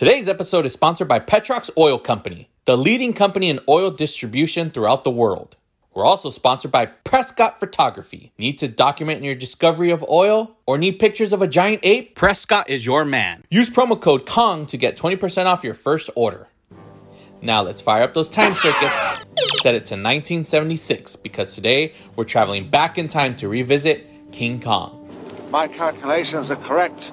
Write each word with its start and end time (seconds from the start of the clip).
Today's 0.00 0.30
episode 0.30 0.64
is 0.64 0.72
sponsored 0.72 1.08
by 1.08 1.18
Petrox 1.18 1.68
Oil 1.76 1.98
Company, 1.98 2.48
the 2.64 2.74
leading 2.74 3.12
company 3.12 3.50
in 3.50 3.60
oil 3.68 3.90
distribution 3.90 4.70
throughout 4.70 5.04
the 5.04 5.10
world. 5.10 5.58
We're 5.92 6.06
also 6.06 6.30
sponsored 6.30 6.70
by 6.70 6.86
Prescott 6.86 7.60
Photography. 7.60 8.32
Need 8.38 8.56
to 8.60 8.68
document 8.68 9.22
your 9.22 9.34
discovery 9.34 9.90
of 9.90 10.02
oil 10.08 10.56
or 10.64 10.78
need 10.78 11.00
pictures 11.00 11.34
of 11.34 11.42
a 11.42 11.46
giant 11.46 11.80
ape? 11.82 12.14
Prescott 12.14 12.70
is 12.70 12.86
your 12.86 13.04
man. 13.04 13.44
Use 13.50 13.68
promo 13.68 14.00
code 14.00 14.24
KONG 14.24 14.64
to 14.68 14.78
get 14.78 14.96
20% 14.96 15.44
off 15.44 15.62
your 15.62 15.74
first 15.74 16.08
order. 16.16 16.48
Now 17.42 17.60
let's 17.60 17.82
fire 17.82 18.02
up 18.02 18.14
those 18.14 18.30
time 18.30 18.54
circuits. 18.54 18.96
Set 19.60 19.74
it 19.74 19.84
to 19.84 19.96
1976 19.96 21.16
because 21.16 21.54
today 21.54 21.92
we're 22.16 22.24
traveling 22.24 22.70
back 22.70 22.96
in 22.96 23.06
time 23.06 23.36
to 23.36 23.48
revisit 23.48 24.32
King 24.32 24.62
Kong. 24.62 24.96
My 25.50 25.68
calculations 25.68 26.50
are 26.50 26.56
correct. 26.56 27.12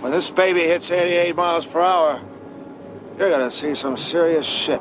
When 0.00 0.12
this 0.12 0.30
baby 0.30 0.60
hits 0.60 0.90
88 0.90 1.36
miles 1.36 1.66
per 1.66 1.80
hour, 1.80 2.22
you're 3.18 3.28
gonna 3.28 3.50
see 3.50 3.74
some 3.74 3.98
serious 3.98 4.46
shit. 4.46 4.80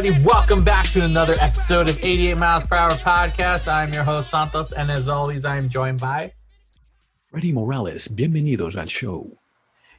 Everybody, 0.00 0.24
welcome 0.24 0.64
back 0.64 0.86
to 0.86 1.04
another 1.04 1.34
episode 1.40 1.86
of 1.90 2.02
88 2.02 2.38
Miles 2.38 2.66
Per 2.66 2.74
Hour 2.74 2.92
Podcast. 2.92 3.70
I'm 3.70 3.92
your 3.92 4.02
host 4.02 4.30
Santos, 4.30 4.72
and 4.72 4.90
as 4.90 5.08
always, 5.08 5.44
I 5.44 5.58
am 5.58 5.68
joined 5.68 6.00
by 6.00 6.32
Freddy 7.30 7.52
Morales, 7.52 8.08
bienvenidos 8.08 8.76
al 8.76 8.86
show. 8.86 9.30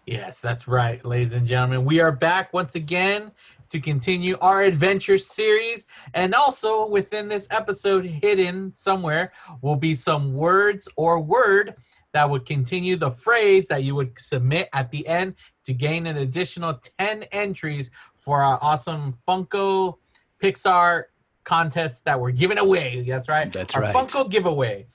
Yes, 0.08 0.42
that's 0.42 0.68
right, 0.68 1.06
ladies 1.06 1.34
and 1.34 1.46
gentlemen. 1.46 1.86
We 1.86 2.00
are 2.00 2.12
back 2.12 2.52
once 2.52 2.74
again 2.74 3.32
to 3.70 3.80
continue 3.80 4.40
our 4.42 4.64
adventure 4.64 5.20
series. 5.20 5.86
And 6.16 6.34
also 6.34 6.90
within 6.90 7.28
this 7.28 7.48
episode, 7.52 8.04
hidden 8.04 8.74
somewhere, 8.74 9.32
will 9.62 9.76
be 9.76 9.94
some 9.94 10.34
words 10.34 10.90
or 10.96 11.20
word 11.20 11.76
that 12.14 12.28
would 12.28 12.48
continue 12.48 12.96
the 12.96 13.12
phrase 13.12 13.68
that 13.68 13.84
you 13.84 13.94
would 13.94 14.18
submit 14.18 14.68
at 14.74 14.90
the 14.90 15.08
end 15.08 15.36
to 15.64 15.74
gain 15.74 16.08
an 16.08 16.18
additional 16.18 16.82
10 16.98 17.24
entries 17.32 17.92
for 18.22 18.44
our 18.44 18.60
awesome 18.62 19.18
Funko 19.28 19.98
Pixar 20.42 21.04
contests 21.44 22.02
that 22.02 22.20
we're 22.20 22.32
giving 22.32 22.58
away. 22.58 23.04
That's 23.08 23.30
right. 23.30 23.52
That's 23.52 23.76
our 23.76 23.82
right. 23.82 23.96
Funko 23.96 24.30
giveaway. 24.30 24.88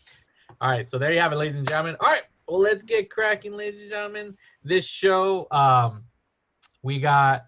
All 0.61 0.71
right, 0.71 0.89
so 0.89 0.99
there 0.99 1.13
you 1.13 1.21
have 1.21 1.33
it, 1.33 1.37
ladies 1.37 1.57
and 1.57 1.69
gentlemen. 1.69 1.97
All 2.01 2.09
right, 2.09 2.23
well, 2.49 2.61
let's 2.61 2.83
get 2.83 3.11
cracking, 3.11 3.53
ladies 3.53 3.83
and 3.83 3.91
gentlemen. 3.91 4.37
This 4.65 4.87
show, 4.87 5.47
um, 5.51 6.05
we 6.83 6.99
got 6.99 7.45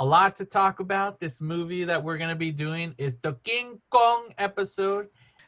a 0.00 0.04
lot 0.04 0.34
to 0.36 0.44
talk 0.44 0.80
about. 0.80 1.20
This 1.20 1.40
movie 1.40 1.84
that 1.84 2.02
we're 2.02 2.18
gonna 2.18 2.34
be 2.34 2.50
doing 2.50 2.94
is 2.98 3.16
the 3.18 3.34
King 3.44 3.80
Kong 3.90 4.34
episode. 4.38 5.06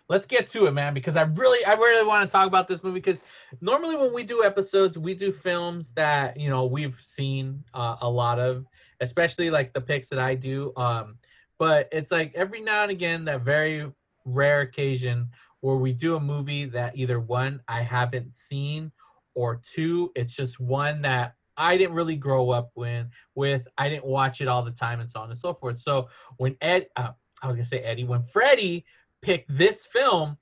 Let's 0.08 0.26
get 0.26 0.50
to 0.50 0.66
it, 0.66 0.72
man, 0.72 0.94
because 0.94 1.16
I 1.16 1.22
really, 1.22 1.64
I 1.64 1.72
really 1.74 2.06
want 2.06 2.28
to 2.28 2.32
talk 2.32 2.46
about 2.46 2.68
this 2.68 2.84
movie 2.84 3.00
because 3.00 3.22
normally 3.60 3.96
when 3.96 4.12
we 4.12 4.22
do 4.22 4.44
episodes, 4.44 4.96
we 4.96 5.14
do 5.14 5.32
films 5.32 5.92
that 5.92 6.38
you 6.38 6.48
know 6.48 6.66
we've 6.66 7.00
seen 7.00 7.64
uh, 7.74 7.96
a 8.02 8.08
lot 8.08 8.38
of, 8.38 8.66
especially 9.00 9.50
like 9.50 9.72
the 9.72 9.80
picks 9.80 10.08
that 10.10 10.20
I 10.20 10.36
do. 10.36 10.72
Um, 10.76 11.16
but 11.64 11.88
it's 11.92 12.10
like 12.10 12.30
every 12.34 12.60
now 12.60 12.82
and 12.82 12.90
again 12.90 13.24
that 13.24 13.40
very 13.40 13.90
rare 14.26 14.60
occasion 14.60 15.30
where 15.62 15.76
we 15.76 15.94
do 15.94 16.16
a 16.16 16.20
movie 16.20 16.66
that 16.66 16.94
either 16.94 17.18
one 17.18 17.58
I 17.66 17.80
haven't 17.80 18.34
seen 18.34 18.92
or 19.34 19.62
two 19.64 20.12
it's 20.14 20.36
just 20.36 20.60
one 20.60 21.00
that 21.02 21.36
I 21.56 21.78
didn't 21.78 21.94
really 21.94 22.16
grow 22.16 22.50
up 22.50 22.70
with 22.74 23.06
with 23.34 23.66
I 23.78 23.88
didn't 23.88 24.04
watch 24.04 24.42
it 24.42 24.46
all 24.46 24.62
the 24.62 24.72
time 24.72 25.00
and 25.00 25.08
so 25.08 25.20
on 25.20 25.30
and 25.30 25.38
so 25.38 25.54
forth. 25.54 25.80
So 25.80 26.10
when 26.36 26.54
Ed 26.60 26.88
uh, 26.96 27.12
I 27.42 27.46
was 27.46 27.56
gonna 27.56 27.64
say 27.64 27.78
Eddie 27.78 28.04
when 28.04 28.24
Freddie 28.24 28.84
picked 29.22 29.56
this 29.56 29.86
film, 29.86 30.36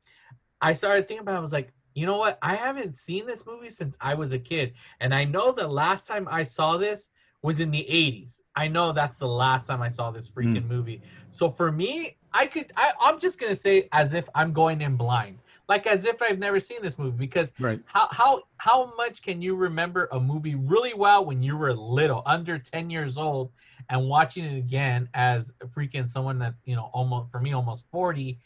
I 0.61 0.73
started 0.73 1.07
thinking 1.07 1.23
about 1.23 1.37
it, 1.37 1.39
I 1.39 1.41
was 1.43 1.53
like, 1.53 1.73
you 1.95 2.05
know 2.05 2.19
what? 2.19 2.37
I 2.43 2.57
haven't 2.57 2.97
seen 2.97 3.27
this 3.27 3.47
movie 3.47 3.71
since 3.71 3.97
I 4.01 4.15
was 4.15 4.33
a 4.33 4.41
kid. 4.41 4.73
And 4.99 5.15
I 5.15 5.23
know 5.23 5.53
the 5.53 5.69
last 5.69 6.09
time 6.09 6.27
I 6.29 6.43
saw 6.43 6.79
this 6.79 7.13
was 7.43 7.59
in 7.61 7.71
the 7.71 7.87
80s. 7.91 8.41
I 8.55 8.69
know 8.69 8.93
that's 8.93 9.19
the 9.19 9.27
last 9.27 9.67
time 9.67 9.83
I 9.83 9.89
saw 9.89 10.11
this 10.11 10.31
freaking 10.31 10.69
movie. 10.69 11.03
So 11.31 11.51
for 11.51 11.73
me, 11.73 12.17
I 12.33 12.47
could 12.47 12.73
I, 12.77 12.93
I'm 13.01 13.19
just 13.19 13.41
gonna 13.41 13.57
say 13.57 13.89
as 13.93 14.13
if 14.13 14.29
I'm 14.35 14.53
going 14.53 14.81
in 14.81 14.97
blind. 14.97 15.39
Like 15.69 15.87
as 15.87 16.05
if 16.05 16.21
I've 16.23 16.39
never 16.39 16.61
seen 16.61 16.83
this 16.83 16.99
movie 16.99 17.17
because 17.17 17.53
Right. 17.59 17.81
how 17.85 18.07
how 18.11 18.43
how 18.59 18.95
much 18.97 19.23
can 19.23 19.43
you 19.43 19.57
remember 19.57 20.09
a 20.13 20.21
movie 20.21 20.55
really 20.55 20.95
well 20.95 21.25
when 21.25 21.43
you 21.43 21.57
were 21.57 21.73
little, 21.75 22.23
under 22.27 22.59
10 22.59 22.91
years 22.91 23.19
old, 23.19 23.51
and 23.89 24.09
watching 24.09 24.45
it 24.45 24.57
again 24.57 25.09
as 25.15 25.53
freaking 25.67 26.09
someone 26.09 26.39
that's 26.39 26.63
you 26.65 26.77
know 26.77 26.91
almost 26.93 27.33
for 27.33 27.41
me 27.41 27.53
almost 27.53 27.89
40? 27.91 28.39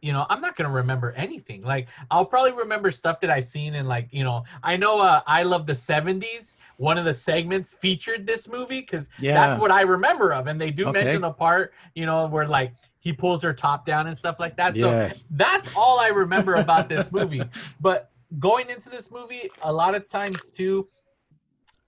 You 0.00 0.14
know, 0.14 0.24
I'm 0.30 0.40
not 0.40 0.56
gonna 0.56 0.70
remember 0.70 1.12
anything. 1.12 1.62
Like 1.62 1.88
I'll 2.10 2.24
probably 2.24 2.52
remember 2.52 2.90
stuff 2.90 3.20
that 3.20 3.30
I've 3.30 3.44
seen 3.48 3.74
in 3.74 3.86
like 3.86 4.08
you 4.12 4.24
know 4.24 4.44
I 4.62 4.76
know 4.78 5.00
uh, 5.00 5.20
I 5.26 5.42
love 5.42 5.66
the 5.66 5.74
70s. 5.74 6.56
One 6.80 6.96
of 6.96 7.04
the 7.04 7.12
segments 7.12 7.74
featured 7.74 8.26
this 8.26 8.48
movie 8.48 8.80
because 8.80 9.10
Yeah. 9.20 9.34
that's 9.34 9.60
what 9.60 9.70
I 9.70 9.82
remember 9.82 10.32
of, 10.32 10.46
and 10.46 10.58
they 10.58 10.70
do 10.70 10.86
Okay. 10.86 10.92
mention 11.02 11.20
the 11.20 11.30
part 11.30 11.74
you 11.94 12.06
know 12.06 12.26
where 12.26 12.46
like 12.46 12.72
he 13.00 13.12
pulls 13.12 13.42
her 13.42 13.52
top 13.52 13.84
down 13.84 14.06
and 14.06 14.16
stuff 14.16 14.36
like 14.40 14.56
that. 14.56 14.78
So 14.78 15.06
that's 15.30 15.68
all 15.76 16.00
I 16.00 16.08
remember 16.08 16.54
about 16.54 16.88
this 16.88 17.12
movie. 17.18 17.50
But 17.80 18.10
going 18.38 18.70
into 18.70 18.88
this 18.88 19.10
movie, 19.10 19.50
a 19.62 19.70
lot 19.70 19.94
of 19.94 20.08
times 20.08 20.48
too, 20.48 20.88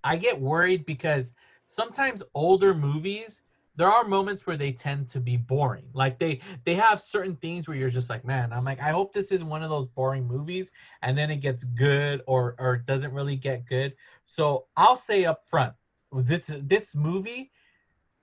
I 0.04 0.16
get 0.18 0.38
worried 0.38 0.84
because 0.84 1.32
sometimes 1.66 2.22
older 2.34 2.74
movies, 2.74 3.40
there 3.76 3.90
are 3.90 4.04
moments 4.04 4.46
where 4.46 4.58
they 4.58 4.72
tend 4.72 5.08
to 5.10 5.20
be 5.20 5.38
boring. 5.38 5.86
Like 5.94 6.18
they 6.18 6.40
they 6.64 6.74
have 6.74 7.00
certain 7.00 7.36
things 7.36 7.66
where 7.66 7.76
you're 7.78 7.88
just 7.88 8.10
like, 8.10 8.24
man, 8.26 8.52
I'm 8.52 8.64
like, 8.64 8.80
I 8.80 8.90
hope 8.90 9.14
this 9.14 9.32
is 9.32 9.42
one 9.42 9.62
of 9.62 9.70
those 9.70 9.88
boring 9.88 10.26
movies, 10.26 10.72
and 11.00 11.16
then 11.16 11.30
it 11.30 11.36
gets 11.36 11.64
good 11.64 12.20
or 12.26 12.54
or 12.58 12.76
doesn't 12.76 13.14
really 13.14 13.36
get 13.36 13.64
good. 13.66 13.94
So 14.32 14.64
I'll 14.78 14.96
say 14.96 15.26
up 15.26 15.46
front, 15.46 15.74
this 16.10 16.50
this 16.62 16.94
movie, 16.94 17.50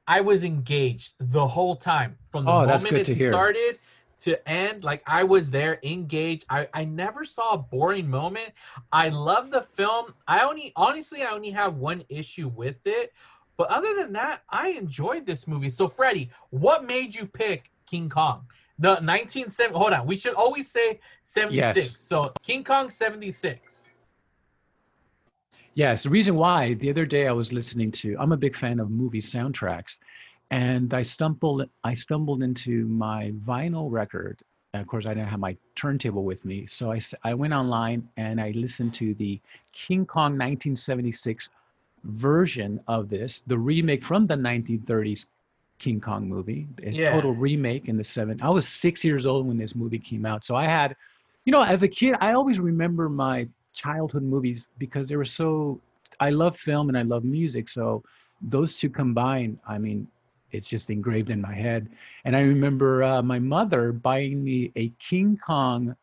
I 0.07 0.21
was 0.21 0.43
engaged 0.43 1.13
the 1.19 1.45
whole 1.45 1.75
time 1.75 2.17
from 2.31 2.45
the 2.45 2.51
Oh, 2.51 2.65
moment 2.65 2.95
it 2.95 3.05
to 3.05 3.15
started 3.15 3.77
to 4.23 4.49
end. 4.49 4.83
Like 4.83 5.03
I 5.05 5.21
was 5.23 5.51
there 5.51 5.79
engaged. 5.83 6.45
I 6.49 6.67
I 6.73 6.85
never 6.85 7.23
saw 7.23 7.53
a 7.53 7.57
boring 7.59 8.09
moment. 8.09 8.49
I 8.91 9.09
love 9.09 9.51
the 9.51 9.61
film. 9.61 10.15
I 10.27 10.39
only 10.41 10.73
honestly 10.75 11.21
I 11.21 11.29
only 11.31 11.51
have 11.51 11.75
one 11.75 12.03
issue 12.09 12.47
with 12.47 12.79
it. 12.85 13.13
But 13.55 13.69
other 13.69 13.93
than 13.93 14.11
that, 14.13 14.41
I 14.49 14.69
enjoyed 14.69 15.27
this 15.27 15.47
movie. 15.47 15.69
So 15.69 15.87
Freddie, 15.87 16.31
what 16.49 16.85
made 16.85 17.13
you 17.13 17.27
pick 17.27 17.69
King 17.85 18.09
Kong? 18.09 18.47
The 18.79 18.97
1970 18.97 19.77
hold 19.77 19.93
on, 19.93 20.07
we 20.07 20.15
should 20.15 20.33
always 20.33 20.71
say 20.71 21.01
76. 21.21 21.55
Yes. 21.55 21.99
So 21.99 22.33
King 22.41 22.63
Kong 22.63 22.89
76. 22.89 23.88
Yes, 25.79 26.03
the 26.03 26.09
reason 26.09 26.35
why 26.35 26.73
the 26.73 26.89
other 26.89 27.05
day 27.05 27.25
I 27.25 27.31
was 27.31 27.53
listening 27.53 27.89
to 28.01 28.13
I'm 28.19 28.33
a 28.33 28.37
big 28.45 28.53
fan 28.53 28.81
of 28.81 28.91
movie 28.91 29.21
soundtracks 29.21 29.99
and 30.51 30.93
I 30.93 31.01
stumbled 31.01 31.69
I 31.85 31.93
stumbled 31.93 32.43
into 32.43 32.85
my 32.87 33.31
vinyl 33.47 33.89
record. 33.89 34.41
And 34.73 34.81
of 34.81 34.87
course 34.89 35.05
I 35.05 35.13
didn't 35.13 35.29
have 35.29 35.39
my 35.39 35.55
turntable 35.77 36.25
with 36.25 36.43
me. 36.43 36.67
So 36.67 36.91
I 36.91 36.99
I 37.23 37.33
went 37.33 37.53
online 37.53 38.09
and 38.17 38.41
I 38.41 38.51
listened 38.55 38.93
to 38.95 39.13
the 39.13 39.39
King 39.71 40.05
Kong 40.05 40.31
1976 40.37 41.47
version 42.03 42.81
of 42.89 43.07
this, 43.07 43.39
the 43.47 43.57
remake 43.57 44.03
from 44.03 44.27
the 44.27 44.35
1930s 44.35 45.27
King 45.77 46.01
Kong 46.01 46.27
movie, 46.27 46.67
a 46.83 46.91
Yeah. 46.91 47.09
total 47.09 47.31
remake 47.31 47.87
in 47.87 47.95
the 47.95 48.03
seven. 48.03 48.37
I 48.41 48.49
was 48.49 48.67
six 48.67 49.05
years 49.05 49.25
old 49.25 49.47
when 49.47 49.57
this 49.57 49.75
movie 49.75 49.99
came 49.99 50.25
out, 50.25 50.43
so 50.43 50.57
I 50.57 50.65
had, 50.65 50.97
you 51.45 51.53
know, 51.53 51.61
as 51.61 51.83
a 51.83 51.87
kid, 51.87 52.17
I 52.19 52.33
always 52.33 52.59
remember 52.59 53.07
my 53.07 53.47
childhood 53.83 54.23
movies 54.23 54.67
because 54.77 55.07
they 55.09 55.15
were 55.15 55.31
so. 55.41 55.79
I 56.19 56.29
love 56.31 56.57
film 56.57 56.89
and 56.89 56.97
I 56.97 57.03
love 57.13 57.23
music, 57.23 57.69
so 57.69 58.03
those 58.41 58.75
two 58.75 58.89
combined, 58.89 59.59
I 59.67 59.77
mean, 59.77 60.07
it's 60.51 60.67
just 60.67 60.89
engraved 60.89 61.29
in 61.29 61.41
my 61.41 61.53
head. 61.53 61.89
And 62.25 62.35
I 62.35 62.41
remember 62.41 63.03
uh, 63.03 63.21
my 63.21 63.39
mother 63.39 63.91
buying 63.91 64.43
me 64.43 64.71
a 64.75 64.89
King 64.99 65.39
Kong 65.45 65.95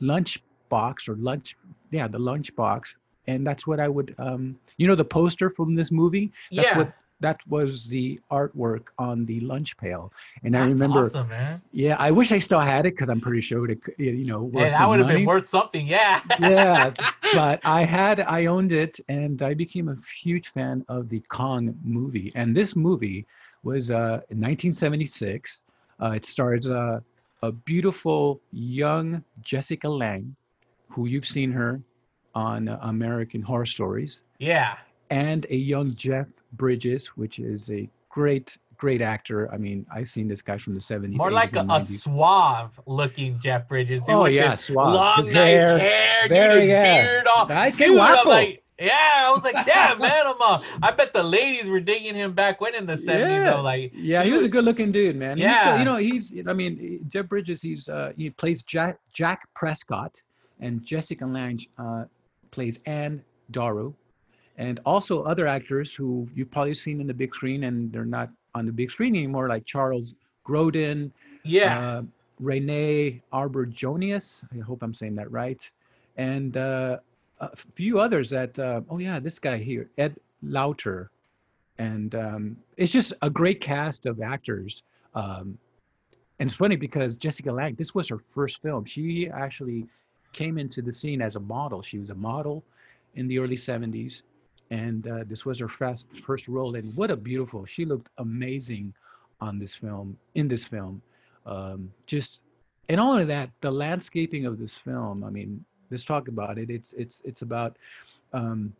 lunch 0.00 0.42
box 0.68 1.08
or 1.08 1.16
lunch, 1.16 1.56
yeah, 1.90 2.08
the 2.08 2.18
lunch 2.18 2.54
box, 2.56 2.96
and 3.26 3.46
that's 3.46 3.66
what 3.66 3.80
I 3.80 3.88
would, 3.88 4.14
um, 4.18 4.58
you 4.78 4.86
know, 4.86 4.94
the 4.94 5.04
poster 5.04 5.50
from 5.50 5.74
this 5.74 5.90
movie. 5.90 6.32
That's 6.50 6.68
yeah. 6.68 6.78
what 6.78 6.92
that 7.22 7.38
was 7.48 7.86
the 7.86 8.20
artwork 8.30 8.88
on 8.98 9.24
the 9.26 9.40
lunch 9.40 9.76
pail. 9.76 10.12
And 10.44 10.56
I 10.56 10.66
remember, 10.74 11.04
awesome, 11.06 11.28
man. 11.28 11.62
yeah, 11.72 11.96
I 11.98 12.10
wish 12.10 12.30
I 12.32 12.38
still 12.38 12.60
had 12.60 12.84
it 12.86 12.94
because 12.94 13.08
I'm 13.08 13.20
pretty 13.20 13.40
sure 13.40 13.70
it, 13.70 13.78
you 13.98 14.26
know, 14.26 14.42
worth 14.42 14.70
Yeah, 14.70 14.78
that 14.78 14.88
would 14.88 14.98
have 14.98 15.08
been 15.08 15.24
worth 15.24 15.48
something. 15.48 15.86
Yeah. 15.86 16.20
yeah, 16.40 16.90
but 17.34 17.60
I 17.64 17.82
had, 17.82 18.20
I 18.20 18.46
owned 18.46 18.72
it, 18.72 19.00
and 19.08 19.42
I 19.42 19.54
became 19.54 19.88
a 19.88 19.96
huge 20.22 20.48
fan 20.48 20.84
of 20.88 21.08
the 21.08 21.20
Kong 21.28 21.74
movie. 21.84 22.32
And 22.34 22.54
this 22.56 22.74
movie 22.76 23.26
was 23.62 23.90
uh, 23.90 24.20
in 24.30 24.38
1976. 24.40 25.60
Uh, 26.02 26.10
it 26.18 26.26
stars 26.26 26.66
uh, 26.66 26.98
a 27.42 27.52
beautiful 27.52 28.40
young 28.52 29.22
Jessica 29.40 29.88
Lange, 29.88 30.34
who 30.90 31.06
you've 31.06 31.26
seen 31.26 31.50
her 31.52 31.80
on 32.34 32.68
uh, 32.68 32.78
American 32.82 33.42
Horror 33.42 33.66
Stories, 33.66 34.22
Yeah. 34.38 34.76
and 35.10 35.46
a 35.50 35.56
young 35.56 35.94
Jeff 35.94 36.26
Bridges, 36.52 37.06
which 37.08 37.38
is 37.38 37.70
a 37.70 37.88
great, 38.08 38.56
great 38.76 39.00
actor. 39.02 39.52
I 39.52 39.56
mean, 39.56 39.86
I've 39.94 40.08
seen 40.08 40.28
this 40.28 40.42
guy 40.42 40.58
from 40.58 40.74
the 40.74 40.80
70s. 40.80 41.16
More 41.16 41.30
like 41.30 41.54
a, 41.54 41.60
a 41.60 41.64
90s. 41.64 42.00
suave 42.00 42.78
looking 42.86 43.38
Jeff 43.38 43.68
Bridges. 43.68 44.00
Dude, 44.00 44.10
Oh 44.10 44.26
yeah, 44.26 44.54
suave. 44.56 44.94
long, 44.94 45.16
His 45.18 45.30
nice 45.32 45.58
hair, 45.58 45.78
hair, 45.78 46.28
very, 46.28 46.52
dude, 46.54 46.60
his 46.62 46.70
yeah. 46.70 47.02
beard 47.02 47.26
qué 47.74 47.78
Dude, 47.86 47.98
I'm 48.00 48.26
like, 48.26 48.62
yeah, 48.80 49.26
I 49.28 49.32
was 49.32 49.44
like, 49.44 49.64
damn, 49.66 49.98
man, 50.06 50.26
I'm 50.26 50.34
uh, 50.40 50.60
I 50.82 50.90
bet 50.90 51.12
the 51.12 51.22
ladies 51.22 51.66
were 51.70 51.78
digging 51.78 52.14
him 52.16 52.32
back 52.32 52.60
when 52.60 52.74
in 52.74 52.84
the 52.84 52.94
70s. 52.96 53.44
Yeah. 53.44 53.54
Like, 53.60 53.92
Yeah, 53.94 54.22
he 54.22 54.30
he 54.30 54.34
was 54.34 54.42
a 54.44 54.48
good-looking 54.48 54.90
dude, 54.92 55.14
man. 55.16 55.36
He's 55.38 55.46
still- 55.56 55.66
Yeah. 55.72 55.78
you 55.78 55.84
know, 55.84 55.96
he's. 55.96 56.34
I 56.48 56.52
mean, 56.52 57.06
Jeff 57.08 57.28
Bridges. 57.28 57.62
He's. 57.62 57.88
Uh, 57.88 58.12
he 58.16 58.30
plays 58.30 58.62
Jack 58.62 58.98
Jack 59.12 59.46
Prescott, 59.54 60.20
and 60.60 60.82
Jessica 60.84 61.24
Lange 61.24 61.60
uh, 61.78 62.04
plays 62.50 62.82
Anne 62.86 63.22
Daru, 63.52 63.94
and 64.62 64.78
also 64.86 65.24
other 65.24 65.46
actors 65.48 65.92
who 65.92 66.28
you've 66.34 66.50
probably 66.50 66.74
seen 66.74 67.00
in 67.00 67.06
the 67.08 67.14
big 67.14 67.34
screen, 67.34 67.64
and 67.64 67.92
they're 67.92 68.04
not 68.04 68.30
on 68.54 68.64
the 68.64 68.72
big 68.72 68.92
screen 68.92 69.16
anymore, 69.16 69.48
like 69.48 69.64
Charles 69.64 70.14
Grodin, 70.46 71.10
yeah, 71.42 71.78
uh, 71.78 72.02
Arbor-Jonius. 73.32 74.44
I 74.54 74.60
hope 74.60 74.82
I'm 74.82 74.94
saying 74.94 75.16
that 75.16 75.30
right, 75.32 75.60
and 76.16 76.56
uh, 76.56 76.98
a 77.40 77.56
few 77.74 77.98
others 77.98 78.30
that. 78.30 78.56
Uh, 78.56 78.82
oh 78.88 78.98
yeah, 78.98 79.18
this 79.18 79.40
guy 79.40 79.58
here, 79.58 79.90
Ed 79.98 80.14
Lauter, 80.42 81.10
and 81.78 82.14
um, 82.14 82.56
it's 82.76 82.92
just 82.92 83.12
a 83.22 83.30
great 83.30 83.60
cast 83.60 84.06
of 84.06 84.20
actors. 84.20 84.84
Um, 85.14 85.58
and 86.38 86.48
it's 86.48 86.56
funny 86.56 86.76
because 86.76 87.16
Jessica 87.16 87.52
Lange, 87.52 87.74
this 87.74 87.94
was 87.94 88.08
her 88.08 88.18
first 88.18 88.62
film. 88.62 88.84
She 88.84 89.28
actually 89.28 89.86
came 90.32 90.56
into 90.56 90.82
the 90.82 90.92
scene 90.92 91.20
as 91.20 91.36
a 91.36 91.40
model. 91.40 91.82
She 91.82 91.98
was 91.98 92.10
a 92.10 92.14
model 92.14 92.64
in 93.14 93.28
the 93.28 93.38
early 93.38 93.56
70s, 93.56 94.22
and 94.72 95.06
uh, 95.06 95.24
this 95.26 95.44
was 95.44 95.58
her 95.58 95.68
first 95.68 96.06
first 96.24 96.48
role. 96.48 96.74
And 96.76 96.96
what 96.96 97.10
a 97.10 97.16
beautiful! 97.16 97.66
She 97.66 97.84
looked 97.84 98.08
amazing 98.16 98.94
on 99.40 99.58
this 99.58 99.74
film. 99.76 100.16
In 100.34 100.48
this 100.48 100.64
film, 100.66 101.02
um, 101.44 101.92
just 102.06 102.40
and 102.88 102.98
all 102.98 103.18
of 103.18 103.28
that, 103.28 103.50
the 103.60 103.70
landscaping 103.70 104.46
of 104.46 104.58
this 104.58 104.74
film. 104.74 105.24
I 105.24 105.30
mean, 105.30 105.62
let's 105.90 106.06
talk 106.06 106.28
about 106.28 106.56
it. 106.56 106.70
It's 106.70 106.94
it's 106.94 107.20
it's 107.24 107.42
about 107.42 107.76
um, 108.32 108.72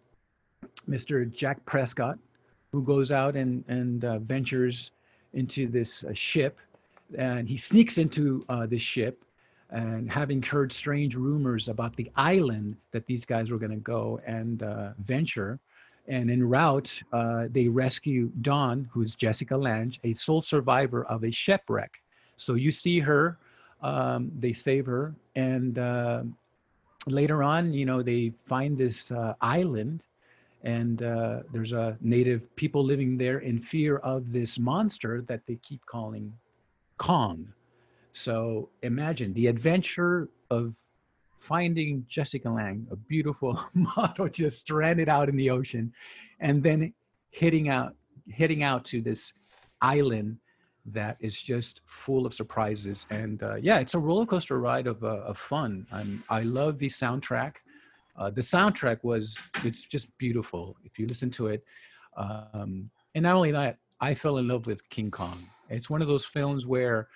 Mr. 0.89 1.31
Jack 1.31 1.63
Prescott, 1.67 2.19
who 2.73 2.83
goes 2.83 3.13
out 3.13 3.37
and 3.37 3.63
and 3.69 4.05
uh, 4.07 4.19
ventures 4.19 4.93
into 5.35 5.69
this 5.69 6.05
uh, 6.05 6.13
ship, 6.15 6.59
and 7.19 7.47
he 7.47 7.59
sneaks 7.59 7.99
into 7.99 8.43
uh, 8.49 8.65
this 8.65 8.83
ship, 8.83 9.25
and 9.69 10.11
having 10.11 10.43
heard 10.43 10.73
strange 10.73 11.17
rumors 11.17 11.69
about 11.69 11.95
the 11.97 12.11
island 12.17 12.77
that 12.93 13.05
these 13.05 13.27
guys 13.27 13.51
were 13.51 13.59
going 13.59 13.73
to 13.73 13.77
go 13.77 14.19
and 14.27 14.63
uh, 14.63 14.93
venture. 15.05 15.61
And 16.09 16.31
en 16.31 16.43
route, 16.43 17.03
uh, 17.13 17.47
they 17.51 17.69
rescue 17.69 18.31
Dawn, 18.41 18.89
who's 18.93 19.15
Jessica 19.15 19.57
Lange, 19.57 19.99
a 20.05 20.15
sole 20.15 20.43
survivor 20.43 21.05
of 21.05 21.25
a 21.25 21.31
shipwreck. 21.31 22.03
So 22.37 22.55
you 22.55 22.71
see 22.73 22.99
her, 23.01 23.39
um, 23.83 24.33
they 24.39 24.53
save 24.53 24.87
her, 24.87 25.15
and 25.37 25.79
uh, 25.79 26.23
later 27.07 27.43
on, 27.43 27.73
you 27.73 27.87
know, 27.87 28.03
they 28.03 28.33
find 28.47 28.77
this 28.77 29.11
uh, 29.11 29.35
island, 29.41 30.05
and 30.65 31.03
uh, 31.03 31.41
there's 31.53 31.73
a 31.73 31.97
native 32.01 32.55
people 32.57 32.85
living 32.85 33.17
there 33.17 33.39
in 33.39 33.61
fear 33.61 33.99
of 33.99 34.33
this 34.33 34.59
monster 34.59 35.23
that 35.23 35.41
they 35.47 35.57
keep 35.57 35.85
calling 35.87 36.33
Kong. 36.99 37.53
So 38.13 38.69
imagine 38.83 39.33
the 39.33 39.47
adventure 39.47 40.29
of 40.51 40.75
finding 41.43 42.05
Jessica 42.09 42.49
Lange, 42.49 42.87
a 42.91 42.97
beautiful 42.97 43.61
model, 43.75 44.29
just 44.29 44.61
stranded 44.61 45.09
out 45.09 45.29
in 45.29 45.37
the 45.37 45.51
ocean, 45.51 45.93
and 46.39 46.63
then 46.63 46.95
hitting 47.31 47.69
out, 47.69 47.95
hitting 48.29 48.63
out 48.63 48.85
to 48.87 49.01
this 49.01 49.33
island 49.81 50.39
that 50.87 51.17
is 51.21 51.41
just 51.41 51.81
full 51.85 52.27
of 52.27 52.35
surprises. 52.35 53.07
And 53.11 53.43
uh, 53.43 53.57
yeah, 53.57 53.79
it's 53.79 53.95
a 53.95 53.99
roller 53.99 54.27
coaster 54.27 54.59
ride 54.59 54.87
of, 54.87 55.03
uh, 55.03 55.23
of 55.23 55.39
fun. 55.39 55.87
I'm, 55.93 56.23
I 56.29 56.43
love 56.43 56.79
the 56.79 56.89
soundtrack. 56.89 57.57
Uh, 58.17 58.31
the 58.31 58.41
soundtrack 58.41 58.99
was 59.03 59.39
it's 59.65 59.83
just 59.83 60.17
beautiful 60.19 60.77
if 60.85 60.99
you 60.99 61.07
listen 61.07 61.31
to 61.33 61.49
it. 61.49 61.65
Um, 62.17 62.91
and 63.15 63.23
not 63.25 63.35
only 63.35 63.53
that, 63.53 63.79
I 64.01 64.15
fell 64.15 64.39
in 64.39 64.49
love 64.49 64.67
with 64.67 64.89
King 64.91 65.11
Kong. 65.11 65.49
It's 65.69 65.89
one 65.89 66.03
of 66.03 66.09
those 66.09 66.25
films 66.25 66.67
where, 66.67 67.09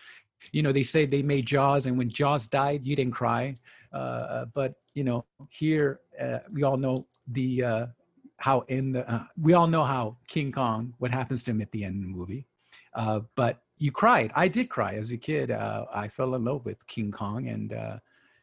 you 0.52 0.62
know, 0.62 0.72
they 0.72 0.82
say 0.82 1.04
they 1.04 1.22
made 1.22 1.46
Jaws, 1.46 1.86
and 1.86 1.98
when 1.98 2.08
Jaws 2.08 2.48
died, 2.48 2.86
you 2.86 2.96
didn't 2.96 3.12
cry. 3.12 3.54
Uh, 3.96 4.44
but 4.54 4.74
you 4.94 5.04
know, 5.04 5.24
here 5.50 6.00
uh, 6.20 6.38
we 6.52 6.62
all 6.62 6.76
know 6.76 7.06
the 7.28 7.48
uh, 7.64 7.86
how 8.38 8.60
in 8.68 8.92
the 8.92 9.10
uh, 9.10 9.24
we 9.40 9.54
all 9.54 9.66
know 9.66 9.84
how 9.84 10.16
King 10.28 10.52
Kong 10.52 10.94
what 10.98 11.10
happens 11.10 11.42
to 11.44 11.50
him 11.52 11.60
at 11.60 11.70
the 11.72 11.84
end 11.84 11.96
of 11.96 12.02
the 12.02 12.16
movie. 12.16 12.46
Uh, 12.94 13.20
but 13.34 13.62
you 13.78 13.90
cried. 13.92 14.32
I 14.34 14.48
did 14.48 14.68
cry 14.68 14.94
as 14.94 15.12
a 15.12 15.16
kid. 15.16 15.50
Uh, 15.50 15.84
I 15.92 16.08
fell 16.08 16.34
in 16.34 16.44
love 16.44 16.64
with 16.64 16.86
King 16.86 17.10
Kong, 17.10 17.48
and 17.48 17.72
uh, 17.72 17.98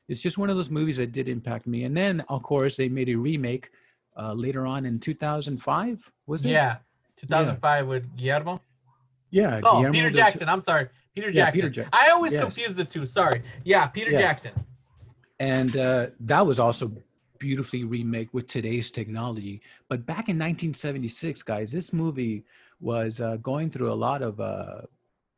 it's 0.08 0.22
just 0.22 0.38
one 0.38 0.50
of 0.50 0.56
those 0.58 0.70
movies 0.70 0.98
that 0.98 1.12
did 1.12 1.28
impact 1.28 1.66
me. 1.66 1.86
And 1.86 1.96
then, 1.98 2.22
of 2.30 2.44
course, 2.44 2.76
they 2.78 2.88
made 2.90 3.10
a 3.10 3.16
remake 3.16 3.72
uh, 4.16 4.34
later 4.34 4.68
on 4.68 4.86
in 4.86 5.00
2005. 5.00 6.12
Was 6.28 6.46
it? 6.46 6.50
yeah. 6.50 6.78
2005 7.18 7.88
with 7.88 8.16
Guillermo. 8.16 8.62
Yeah. 9.32 9.60
Oh, 9.64 9.78
Guillermo 9.78 9.92
Peter 9.94 10.12
Jackson. 10.12 10.50
I'm 10.50 10.62
sorry. 10.62 10.90
Peter 11.16 11.30
Yeah, 11.30 11.46
Jackson. 11.46 11.54
Peter 11.62 11.70
Jackson. 11.70 11.90
I 11.94 12.10
always 12.10 12.34
Yes. 12.34 12.42
confuse 12.44 12.76
the 12.76 12.86
two. 12.86 13.06
Sorry. 13.08 13.42
Yeah, 13.64 13.88
Peter 13.88 14.12
Yeah. 14.12 14.20
Jackson. 14.20 14.52
And 15.40 15.76
uh, 15.76 16.08
that 16.20 16.46
was 16.46 16.60
also 16.60 16.92
beautifully 17.40 17.84
remade 17.84 18.30
with 18.32 18.48
today's 18.48 18.90
technology. 18.90 19.62
But 19.90 20.06
back 20.06 20.30
in 20.30 20.38
1976, 20.38 21.44
guys, 21.44 21.72
this 21.72 21.92
movie 21.92 22.46
was 22.80 23.20
uh, 23.20 23.38
going 23.38 23.70
through 23.70 23.92
a 23.92 23.96
lot 23.96 24.22
of 24.22 24.40
uh, 24.40 24.82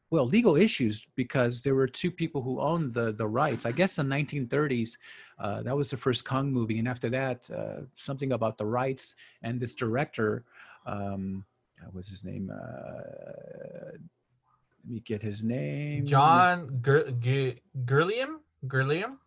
well 0.09 0.27
legal 0.27 0.55
issues 0.55 1.07
because 1.15 1.63
there 1.63 1.75
were 1.75 1.87
two 1.87 2.11
people 2.11 2.41
who 2.41 2.59
owned 2.59 2.93
the 2.93 3.11
the 3.11 3.27
rights. 3.27 3.65
I 3.65 3.71
guess 3.71 3.97
in 3.97 4.07
1930s, 4.07 4.91
uh, 5.39 5.63
that 5.63 5.75
was 5.75 5.89
the 5.89 5.97
first 5.97 6.25
Kong 6.25 6.51
movie, 6.51 6.79
and 6.79 6.87
after 6.87 7.09
that, 7.09 7.49
uh, 7.49 7.81
something 7.95 8.31
about 8.31 8.57
the 8.57 8.65
rights 8.65 9.15
and 9.41 9.59
this 9.59 9.73
director. 9.73 10.43
Um, 10.85 11.45
what 11.83 11.95
was 11.95 12.07
his 12.07 12.23
name? 12.23 12.51
Uh, 12.51 13.91
let 13.93 14.93
me 14.93 14.99
get 14.99 15.21
his 15.21 15.43
name. 15.43 16.05
John 16.05 16.79
Gur- 16.81 17.11
Gu- 17.11 17.55
Gurliam? 17.85 19.17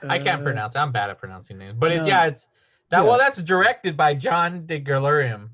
Gurliam? 0.00 0.10
I 0.10 0.18
can't 0.18 0.40
Uh, 0.40 0.44
pronounce. 0.44 0.74
it. 0.74 0.78
I'm 0.78 0.92
bad 0.92 1.10
at 1.10 1.18
pronouncing 1.18 1.58
names. 1.58 1.76
But 1.78 1.92
it's 1.92 2.02
no. 2.02 2.08
yeah, 2.08 2.26
it's 2.26 2.46
that 2.90 2.98
Yeah. 3.00 3.04
well 3.04 3.18
that's 3.18 3.40
directed 3.42 3.96
by 3.96 4.14
John 4.14 4.66
de 4.66 4.80
Gurliam. 4.80 5.50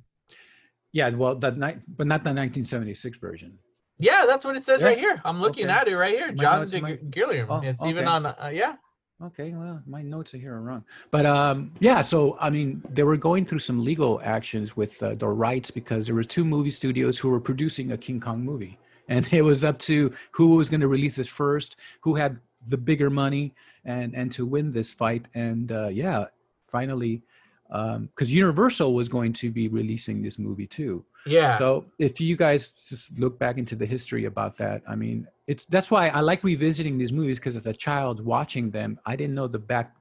Yeah, 0.93 1.09
well, 1.11 1.35
the 1.35 1.51
night, 1.51 1.81
but 1.89 2.07
not 2.07 2.23
the 2.23 2.31
1976 2.33 3.19
version. 3.19 3.59
Yeah, 3.99 4.25
that's 4.27 4.45
what 4.45 4.57
it 4.57 4.65
says 4.65 4.81
Yeah? 4.81 4.89
right 4.89 4.99
here. 4.99 5.21
I'm 5.25 5.41
looking 5.41 5.65
Okay. 5.67 5.73
at 5.81 5.89
it 5.89 5.97
right 5.97 6.15
here. 6.17 6.29
My 6.29 6.35
John 6.35 6.67
de 6.67 6.81
Gurliam. 7.11 7.47
Oh, 7.49 7.61
it's 7.63 7.85
even 7.85 8.07
on 8.07 8.27
uh, 8.27 8.51
yeah. 8.53 8.77
Okay, 9.23 9.53
well, 9.55 9.81
my 9.87 10.03
notes 10.03 10.35
are 10.35 10.39
here 10.39 10.55
are 10.55 10.61
wrong, 10.61 10.85
but 11.13 11.25
um, 11.25 11.71
yeah. 11.79 12.03
So 12.03 12.37
I 12.41 12.51
mean, 12.51 12.83
they 12.91 13.05
were 13.05 13.17
going 13.17 13.47
through 13.47 13.61
some 13.61 13.85
legal 13.85 14.21
actions 14.25 14.77
with 14.77 15.01
uh, 15.03 15.15
the 15.15 15.29
rights 15.29 15.71
because 15.71 16.07
there 16.07 16.15
were 16.17 16.25
two 16.25 16.45
movie 16.45 16.73
studios 16.73 17.19
who 17.21 17.31
were 17.31 17.41
producing 17.41 17.93
a 17.93 17.97
King 17.97 18.19
Kong 18.21 18.43
movie, 18.45 18.77
and 19.09 19.25
it 19.33 19.43
was 19.43 19.65
up 19.65 19.79
to 19.81 20.13
who 20.33 20.57
was 20.57 20.69
going 20.69 20.81
to 20.81 20.89
release 20.89 21.15
this 21.17 21.29
first, 21.29 21.77
who 22.01 22.17
had 22.17 22.41
the 22.69 22.77
bigger 22.77 23.11
money, 23.11 23.55
and 23.85 24.15
and 24.15 24.33
to 24.33 24.47
win 24.47 24.73
this 24.73 24.91
fight. 24.91 25.27
And 25.35 25.71
uh, 25.71 25.89
yeah, 25.89 26.27
finally, 26.69 27.23
because 27.69 28.33
Universal 28.33 28.95
was 28.95 29.09
going 29.09 29.33
to 29.35 29.51
be 29.51 29.69
releasing 29.69 30.23
this 30.23 30.39
movie 30.39 30.67
too. 30.67 31.05
Yeah. 31.27 31.57
So 31.57 31.87
if 31.99 32.21
you 32.21 32.37
guys 32.37 32.73
just 32.89 33.19
look 33.19 33.39
back 33.39 33.57
into 33.57 33.77
the 33.77 33.87
history 33.87 34.27
about 34.27 34.59
that, 34.59 34.83
I 34.87 34.95
mean, 34.95 35.27
it's 35.47 35.65
that's 35.65 35.91
why 35.91 36.09
I 36.09 36.21
like 36.21 36.45
revisiting 36.45 36.99
these 36.99 37.13
movies 37.13 37.39
because 37.39 37.57
as 37.57 37.67
a 37.67 37.73
child 37.73 38.25
watching 38.25 38.71
them, 38.71 39.01
I 39.07 39.17
didn't 39.17 39.35
know 39.35 39.49
the 39.49 39.59
back, 39.59 39.97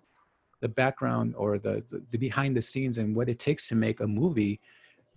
the 0.60 0.68
background 0.68 1.36
or 1.38 1.58
the, 1.58 1.84
the 1.90 2.04
the 2.12 2.18
behind 2.18 2.56
the 2.58 2.62
scenes 2.62 2.98
and 2.98 3.16
what 3.16 3.30
it 3.30 3.40
takes 3.40 3.68
to 3.70 3.76
make 3.76 4.00
a 4.02 4.08
movie 4.08 4.60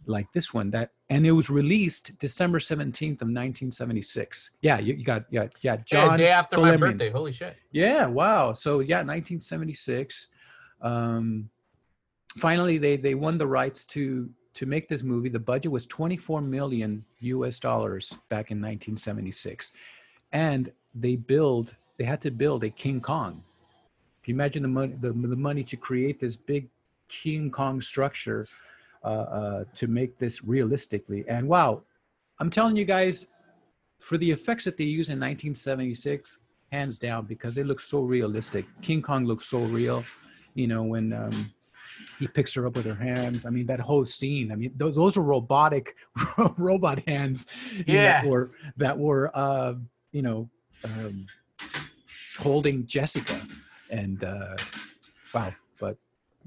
like 0.04 0.32
this 0.32 0.52
one. 0.52 0.70
That 0.70 0.92
and 1.08 1.26
it 1.26 1.32
was 1.32 1.48
released 1.48 2.18
December 2.18 2.60
seventeenth 2.60 3.22
of 3.22 3.28
nineteen 3.28 3.72
seventy 3.72 4.02
six. 4.02 4.50
Yeah, 4.60 4.78
you, 4.78 4.94
you 4.94 5.04
got 5.04 5.24
yeah 5.30 5.48
yeah 5.60 5.72
yeah, 5.72 5.76
John 5.84 6.18
day 6.18 6.28
after 6.28 6.58
my 6.58 6.76
birthday. 6.76 7.10
Holy 7.10 7.32
shit. 7.32 7.56
Yeah, 7.72 8.06
wow. 8.06 8.52
So 8.52 8.80
yeah, 8.80 8.98
1976. 8.98 10.28
Um, 10.82 11.50
finally, 12.38 12.78
they 12.78 12.96
they 12.96 13.14
won 13.14 13.38
the 13.38 13.46
rights 13.46 13.84
to 13.86 14.30
to 14.54 14.66
make 14.66 14.88
this 14.88 15.02
movie. 15.02 15.28
The 15.28 15.38
budget 15.38 15.70
was 15.70 15.86
24 15.86 16.40
million 16.40 17.04
U.S. 17.20 17.60
dollars 17.60 18.10
back 18.30 18.50
in 18.50 18.58
1976, 18.58 19.72
and 20.32 20.72
they 20.94 21.16
build 21.16 21.74
they 21.98 22.04
had 22.04 22.20
to 22.22 22.30
build 22.30 22.64
a 22.64 22.70
King 22.70 23.00
Kong. 23.00 23.42
Can 24.22 24.32
you 24.32 24.34
imagine 24.34 24.62
the 24.62 24.68
money 24.68 24.94
the, 25.00 25.12
the 25.12 25.36
money 25.36 25.64
to 25.64 25.76
create 25.76 26.20
this 26.20 26.36
big 26.36 26.68
King 27.08 27.50
Kong 27.50 27.80
structure 27.80 28.46
uh, 29.06 29.26
uh, 29.40 29.64
to 29.74 29.86
make 29.86 30.18
this 30.18 30.44
realistically? 30.44 31.24
And 31.28 31.48
wow, 31.48 31.82
I'm 32.40 32.50
telling 32.50 32.76
you 32.76 32.84
guys, 32.84 33.26
for 33.98 34.18
the 34.18 34.30
effects 34.30 34.64
that 34.66 34.76
they 34.76 34.84
use 34.84 35.08
in 35.08 35.18
1976, 35.18 36.38
hands 36.72 36.98
down, 36.98 37.24
because 37.26 37.54
they 37.54 37.62
look 37.62 37.80
so 37.80 38.00
realistic. 38.02 38.64
King 38.82 39.00
Kong 39.02 39.24
looks 39.24 39.46
so 39.46 39.60
real. 39.60 40.04
You 40.54 40.66
know, 40.66 40.82
when 40.82 41.12
um, 41.12 41.52
he 42.18 42.26
picks 42.26 42.54
her 42.54 42.66
up 42.66 42.76
with 42.76 42.86
her 42.86 42.94
hands. 42.94 43.46
I 43.46 43.50
mean, 43.50 43.66
that 43.66 43.80
whole 43.80 44.04
scene. 44.04 44.50
I 44.52 44.56
mean, 44.56 44.72
those 44.76 44.96
those 44.96 45.16
are 45.16 45.22
robotic 45.22 45.94
robot 46.56 46.98
hands. 47.06 47.46
you 47.86 47.94
know, 47.94 48.02
Yeah. 48.02 48.22
that 48.22 48.26
were 48.28 48.50
that 48.76 48.98
were 48.98 49.30
uh, 49.36 49.74
you 50.12 50.22
know 50.22 50.48
um, 50.84 51.26
holding 52.38 52.86
Jessica, 52.86 53.40
and 53.90 54.24
uh, 54.24 54.56
wow. 55.34 55.54
But 55.80 55.96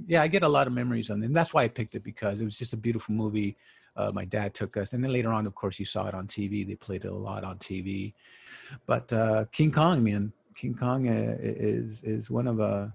yeah, 0.07 0.21
I 0.21 0.27
get 0.27 0.43
a 0.43 0.49
lot 0.49 0.67
of 0.67 0.73
memories 0.73 1.09
on 1.09 1.21
it, 1.21 1.27
and 1.27 1.35
that's 1.35 1.53
why 1.53 1.63
I 1.63 1.67
picked 1.67 1.95
it 1.95 2.03
because 2.03 2.41
it 2.41 2.45
was 2.45 2.57
just 2.57 2.73
a 2.73 2.77
beautiful 2.77 3.15
movie. 3.15 3.57
Uh, 3.95 4.09
my 4.13 4.25
dad 4.25 4.53
took 4.53 4.77
us, 4.77 4.93
and 4.93 5.03
then 5.03 5.11
later 5.11 5.31
on, 5.31 5.45
of 5.45 5.55
course, 5.55 5.79
you 5.79 5.85
saw 5.85 6.07
it 6.07 6.13
on 6.13 6.27
TV. 6.27 6.65
They 6.65 6.75
played 6.75 7.05
it 7.05 7.11
a 7.11 7.15
lot 7.15 7.43
on 7.43 7.57
TV. 7.57 8.13
But 8.85 9.11
uh, 9.11 9.45
King 9.51 9.71
Kong, 9.71 10.03
man, 10.03 10.31
King 10.55 10.75
Kong 10.75 11.07
uh, 11.07 11.37
is 11.39 12.01
is 12.03 12.29
one 12.29 12.47
of 12.47 12.59
a. 12.59 12.93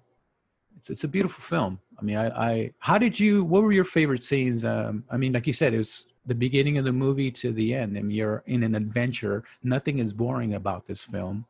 It's, 0.78 0.90
it's 0.90 1.04
a 1.04 1.08
beautiful 1.08 1.42
film. 1.42 1.80
I 1.98 2.02
mean, 2.02 2.16
I, 2.16 2.28
I. 2.28 2.70
How 2.78 2.98
did 2.98 3.18
you? 3.18 3.44
What 3.44 3.62
were 3.62 3.72
your 3.72 3.84
favorite 3.84 4.24
scenes? 4.24 4.64
Um, 4.64 5.04
I 5.10 5.16
mean, 5.16 5.32
like 5.32 5.46
you 5.46 5.52
said, 5.52 5.74
it 5.74 5.78
was 5.78 6.04
the 6.26 6.34
beginning 6.34 6.78
of 6.78 6.84
the 6.84 6.92
movie 6.92 7.30
to 7.30 7.52
the 7.52 7.74
end. 7.74 7.98
I 7.98 8.02
mean, 8.02 8.10
you're 8.10 8.42
in 8.46 8.62
an 8.62 8.74
adventure. 8.74 9.44
Nothing 9.62 9.98
is 9.98 10.12
boring 10.12 10.54
about 10.54 10.86
this 10.86 11.00
film. 11.00 11.46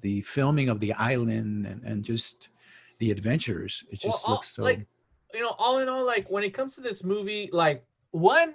The 0.00 0.22
filming 0.22 0.68
of 0.68 0.80
the 0.80 0.92
island 0.92 1.66
and, 1.66 1.82
and 1.82 2.04
just 2.04 2.48
the 2.98 3.10
adventures. 3.10 3.84
It 3.90 4.00
Well, 4.02 4.12
just 4.12 4.24
all- 4.26 4.34
looks 4.34 4.54
so. 4.54 4.62
like 4.62 4.86
you 5.32 5.40
know 5.42 5.54
all 5.58 5.78
in 5.78 5.88
all 5.88 6.04
like 6.04 6.30
when 6.30 6.44
it 6.44 6.50
comes 6.50 6.76
to 6.76 6.80
this 6.80 7.02
movie 7.02 7.50
like 7.52 7.84
one 8.12 8.54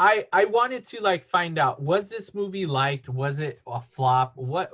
i 0.00 0.26
i 0.32 0.44
wanted 0.44 0.84
to 0.84 1.00
like 1.00 1.24
find 1.28 1.56
out 1.60 1.80
was 1.80 2.08
this 2.08 2.34
movie 2.34 2.66
liked 2.66 3.08
was 3.08 3.38
it 3.38 3.60
a 3.68 3.80
flop 3.80 4.32
what 4.34 4.72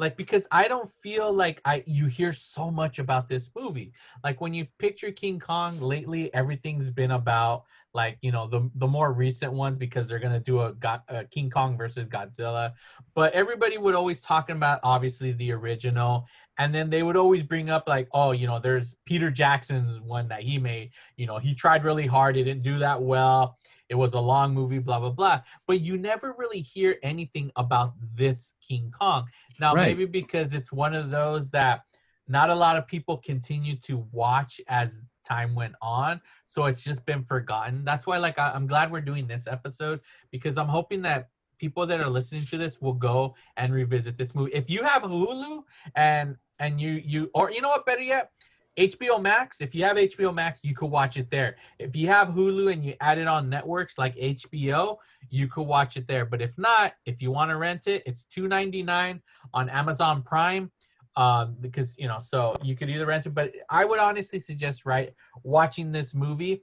like 0.00 0.16
because 0.16 0.48
i 0.50 0.66
don't 0.66 0.90
feel 0.92 1.32
like 1.32 1.60
i 1.64 1.84
you 1.86 2.06
hear 2.06 2.32
so 2.32 2.72
much 2.72 2.98
about 2.98 3.28
this 3.28 3.50
movie 3.54 3.92
like 4.24 4.40
when 4.40 4.52
you 4.52 4.66
picture 4.80 5.12
king 5.12 5.38
kong 5.38 5.78
lately 5.78 6.34
everything's 6.34 6.90
been 6.90 7.12
about 7.12 7.62
like 7.94 8.18
you 8.20 8.32
know 8.32 8.48
the 8.48 8.68
the 8.74 8.86
more 8.86 9.12
recent 9.12 9.52
ones 9.52 9.78
because 9.78 10.08
they're 10.08 10.18
gonna 10.18 10.40
do 10.40 10.62
a, 10.62 10.72
God, 10.72 11.02
a 11.08 11.24
king 11.24 11.50
kong 11.50 11.76
versus 11.76 12.06
godzilla 12.06 12.72
but 13.14 13.32
everybody 13.32 13.78
would 13.78 13.94
always 13.94 14.22
talking 14.22 14.56
about 14.56 14.80
obviously 14.82 15.30
the 15.32 15.52
original 15.52 16.26
and 16.60 16.74
then 16.74 16.90
they 16.90 17.02
would 17.02 17.16
always 17.16 17.42
bring 17.42 17.70
up 17.70 17.88
like 17.88 18.06
oh 18.12 18.32
you 18.32 18.46
know 18.46 18.58
there's 18.58 18.94
peter 19.06 19.30
jackson's 19.30 20.00
one 20.02 20.28
that 20.28 20.42
he 20.42 20.58
made. 20.58 20.90
You 21.16 21.26
know 21.26 21.38
he 21.38 21.54
tried 21.54 21.82
really 21.84 22.06
hard. 22.06 22.36
He 22.36 22.44
didn't 22.44 22.62
do 22.62 22.78
that 22.78 23.00
well. 23.02 23.58
It 23.88 23.94
was 23.96 24.12
a 24.14 24.20
long 24.20 24.52
movie 24.54 24.78
blah 24.78 25.00
blah 25.00 25.10
blah. 25.10 25.40
But 25.66 25.80
you 25.80 25.96
never 25.96 26.34
really 26.38 26.60
hear 26.60 26.96
anything 27.02 27.50
about 27.56 27.94
this 28.14 28.54
king 28.66 28.92
kong. 28.96 29.26
Now 29.58 29.74
Right. 29.74 29.96
maybe 29.96 30.04
because 30.04 30.52
it's 30.52 30.70
one 30.70 30.94
of 30.94 31.10
those 31.10 31.50
that 31.52 31.80
not 32.28 32.50
a 32.50 32.54
lot 32.54 32.76
of 32.76 32.86
people 32.86 33.16
continue 33.16 33.76
to 33.88 34.06
watch 34.12 34.60
as 34.68 35.02
time 35.24 35.54
went 35.54 35.74
on 35.82 36.20
so 36.48 36.66
it's 36.66 36.84
just 36.84 37.06
been 37.06 37.24
forgotten. 37.24 37.84
That's 37.84 38.06
why 38.06 38.18
like 38.18 38.38
I, 38.38 38.50
i'm 38.50 38.66
glad 38.66 38.92
we're 38.92 39.00
doing 39.00 39.26
this 39.26 39.46
episode 39.46 40.00
because 40.30 40.58
i'm 40.58 40.68
hoping 40.68 41.02
that 41.02 41.30
people 41.60 41.86
that 41.86 42.00
are 42.00 42.08
listening 42.08 42.46
to 42.46 42.56
this 42.56 42.80
will 42.80 42.94
go 42.94 43.34
and 43.58 43.72
revisit 43.72 44.16
this 44.16 44.34
movie. 44.34 44.50
If 44.52 44.70
you 44.70 44.82
have 44.82 45.02
hulu 45.02 45.62
and 45.94 46.36
and 46.60 46.80
you 46.80 47.02
you 47.04 47.30
or 47.34 47.50
you 47.50 47.60
know 47.60 47.68
what 47.68 47.84
better 47.84 48.02
yet 48.02 48.30
hbo 48.78 49.20
max 49.20 49.60
if 49.60 49.74
you 49.74 49.82
have 49.84 49.96
hbo 49.96 50.32
max 50.32 50.60
you 50.62 50.74
could 50.74 50.90
watch 50.90 51.16
it 51.16 51.30
there. 51.30 51.56
If 51.78 51.96
you 51.96 52.06
have 52.06 52.28
hulu 52.28 52.72
and 52.72 52.84
you 52.84 52.94
add 53.00 53.18
it 53.18 53.26
on 53.26 53.48
networks 53.48 53.98
like 53.98 54.14
hbo 54.16 54.96
you 55.28 55.48
could 55.48 55.66
watch 55.66 55.96
it 55.96 56.06
there. 56.06 56.24
But 56.24 56.40
if 56.40 56.56
not 56.56 56.94
if 57.04 57.20
you 57.20 57.30
want 57.30 57.50
to 57.50 57.56
rent 57.56 57.86
it 57.86 58.02
it's 58.06 58.24
2.99 58.34 59.20
on 59.52 59.68
amazon 59.68 60.22
prime 60.22 60.70
um 61.16 61.56
because 61.60 61.98
you 61.98 62.06
know 62.06 62.20
so 62.22 62.56
you 62.62 62.76
could 62.76 62.88
either 62.88 63.06
rent 63.06 63.26
it. 63.26 63.34
But 63.34 63.52
i 63.68 63.84
would 63.84 63.98
honestly 63.98 64.38
suggest 64.38 64.86
right 64.86 65.12
watching 65.42 65.90
this 65.90 66.14
movie. 66.14 66.62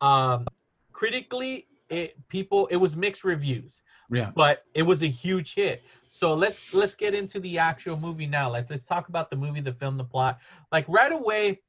Um 0.00 0.46
critically 0.92 1.67
it 1.88 2.16
people 2.28 2.66
it 2.68 2.76
was 2.76 2.96
mixed 2.96 3.24
reviews 3.24 3.82
yeah. 4.10 4.30
but 4.34 4.64
it 4.74 4.82
was 4.82 5.02
a 5.02 5.06
huge 5.06 5.54
hit. 5.54 5.82
So 6.10 6.34
let's 6.34 6.72
let's 6.72 6.94
get 6.94 7.14
into 7.14 7.38
the 7.40 7.58
actual 7.58 7.98
movie 7.98 8.26
now. 8.26 8.50
Let's 8.50 8.70
let's 8.70 8.86
talk 8.86 9.08
about 9.08 9.30
the 9.30 9.36
movie, 9.36 9.60
the 9.60 9.72
film, 9.72 9.96
the 9.96 10.04
plot. 10.04 10.38
Like 10.72 10.86
right 10.88 11.12
away, 11.12 11.60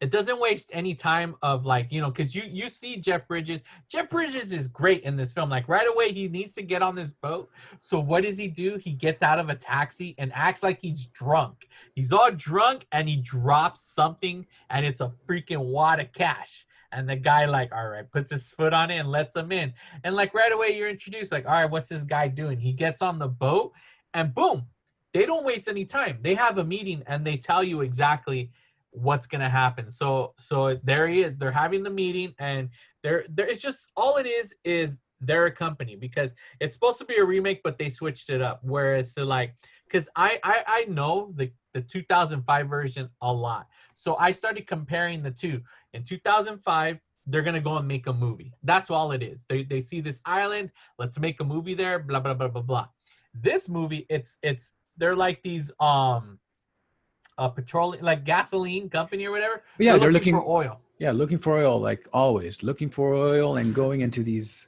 it 0.00 0.10
doesn't 0.10 0.40
waste 0.40 0.70
any 0.72 0.94
time 0.94 1.36
of 1.42 1.64
like 1.64 1.92
you 1.92 2.00
know 2.00 2.10
because 2.10 2.34
you 2.34 2.42
you 2.44 2.68
see 2.68 2.96
Jeff 2.96 3.28
Bridges. 3.28 3.62
Jeff 3.88 4.10
Bridges 4.10 4.52
is 4.52 4.66
great 4.66 5.04
in 5.04 5.16
this 5.16 5.32
film. 5.32 5.48
Like 5.48 5.68
right 5.68 5.86
away, 5.88 6.12
he 6.12 6.28
needs 6.28 6.54
to 6.54 6.62
get 6.62 6.82
on 6.82 6.96
this 6.96 7.12
boat. 7.12 7.48
So 7.80 8.00
what 8.00 8.24
does 8.24 8.36
he 8.36 8.48
do? 8.48 8.78
He 8.78 8.92
gets 8.92 9.22
out 9.22 9.38
of 9.38 9.48
a 9.48 9.54
taxi 9.54 10.16
and 10.18 10.32
acts 10.34 10.64
like 10.64 10.80
he's 10.82 11.06
drunk. 11.06 11.68
He's 11.94 12.12
all 12.12 12.32
drunk 12.32 12.86
and 12.90 13.08
he 13.08 13.16
drops 13.16 13.80
something 13.80 14.44
and 14.70 14.84
it's 14.84 15.00
a 15.00 15.12
freaking 15.28 15.66
wad 15.66 16.00
of 16.00 16.12
cash. 16.12 16.66
And 16.96 17.08
the 17.08 17.14
guy 17.14 17.44
like, 17.44 17.72
all 17.74 17.88
right, 17.88 18.10
puts 18.10 18.32
his 18.32 18.50
foot 18.50 18.72
on 18.72 18.90
it 18.90 18.96
and 18.96 19.10
lets 19.10 19.36
him 19.36 19.52
in. 19.52 19.74
And 20.02 20.16
like 20.16 20.32
right 20.34 20.50
away, 20.50 20.76
you're 20.76 20.88
introduced, 20.88 21.30
like, 21.30 21.46
all 21.46 21.52
right, 21.52 21.70
what's 21.70 21.88
this 21.88 22.04
guy 22.04 22.28
doing? 22.28 22.58
He 22.58 22.72
gets 22.72 23.02
on 23.02 23.18
the 23.18 23.28
boat 23.28 23.72
and 24.14 24.34
boom, 24.34 24.66
they 25.12 25.26
don't 25.26 25.44
waste 25.44 25.68
any 25.68 25.84
time. 25.84 26.18
They 26.22 26.34
have 26.34 26.58
a 26.58 26.64
meeting 26.64 27.02
and 27.06 27.26
they 27.26 27.36
tell 27.36 27.62
you 27.62 27.82
exactly 27.82 28.50
what's 28.90 29.26
gonna 29.26 29.50
happen. 29.50 29.90
So 29.90 30.34
so 30.38 30.78
there 30.82 31.06
he 31.06 31.22
is. 31.22 31.38
They're 31.38 31.50
having 31.50 31.82
the 31.82 31.90
meeting 31.90 32.34
and 32.38 32.70
they're 33.02 33.24
there 33.28 33.46
it's 33.46 33.62
just 33.62 33.90
all 33.96 34.16
it 34.16 34.26
is 34.26 34.54
is 34.64 34.98
they're 35.20 35.46
a 35.46 35.52
company 35.52 35.96
because 35.96 36.34
it's 36.60 36.74
supposed 36.74 36.98
to 36.98 37.04
be 37.04 37.16
a 37.16 37.24
remake, 37.24 37.62
but 37.62 37.78
they 37.78 37.88
switched 37.88 38.30
it 38.30 38.42
up. 38.42 38.60
Whereas 38.62 39.14
to 39.14 39.24
like 39.24 39.54
because 39.86 40.08
I, 40.16 40.38
I 40.42 40.64
I 40.66 40.84
know 40.88 41.32
the 41.36 41.50
the 41.74 41.80
2005 41.80 42.68
version 42.68 43.08
a 43.20 43.32
lot. 43.32 43.68
So 43.94 44.16
I 44.18 44.32
started 44.32 44.66
comparing 44.66 45.22
the 45.22 45.30
two. 45.30 45.62
In 45.92 46.02
2005, 46.02 46.98
they're 47.26 47.42
gonna 47.42 47.60
go 47.60 47.76
and 47.76 47.88
make 47.88 48.06
a 48.06 48.12
movie. 48.12 48.52
That's 48.62 48.90
all 48.90 49.12
it 49.12 49.22
is. 49.22 49.44
They 49.48 49.62
they 49.64 49.80
see 49.80 50.00
this 50.00 50.20
island. 50.24 50.70
Let's 50.98 51.18
make 51.18 51.40
a 51.40 51.44
movie 51.44 51.74
there. 51.74 51.98
Blah 51.98 52.20
blah 52.20 52.34
blah 52.34 52.48
blah 52.48 52.62
blah. 52.62 52.88
This 53.34 53.68
movie, 53.68 54.06
it's 54.08 54.38
it's 54.42 54.72
they're 54.96 55.16
like 55.16 55.42
these 55.42 55.72
um, 55.80 56.38
a 57.38 57.50
petroleum 57.50 58.04
like 58.04 58.24
gasoline 58.24 58.88
company 58.88 59.26
or 59.26 59.30
whatever. 59.30 59.62
Yeah, 59.78 59.98
they're 59.98 60.12
looking- 60.12 60.34
for 60.34 60.46
oil. 60.46 60.80
Yeah, 60.98 61.12
looking 61.12 61.36
for 61.36 61.58
oil, 61.58 61.78
like 61.78 62.08
always, 62.14 62.62
looking 62.62 62.88
for 62.88 63.12
oil 63.12 63.58
and 63.58 63.74
going 63.74 64.00
into 64.00 64.22
these 64.22 64.66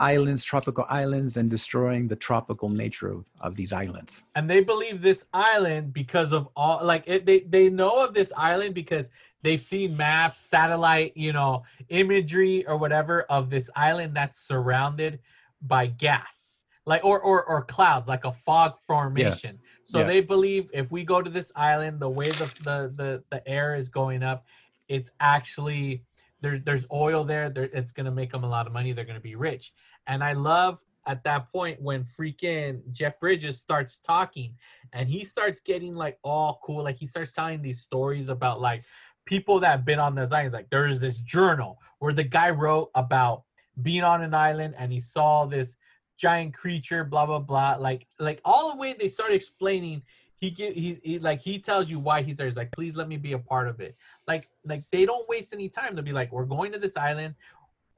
islands, 0.00 0.42
tropical 0.44 0.84
islands, 0.88 1.36
and 1.36 1.50
destroying 1.50 2.08
the 2.08 2.16
tropical 2.16 2.68
nature 2.68 3.08
of, 3.08 3.24
of 3.40 3.56
these 3.56 3.72
islands. 3.72 4.22
and 4.34 4.48
they 4.50 4.60
believe 4.60 5.02
this 5.02 5.24
island 5.32 5.92
because 5.92 6.32
of 6.32 6.48
all 6.56 6.84
like 6.84 7.04
it, 7.06 7.24
they 7.26 7.40
they 7.40 7.68
know 7.70 8.04
of 8.04 8.12
this 8.14 8.32
island 8.36 8.74
because 8.74 9.10
they've 9.42 9.60
seen 9.60 9.96
maps 9.96 10.38
satellite 10.38 11.12
you 11.16 11.32
know 11.32 11.62
imagery 11.88 12.66
or 12.66 12.76
whatever 12.76 13.22
of 13.22 13.50
this 13.50 13.70
island 13.76 14.14
that's 14.16 14.38
surrounded 14.40 15.18
by 15.62 15.86
gas 15.86 16.62
like 16.86 17.04
or 17.04 17.20
or, 17.20 17.44
or 17.44 17.62
clouds 17.64 18.08
like 18.08 18.24
a 18.24 18.32
fog 18.32 18.72
formation 18.86 19.58
so 19.84 19.98
Yeah. 20.00 20.06
they 20.06 20.20
believe 20.20 20.68
if 20.72 20.90
we 20.90 21.04
go 21.04 21.22
to 21.22 21.30
this 21.30 21.52
island 21.54 22.00
the 22.00 22.08
way 22.10 22.28
the 22.30 22.46
the 22.68 22.92
the, 23.00 23.22
the 23.30 23.46
air 23.48 23.76
is 23.76 23.88
going 23.88 24.22
up 24.22 24.44
it's 24.88 25.10
actually 25.20 26.02
there, 26.42 26.58
there's 26.58 26.86
oil 26.92 27.24
there, 27.24 27.48
there 27.48 27.70
it's 27.72 27.92
gonna 27.92 28.10
make 28.10 28.32
them 28.32 28.44
a 28.44 28.48
lot 28.48 28.66
of 28.66 28.72
money 28.72 28.92
they're 28.92 29.04
gonna 29.04 29.20
be 29.20 29.36
rich 29.36 29.72
and 30.06 30.22
i 30.22 30.32
love 30.32 30.78
at 31.06 31.24
that 31.24 31.50
point 31.50 31.80
when 31.80 32.04
freaking 32.04 32.80
Jeff 32.92 33.18
Bridges 33.18 33.58
starts 33.58 33.98
talking 33.98 34.54
and 34.92 35.08
he 35.08 35.24
starts 35.24 35.60
getting 35.60 35.94
like 35.94 36.18
all 36.22 36.60
cool. 36.64 36.84
Like 36.84 36.96
he 36.96 37.06
starts 37.06 37.32
telling 37.32 37.62
these 37.62 37.80
stories 37.80 38.28
about 38.28 38.60
like 38.60 38.84
people 39.24 39.60
that 39.60 39.70
have 39.70 39.84
been 39.84 39.98
on 39.98 40.14
the 40.14 40.22
island. 40.32 40.52
Like 40.52 40.70
there's 40.70 41.00
this 41.00 41.20
journal 41.20 41.78
where 41.98 42.12
the 42.12 42.22
guy 42.22 42.50
wrote 42.50 42.90
about 42.94 43.42
being 43.80 44.04
on 44.04 44.22
an 44.22 44.34
island 44.34 44.74
and 44.78 44.92
he 44.92 45.00
saw 45.00 45.44
this 45.44 45.76
giant 46.16 46.54
creature, 46.54 47.04
blah 47.04 47.26
blah 47.26 47.40
blah. 47.40 47.76
Like 47.78 48.06
like 48.18 48.40
all 48.44 48.70
the 48.70 48.78
way 48.78 48.94
they 48.98 49.08
start 49.08 49.32
explaining. 49.32 50.02
He 50.42 50.50
he, 50.50 51.00
he 51.04 51.18
like 51.20 51.40
he 51.40 51.60
tells 51.60 51.88
you 51.88 52.00
why 52.00 52.22
he's 52.22 52.38
there. 52.38 52.48
He's 52.48 52.56
like, 52.56 52.72
please 52.72 52.96
let 52.96 53.06
me 53.06 53.16
be 53.16 53.32
a 53.34 53.38
part 53.38 53.68
of 53.68 53.80
it. 53.80 53.96
Like 54.26 54.48
like 54.64 54.82
they 54.90 55.06
don't 55.06 55.28
waste 55.28 55.52
any 55.52 55.68
time. 55.68 55.94
They'll 55.94 56.04
be 56.04 56.12
like, 56.12 56.32
we're 56.32 56.44
going 56.44 56.72
to 56.72 56.80
this 56.80 56.96
island. 56.96 57.36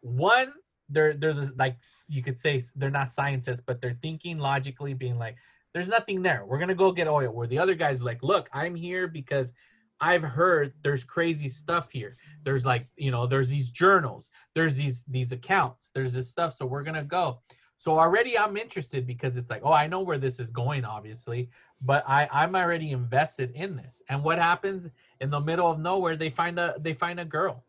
One 0.03 0.53
they're 0.91 1.15
they're 1.15 1.33
the- 1.33 1.55
like 1.59 1.79
you 2.07 2.23
could 2.23 2.39
say 2.39 2.63
they're 2.77 2.91
not 2.91 3.11
scientists, 3.11 3.63
but 3.65 3.81
they're 3.81 3.97
thinking 4.03 4.39
logically, 4.39 4.93
being 4.93 5.19
like, 5.19 5.37
"There's 5.73 5.89
nothing 5.89 6.21
there. 6.21 6.45
We're 6.45 6.59
gonna 6.59 6.75
go 6.75 6.93
get 6.93 7.09
oil." 7.09 7.33
Where 7.33 7.47
the 7.47 7.59
other 7.59 7.75
guy's 7.75 8.03
like, 8.03 8.23
"Look, 8.23 8.51
I'm 8.53 8.75
here 8.75 9.09
because 9.09 9.55
I've 9.99 10.23
heard 10.23 10.75
there's 10.83 11.03
crazy 11.03 11.49
stuff 11.49 11.91
here. 11.91 12.13
There's 12.43 12.67
like 12.67 12.89
you 12.97 13.11
know, 13.11 13.27
there's 13.27 13.49
these 13.49 13.71
journals, 13.71 14.31
there's 14.55 14.77
these 14.77 15.03
these 15.05 15.33
accounts, 15.33 15.89
there's 15.95 16.13
this 16.13 16.29
stuff. 16.29 16.53
So 16.53 16.67
we're 16.67 16.83
gonna 16.83 17.05
go." 17.05 17.41
So 17.85 17.99
already 17.99 18.38
I'm 18.38 18.57
interested 18.57 19.07
because 19.07 19.37
it's 19.37 19.50
like, 19.50 19.61
oh, 19.62 19.73
I 19.75 19.88
know 19.88 20.00
where 20.00 20.17
this 20.17 20.41
is 20.41 20.49
going, 20.49 20.87
obviously, 20.87 21.50
but 21.83 22.03
I 22.09 22.26
I'm 22.33 22.57
already 22.57 22.93
invested 22.93 23.50
in 23.55 23.76
this. 23.76 24.03
And 24.09 24.25
what 24.25 24.38
happens 24.38 24.88
in 25.21 25.29
the 25.29 25.41
middle 25.41 25.71
of 25.71 25.79
nowhere? 25.79 26.17
They 26.17 26.31
find 26.31 26.59
a 26.59 26.76
they 26.81 26.95
find 26.95 27.21
a 27.21 27.26
girl 27.26 27.62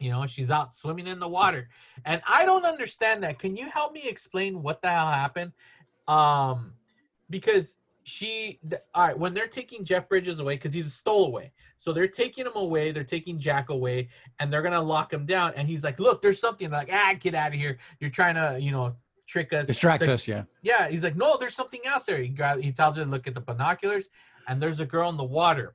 You 0.00 0.10
know, 0.12 0.26
she's 0.26 0.50
out 0.50 0.72
swimming 0.72 1.06
in 1.06 1.20
the 1.20 1.28
water. 1.28 1.68
And 2.06 2.22
I 2.26 2.46
don't 2.46 2.64
understand 2.64 3.24
that. 3.24 3.38
Can 3.38 3.58
you 3.58 3.68
help 3.68 3.92
me 3.92 4.08
explain 4.08 4.62
what 4.62 4.80
the 4.80 4.88
hell 4.88 5.12
happened? 5.12 5.52
Um, 6.08 6.72
because 7.28 7.76
she 8.04 8.60
all 8.94 9.06
right, 9.08 9.18
when 9.18 9.34
they're 9.34 9.48
taking 9.48 9.84
Jeff 9.84 10.08
Bridges 10.08 10.40
away, 10.40 10.56
because 10.56 10.72
he's 10.72 10.86
a 10.86 10.90
stowaway. 10.90 11.52
So 11.76 11.92
they're 11.92 12.08
taking 12.08 12.46
him 12.46 12.56
away, 12.56 12.90
they're 12.90 13.04
taking 13.04 13.38
Jack 13.38 13.68
away, 13.68 14.08
and 14.40 14.50
they're 14.50 14.62
gonna 14.62 14.82
lock 14.82 15.12
him 15.12 15.26
down. 15.26 15.52
And 15.56 15.68
he's 15.68 15.84
like, 15.84 16.00
Look, 16.00 16.22
there's 16.22 16.40
something 16.40 16.70
like, 16.70 16.88
ah, 16.90 17.14
get 17.20 17.34
out 17.34 17.48
of 17.54 17.60
here. 17.60 17.78
You're 18.00 18.10
trying 18.10 18.36
to, 18.36 18.58
you 18.60 18.72
know, 18.72 18.96
trick 19.26 19.52
us. 19.52 19.66
Distract 19.66 20.02
like, 20.02 20.10
us, 20.10 20.28
yeah. 20.28 20.44
yeah, 20.62 20.88
he's 20.88 21.02
like, 21.02 21.16
no, 21.16 21.36
there's 21.36 21.54
something 21.54 21.80
out 21.86 22.06
there. 22.06 22.22
He 22.22 22.28
grab, 22.28 22.60
he 22.60 22.72
tells 22.72 22.96
her 22.96 23.04
to 23.04 23.10
look 23.10 23.26
at 23.26 23.34
the 23.34 23.40
binoculars, 23.40 24.08
and 24.48 24.62
there's 24.62 24.80
a 24.80 24.86
girl 24.86 25.08
in 25.10 25.16
the 25.16 25.24
water. 25.24 25.74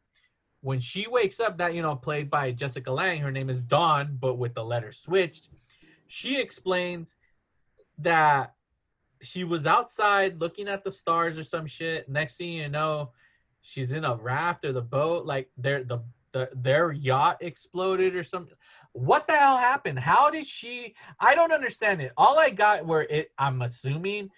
When 0.62 0.79
she 0.79 1.08
wakes 1.08 1.39
up, 1.39 1.58
that 1.58 1.74
you 1.74 1.81
know, 1.81 1.96
played 1.96 2.29
by 2.29 2.51
Jessica 2.51 2.91
Lange, 2.91 3.22
her 3.22 3.31
name 3.31 3.50
is 3.50 3.62
Dawn, 3.62 4.17
but 4.20 4.36
with 4.36 4.53
the 4.53 4.63
letter 4.63 4.91
switched. 4.91 5.50
She 6.08 6.39
explains 6.39 7.15
that 7.98 8.53
she 9.22 9.43
was 9.43 9.67
outside 9.67 10.39
looking 10.39 10.67
at 10.67 10.84
the 10.84 10.91
stars 10.91 11.38
or 11.38 11.43
some 11.43 11.67
shit. 11.67 12.10
Next 12.10 12.38
thing 12.38 12.53
you 12.53 12.70
know, 12.70 13.12
she's 13.62 13.93
in 13.93 14.05
a 14.05 14.15
raft 14.15 14.65
or 14.65 14.74
the 14.74 14.81
boat, 14.81 15.25
like 15.25 15.50
their 15.58 15.84
the, 15.84 16.00
the 16.31 16.50
their 16.53 16.91
yacht 16.91 17.38
exploded 17.41 18.15
or 18.15 18.24
something. 18.24 18.55
What 18.93 19.27
the 19.27 19.33
hell 19.33 19.57
happened? 19.57 20.00
How 20.00 20.29
did 20.29 20.45
she? 20.45 20.95
I 21.19 21.36
don't 21.36 21.51
understand 21.51 22.01
it. 22.01 22.12
All 22.17 22.38
I 22.38 22.50
got 22.50 22.86
were 22.86 23.03
it. 23.03 23.31
I'm 23.38 23.62
assuming 23.62 24.29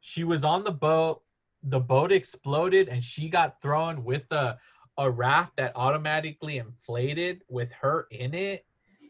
she 0.00 0.24
was 0.24 0.44
on 0.44 0.64
the 0.64 0.72
boat. 0.72 1.22
The 1.62 1.80
boat 1.80 2.10
exploded 2.10 2.88
and 2.88 3.04
she 3.04 3.28
got 3.28 3.60
thrown 3.62 4.04
with 4.04 4.30
a 4.32 4.58
a 4.98 5.10
raft 5.10 5.56
that 5.56 5.72
automatically 5.74 6.58
inflated 6.58 7.42
with 7.48 7.72
her 7.72 8.06
in 8.10 8.34
it, 8.34 8.66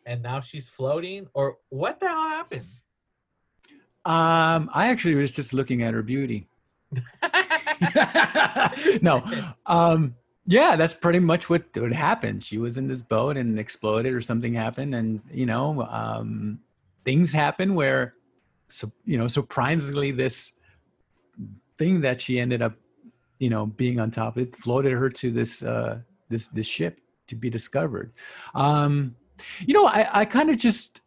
and 0.06 0.22
now 0.22 0.40
she's 0.40 0.68
floating. 0.68 1.26
Or 1.34 1.58
what 1.70 2.00
the 2.00 2.08
hell 2.08 2.28
happened? 2.28 2.66
Um, 4.04 4.70
I 4.74 4.88
actually 4.88 5.14
was 5.14 5.30
just 5.30 5.52
looking 5.52 5.82
at 5.82 5.94
her 5.94 6.02
beauty. 6.02 6.46
no, 9.02 9.24
um, 9.66 10.14
yeah, 10.46 10.76
that's 10.76 10.94
pretty 10.94 11.20
much 11.20 11.49
what 11.49 11.64
what 11.76 11.92
happened. 11.92 12.42
She 12.42 12.58
was 12.58 12.76
in 12.76 12.88
this 12.88 13.02
boat 13.02 13.37
and 13.37 13.58
exploded, 13.58 14.12
or 14.12 14.20
something 14.20 14.54
happened, 14.54 14.94
and 14.94 15.20
you 15.30 15.46
know, 15.46 15.82
um, 15.82 16.61
things 17.04 17.32
happen 17.32 17.75
where, 17.75 18.14
so 18.68 18.90
you 19.04 19.16
know, 19.18 19.28
surprisingly, 19.28 20.11
this 20.11 20.52
thing 21.78 22.00
that 22.00 22.20
she 22.20 22.40
ended 22.40 22.62
up, 22.62 22.75
you 23.38 23.50
know, 23.50 23.66
being 23.66 24.00
on 24.00 24.11
top 24.11 24.37
of 24.37 24.42
it 24.42 24.56
floated 24.56 24.92
her 24.92 25.08
to 25.11 25.30
this 25.30 25.62
uh, 25.62 26.00
this 26.28 26.49
this 26.49 26.66
ship 26.66 27.00
to 27.28 27.37
be 27.37 27.49
discovered. 27.49 28.12
Um, 28.54 29.16
you 29.61 29.75
know, 29.75 29.87
I 29.87 30.08
I 30.12 30.25
kind 30.25 30.50
of 30.50 30.58
just 30.58 31.00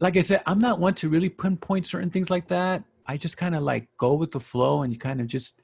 like 0.00 0.16
I 0.16 0.20
said, 0.20 0.42
I'm 0.46 0.60
not 0.60 0.78
one 0.78 0.94
to 0.94 1.08
really 1.08 1.28
pinpoint 1.28 1.86
certain 1.86 2.10
things 2.10 2.30
like 2.30 2.48
that. 2.48 2.84
I 3.06 3.16
just 3.16 3.36
kind 3.36 3.54
of 3.54 3.62
like 3.62 3.88
go 3.96 4.14
with 4.14 4.32
the 4.32 4.40
flow 4.40 4.82
and 4.82 4.92
you 4.92 4.98
kind 4.98 5.20
of 5.20 5.26
just, 5.26 5.60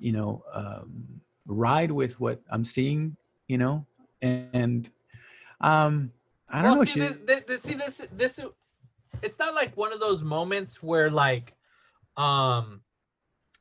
you 0.00 0.12
know, 0.12 0.42
um, 0.52 1.20
ride 1.48 1.90
with 1.90 2.20
what 2.20 2.40
I'm 2.50 2.64
seeing, 2.64 3.16
you 3.48 3.58
know, 3.58 3.86
and 4.22 4.88
um, 5.60 6.12
I 6.48 6.62
don't 6.62 6.72
well, 6.72 6.76
know. 6.76 6.84
see, 6.84 6.92
she- 6.92 7.00
this, 7.00 7.44
this, 7.44 7.62
see 7.62 7.74
this, 7.74 8.08
this, 8.16 8.40
it's 9.22 9.38
not 9.38 9.54
like 9.54 9.76
one 9.76 9.92
of 9.92 9.98
those 9.98 10.22
moments 10.22 10.82
where 10.82 11.10
like, 11.10 11.54
um, 12.16 12.82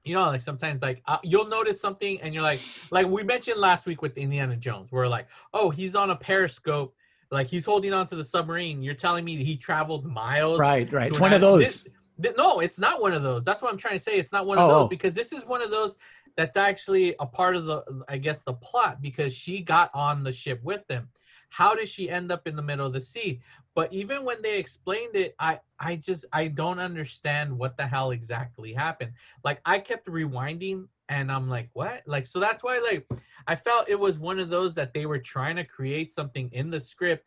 you 0.03 0.13
know, 0.13 0.24
like 0.24 0.41
sometimes 0.41 0.82
like 0.82 1.01
uh, 1.06 1.17
you'll 1.24 1.48
notice 1.48 1.82
something 1.82 2.22
and 2.22 2.34
you're 2.34 2.44
like, 2.44 2.60
like 2.91 3.08
we 3.08 3.24
mentioned 3.24 3.60
last 3.60 3.86
week 3.86 4.01
with 4.01 4.17
Indiana 4.17 4.56
Jones, 4.56 4.91
where 4.91 5.08
like, 5.08 5.27
oh, 5.53 5.70
he's 5.70 5.96
on 5.96 6.12
a 6.12 6.15
periscope, 6.15 6.96
like 7.32 7.48
he's 7.48 7.65
holding 7.65 7.94
on 7.94 8.08
to 8.08 8.15
the 8.15 8.24
submarine. 8.25 8.82
You're 8.82 8.94
telling 8.94 9.25
me 9.25 9.38
that 9.38 9.46
he 9.46 9.58
traveled 9.58 10.06
miles, 10.06 10.60
right, 10.60 10.91
right. 10.94 11.10
It's 11.10 11.20
one 11.20 11.34
of 11.34 11.41
those. 11.41 11.84
this- 11.84 11.88
th- 12.22 12.36
no, 12.38 12.60
it's 12.62 12.79
not 12.79 13.01
one 13.01 13.13
of 13.13 13.22
those. 13.24 13.44
That's 13.44 13.62
what 13.62 13.72
I'm 13.72 13.77
trying 13.77 13.96
to 13.96 14.00
say. 14.00 14.17
It's 14.17 14.32
not 14.32 14.46
one 14.46 14.58
of 14.58 14.63
Oh, 14.65 14.67
those 14.70 14.84
oh. 14.86 14.88
because 14.88 15.13
this 15.13 15.34
is 15.34 15.46
one 15.46 15.62
of 15.62 15.72
those 15.72 15.98
that's 16.38 16.56
actually 16.56 17.15
a 17.20 17.25
part 17.25 17.56
of 17.56 17.65
the, 17.65 17.84
I 18.08 18.17
guess, 18.17 18.44
the 18.44 18.53
plot 18.53 19.01
because 19.01 19.34
she 19.34 19.62
got 19.62 19.89
on 19.94 20.24
the 20.24 20.31
ship 20.31 20.61
with 20.64 20.88
them. 20.88 21.09
How 21.50 21.75
did 21.75 21.90
she 21.90 22.09
end 22.09 22.31
up 22.31 22.48
in 22.48 22.55
the 22.55 22.61
middle 22.61 22.85
of 22.85 22.94
the 22.94 23.01
sea? 23.01 23.42
But 23.74 23.92
even 23.92 24.24
when 24.24 24.42
they 24.42 24.59
explained 24.59 25.16
it, 25.16 25.35
I, 25.40 25.59
I 25.79 25.96
just, 25.96 26.25
I 26.31 26.48
don't 26.48 26.79
understand 26.79 27.57
what 27.57 27.75
the 27.75 27.88
hell 27.88 28.11
exactly 28.11 28.74
happened. 28.74 29.14
Like 29.44 29.61
I 29.66 29.79
kept 29.79 30.07
rewinding 30.07 30.88
and 31.09 31.31
I'm 31.31 31.50
like, 31.50 31.70
what? 31.74 32.03
Like, 32.05 32.27
so 32.27 32.40
that's 32.40 32.64
why, 32.64 32.79
like, 32.79 33.07
I 33.48 33.55
felt 33.55 33.90
it 33.90 34.00
was 34.00 34.20
one 34.20 34.40
of 34.40 34.50
those 34.50 34.75
that 34.75 34.94
they 34.94 35.05
were 35.05 35.20
trying 35.20 35.55
to 35.55 35.64
create 35.64 36.11
something 36.14 36.50
in 36.51 36.70
the 36.70 36.79
script 36.79 37.25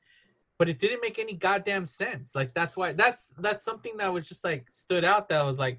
but 0.58 0.68
it 0.68 0.78
didn't 0.78 1.00
make 1.00 1.18
any 1.18 1.32
goddamn 1.32 1.86
sense. 1.86 2.32
Like 2.34 2.52
that's 2.52 2.76
why 2.76 2.92
that's 2.92 3.32
that's 3.38 3.64
something 3.64 3.96
that 3.96 4.12
was 4.12 4.28
just 4.28 4.44
like 4.44 4.66
stood 4.70 5.06
out. 5.06 5.30
That 5.30 5.42
was 5.42 5.58
like, 5.58 5.78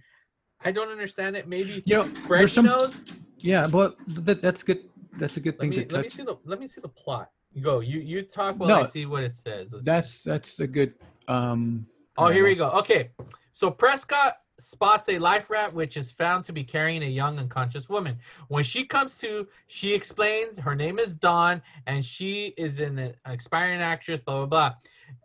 I 0.64 0.72
don't 0.72 0.90
understand 0.90 1.36
it. 1.36 1.48
Maybe 1.48 1.84
You 1.86 1.98
know, 1.98 2.12
Greg 2.26 2.50
some. 2.50 2.66
knows. 2.66 3.04
Yeah, 3.42 3.68
but 3.68 3.98
that, 4.08 4.42
that's 4.42 4.64
good. 4.64 4.84
That's 5.18 5.38
a 5.38 5.40
good 5.40 5.56
Let 5.56 5.62
thing 5.62 5.70
me 5.72 5.86
to 5.86 5.96
let 5.96 6.04
me 6.04 6.10
see 6.10 6.24
the 6.24 6.38
let 6.46 6.60
me 6.60 6.68
see 6.68 6.82
the 6.82 6.90
plot. 6.90 7.30
Go. 7.60 7.82
You 7.82 8.00
you 8.00 8.22
talk 8.24 8.58
while 8.58 8.72
I 8.72 8.84
see 8.86 9.06
what 9.06 9.24
it 9.24 9.36
says. 9.36 9.74
Let's 9.74 9.84
see. 9.84 9.84
That's 9.84 10.24
that's 10.24 10.60
a 10.60 10.68
good. 10.68 10.94
Um, 11.28 11.86
Oh, 12.18 12.30
here 12.30 12.44
we 12.46 12.56
go. 12.56 12.70
Okay. 12.72 13.12
So 13.52 13.72
Prescott 13.72 14.38
spots 14.60 15.10
a 15.10 15.18
life 15.18 15.50
raft 15.50 15.74
which 15.74 15.98
is 15.98 16.12
found 16.12 16.46
to 16.46 16.54
be 16.54 16.64
carrying 16.64 17.02
a 17.04 17.08
young 17.08 17.40
unconscious 17.40 17.90
woman. 17.90 18.20
When 18.48 18.64
she 18.64 18.86
comes 18.86 19.16
to, 19.18 19.48
she 19.68 19.94
explains 19.94 20.60
her 20.60 20.76
name 20.76 21.00
is 21.00 21.16
Dawn 21.16 21.62
and 21.88 22.06
she 22.06 22.54
is 22.58 22.80
an, 22.80 23.14
expiring 23.26 23.82
actress, 23.82 24.20
blah, 24.20 24.46
blah, 24.46 24.46
blah. 24.46 24.74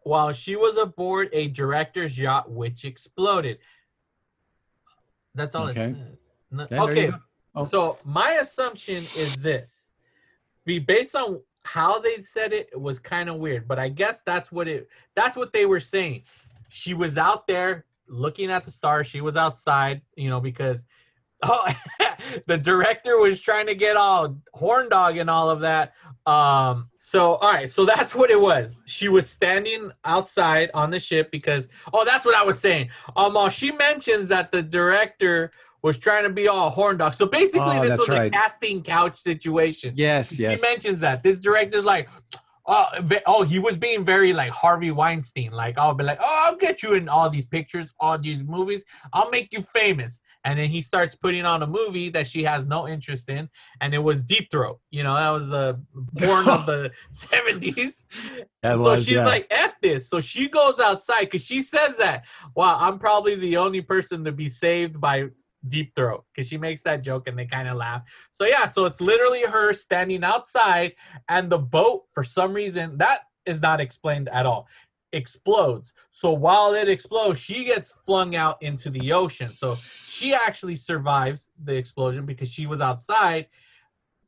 While 0.05 0.33
she 0.33 0.57
was 0.57 0.76
aboard 0.76 1.29
a 1.33 1.48
director's 1.48 2.18
yacht 2.18 2.50
which 2.50 2.85
exploded. 2.85 3.59
That's 5.35 5.55
all 5.55 5.68
Okay. 5.68 5.88
it 5.88 5.96
says. 5.96 6.18
No- 6.50 6.68
Yeah, 6.70 6.83
okay. 6.85 7.12
So 7.64 7.98
my 8.04 8.32
assumption 8.34 9.06
is 9.16 9.36
this. 9.36 9.90
Be 10.64 10.78
based 10.78 11.14
on 11.14 11.40
how 11.66 11.98
they 11.98 12.22
said 12.22 12.52
it, 12.52 12.68
it 12.72 12.80
was 12.80 12.98
kind 12.98 13.28
of 13.28 13.36
weird, 13.36 13.66
but 13.66 13.78
I 13.78 13.88
guess 13.88 14.22
that's 14.22 14.52
what 14.52 14.68
it 14.68 14.88
that's 15.14 15.36
what 15.36 15.52
they 15.52 15.66
were 15.66 15.80
saying. 15.80 16.22
She 16.68 16.94
was 16.94 17.18
out 17.18 17.46
there 17.46 17.86
looking 18.08 18.50
at 18.50 18.64
the 18.64 18.70
stars. 18.70 19.08
She 19.08 19.20
was 19.20 19.36
outside, 19.36 20.02
you 20.16 20.30
know, 20.30 20.40
because 20.40 20.84
oh 21.42 21.66
the 22.46 22.56
director 22.56 23.18
was 23.18 23.40
trying 23.40 23.66
to 23.66 23.74
get 23.74 23.96
all 23.96 24.38
horn 24.54 24.88
dog 24.88 25.16
and 25.16 25.28
all 25.28 25.50
of 25.50 25.60
that. 25.60 25.92
Um 26.24 26.88
so 26.98 27.34
all 27.36 27.52
right, 27.52 27.70
so 27.70 27.84
that's 27.84 28.14
what 28.14 28.30
it 28.30 28.40
was. 28.40 28.76
She 28.84 29.08
was 29.08 29.28
standing 29.28 29.90
outside 30.04 30.70
on 30.72 30.90
the 30.90 31.00
ship 31.00 31.30
because 31.32 31.68
oh 31.92 32.04
that's 32.04 32.24
what 32.24 32.36
I 32.36 32.44
was 32.44 32.60
saying. 32.60 32.90
Um 33.16 33.36
uh, 33.36 33.48
she 33.48 33.72
mentions 33.72 34.28
that 34.28 34.52
the 34.52 34.62
director 34.62 35.50
was 35.87 35.99
trying 35.99 36.25
to 36.25 36.31
be 36.31 36.49
all 36.49 36.68
horn 36.68 36.96
dog. 36.99 37.14
So 37.14 37.27
basically 37.27 37.79
Oh, 37.79 37.83
this 37.83 37.96
was 37.96 38.09
right. 38.09 38.27
a 38.27 38.31
casting 38.31 38.83
couch 38.83 39.16
situation. 39.16 39.94
Yes, 39.96 40.38
yes. 40.38 40.61
He 40.61 40.68
mentions 40.68 41.01
that 41.01 41.22
this 41.22 41.38
director's 41.38 41.85
like, 41.85 42.09
oh, 42.66 42.87
oh, 43.27 43.42
he 43.44 43.59
was 43.59 43.77
being 43.77 44.05
very 44.05 44.33
like 44.33 44.51
Harvey 44.51 44.90
Weinstein. 44.90 45.53
Like, 45.53 45.79
I'll 45.79 45.94
be 45.94 46.05
like, 46.05 46.18
oh, 46.20 46.44
I'll 46.46 46.57
get 46.57 46.83
you 46.83 46.94
in 46.94 47.09
all 47.09 47.31
these 47.31 47.46
pictures, 47.46 47.94
all 48.01 48.18
these 48.18 48.42
movies. 48.42 48.85
I'll 49.12 49.31
make 49.31 49.53
you 49.53 49.62
famous. 49.62 50.20
And 50.44 50.59
then 50.59 50.68
he 50.70 50.81
starts 50.81 51.14
putting 51.14 51.44
on 51.44 51.62
a 51.62 51.66
movie 51.66 52.09
that 52.11 52.27
she 52.27 52.44
has 52.44 52.66
no 52.66 52.87
interest 52.87 53.29
in, 53.29 53.49
and 53.81 53.92
it 53.92 53.99
was 53.99 54.20
Deep 54.22 54.49
Throat. 54.51 54.79
You 54.90 55.03
know, 55.03 55.14
that 55.14 55.31
was 55.31 55.51
a 55.51 55.81
born 55.92 56.49
of 56.49 56.66
the 56.66 56.92
seventies. 57.11 58.07
So 58.64 58.83
was, 58.83 59.01
she's 59.05 59.16
yeah. 59.16 59.27
like, 59.27 59.49
"F 59.51 59.75
this." 59.83 60.09
So 60.09 60.20
she 60.20 60.49
goes 60.49 60.79
outside 60.79 61.22
because 61.22 61.44
she 61.44 61.61
says 61.62 61.96
that. 61.96 62.27
Wow, 62.55 62.77
I'm 62.79 63.01
probably 63.01 63.35
the 63.35 63.57
only 63.57 63.81
person 63.81 64.25
to 64.25 64.31
be 64.31 64.49
saved 64.49 65.01
by 65.01 65.31
Deep 65.68 65.94
Throat 65.94 66.24
because 66.35 66.48
she 66.48 66.59
makes 66.59 66.83
that 66.83 67.02
joke 67.02 67.29
and 67.29 67.38
they 67.38 67.46
kind 67.46 67.68
of 67.68 67.76
laugh. 67.76 68.02
So 68.33 68.44
yeah, 68.44 68.66
so 68.66 68.85
it's 68.85 69.00
literally 69.00 69.42
her 69.42 69.72
standing 69.72 70.24
outside 70.24 70.94
and 71.29 71.50
the 71.50 71.59
boat 71.59 72.05
for 72.12 72.24
some 72.24 72.52
reason 72.52 72.98
that 72.98 73.20
is 73.44 73.61
not 73.61 73.81
explained 73.81 74.29
at 74.29 74.46
all 74.46 74.66
explodes. 75.12 75.92
So 76.11 76.33
while 76.33 76.74
it 76.74 76.88
explodes, 76.88 77.40
she 77.40 77.64
gets 77.64 77.94
flung 78.05 78.37
out 78.37 78.61
into 78.62 78.90
the 78.90 79.12
ocean. 79.12 79.55
So 79.55 79.79
she 80.07 80.35
actually 80.35 80.76
survives 80.76 81.50
the 81.64 81.74
explosion 81.74 82.26
because 82.26 82.50
she 82.50 82.66
was 82.66 82.81
outside 82.81 83.46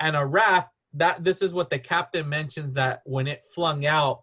and 0.01 0.17
a 0.17 0.25
raft 0.25 0.71
that 0.95 1.23
this 1.25 1.43
is 1.43 1.53
what 1.53 1.71
the 1.71 1.79
captain 1.79 2.29
mentions 2.29 2.75
that 2.75 3.03
when 3.05 3.27
it 3.27 3.43
flung 3.53 3.87
out 3.87 4.23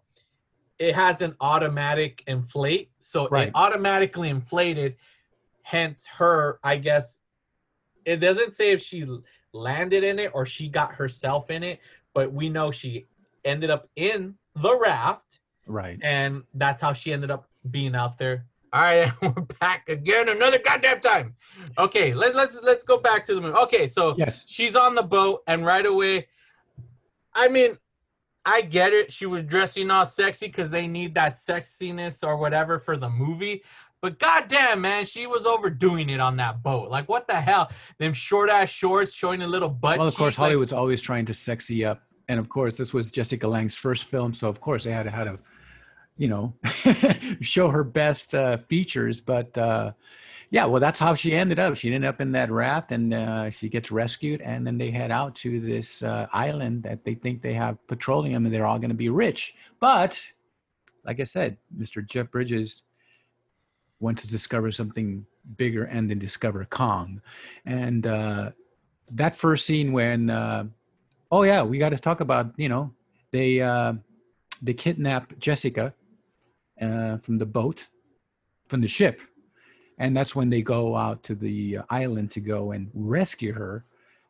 it 0.78 0.94
has 0.94 1.22
an 1.22 1.34
automatic 1.40 2.22
inflate 2.26 2.90
so 3.00 3.28
Right. 3.28 3.48
it 3.48 3.52
automatically 3.54 4.28
inflated 4.28 4.96
hence 5.66 6.06
her 6.06 6.60
i 6.62 6.76
guess 6.76 7.18
it 8.04 8.18
doesn't 8.18 8.54
say 8.54 8.70
if 8.70 8.80
she 8.80 9.04
landed 9.52 10.04
in 10.04 10.20
it 10.20 10.30
or 10.32 10.46
she 10.46 10.68
got 10.68 10.94
herself 10.94 11.50
in 11.50 11.64
it 11.64 11.80
but 12.14 12.32
we 12.32 12.48
know 12.48 12.70
she 12.70 13.04
ended 13.44 13.68
up 13.68 13.88
in 13.96 14.36
the 14.54 14.78
raft 14.78 15.40
right. 15.66 15.98
and 16.02 16.44
that's 16.54 16.80
how 16.80 16.92
she 16.92 17.12
ended 17.12 17.32
up 17.32 17.48
being 17.68 17.96
out 17.96 18.16
there 18.16 18.46
all 18.72 18.80
right 18.80 19.10
we're 19.22 19.30
back 19.58 19.88
again 19.88 20.28
another 20.28 20.60
goddamn 20.60 21.00
time 21.00 21.34
okay 21.78 22.14
let, 22.14 22.32
let's 22.36 22.56
let's 22.62 22.84
go 22.84 22.98
back 22.98 23.24
to 23.24 23.34
the 23.34 23.40
movie 23.40 23.56
okay 23.56 23.88
so 23.88 24.14
Yes. 24.16 24.44
she's 24.48 24.76
on 24.76 24.94
the 24.94 25.02
boat 25.02 25.42
and 25.48 25.66
right 25.66 25.84
away 25.84 26.28
i 27.34 27.48
mean 27.48 27.76
I 28.48 28.60
get 28.60 28.92
it. 28.92 29.12
She 29.12 29.26
was 29.26 29.42
dressing 29.42 29.90
all 29.90 30.06
sexy 30.06 30.46
because 30.46 30.70
they 30.70 30.86
need 30.86 31.16
that 31.16 31.34
sexiness 31.34 32.22
or 32.24 32.36
whatever 32.36 32.78
for 32.78 32.96
the 32.96 33.10
movie. 33.10 33.64
But 34.02 34.18
goddamn, 34.18 34.82
man, 34.82 35.04
she 35.04 35.26
was 35.26 35.46
overdoing 35.46 36.10
it 36.10 36.20
on 36.20 36.36
that 36.36 36.62
boat. 36.62 36.90
Like, 36.90 37.08
what 37.08 37.26
the 37.26 37.40
hell? 37.40 37.70
Them 37.98 38.12
short 38.12 38.50
ass 38.50 38.68
shorts 38.68 39.12
showing 39.14 39.42
a 39.42 39.46
little 39.46 39.68
butt. 39.68 39.98
well, 39.98 40.06
of 40.06 40.14
course, 40.14 40.34
cheek, 40.34 40.40
like- 40.40 40.46
Hollywood's 40.46 40.72
always 40.72 41.00
trying 41.02 41.24
to 41.26 41.34
sexy 41.34 41.84
up, 41.84 42.02
and 42.28 42.38
of 42.38 42.48
course, 42.48 42.76
this 42.76 42.92
was 42.92 43.10
Jessica 43.10 43.48
Lange's 43.48 43.74
first 43.74 44.04
film, 44.04 44.34
so 44.34 44.48
of 44.48 44.60
course 44.60 44.84
they 44.84 44.92
had 44.92 45.04
to 45.04 45.10
had 45.10 45.24
to, 45.24 45.38
you 46.16 46.28
know, 46.28 46.54
show 47.40 47.70
her 47.70 47.84
best 47.84 48.34
uh, 48.34 48.58
features. 48.58 49.20
But 49.20 49.56
uh, 49.56 49.92
yeah, 50.50 50.66
well, 50.66 50.80
that's 50.80 51.00
how 51.00 51.14
she 51.14 51.32
ended 51.34 51.58
up. 51.58 51.76
She 51.76 51.92
ended 51.92 52.08
up 52.08 52.20
in 52.20 52.32
that 52.32 52.50
raft, 52.50 52.92
and 52.92 53.12
uh, 53.14 53.50
she 53.50 53.68
gets 53.68 53.90
rescued, 53.90 54.40
and 54.42 54.66
then 54.66 54.78
they 54.78 54.90
head 54.90 55.10
out 55.10 55.34
to 55.36 55.58
this 55.58 56.02
uh, 56.02 56.26
island 56.32 56.82
that 56.84 57.04
they 57.04 57.14
think 57.14 57.42
they 57.42 57.54
have 57.54 57.84
petroleum, 57.88 58.44
and 58.44 58.54
they're 58.54 58.66
all 58.66 58.78
going 58.78 58.90
to 58.90 58.94
be 58.94 59.08
rich. 59.08 59.54
But 59.80 60.22
like 61.04 61.18
I 61.18 61.24
said, 61.24 61.56
Mr. 61.76 62.06
Jeff 62.06 62.30
Bridges 62.30 62.82
wants 64.00 64.22
to 64.22 64.30
discover 64.30 64.72
something 64.72 65.26
bigger, 65.56 65.84
and 65.84 66.10
then 66.10 66.18
discover 66.18 66.64
Kong, 66.64 67.20
and. 67.64 68.06
Uh, 68.06 68.50
that 69.12 69.36
first 69.36 69.66
scene 69.66 69.92
when 69.92 70.30
uh, 70.30 70.64
oh 71.30 71.42
yeah 71.42 71.62
we 71.62 71.78
got 71.78 71.90
to 71.90 71.98
talk 71.98 72.20
about 72.20 72.52
you 72.56 72.68
know 72.68 72.92
they 73.30 73.60
uh, 73.60 73.92
they 74.62 74.74
kidnap 74.74 75.38
jessica 75.38 75.94
uh, 76.80 77.18
from 77.18 77.38
the 77.38 77.46
boat 77.46 77.88
from 78.68 78.80
the 78.80 78.88
ship 78.88 79.20
and 79.98 80.16
that's 80.16 80.34
when 80.34 80.50
they 80.50 80.60
go 80.60 80.96
out 80.96 81.22
to 81.22 81.34
the 81.34 81.78
island 81.88 82.30
to 82.30 82.40
go 82.40 82.72
and 82.72 82.90
rescue 82.94 83.52
her 83.52 83.84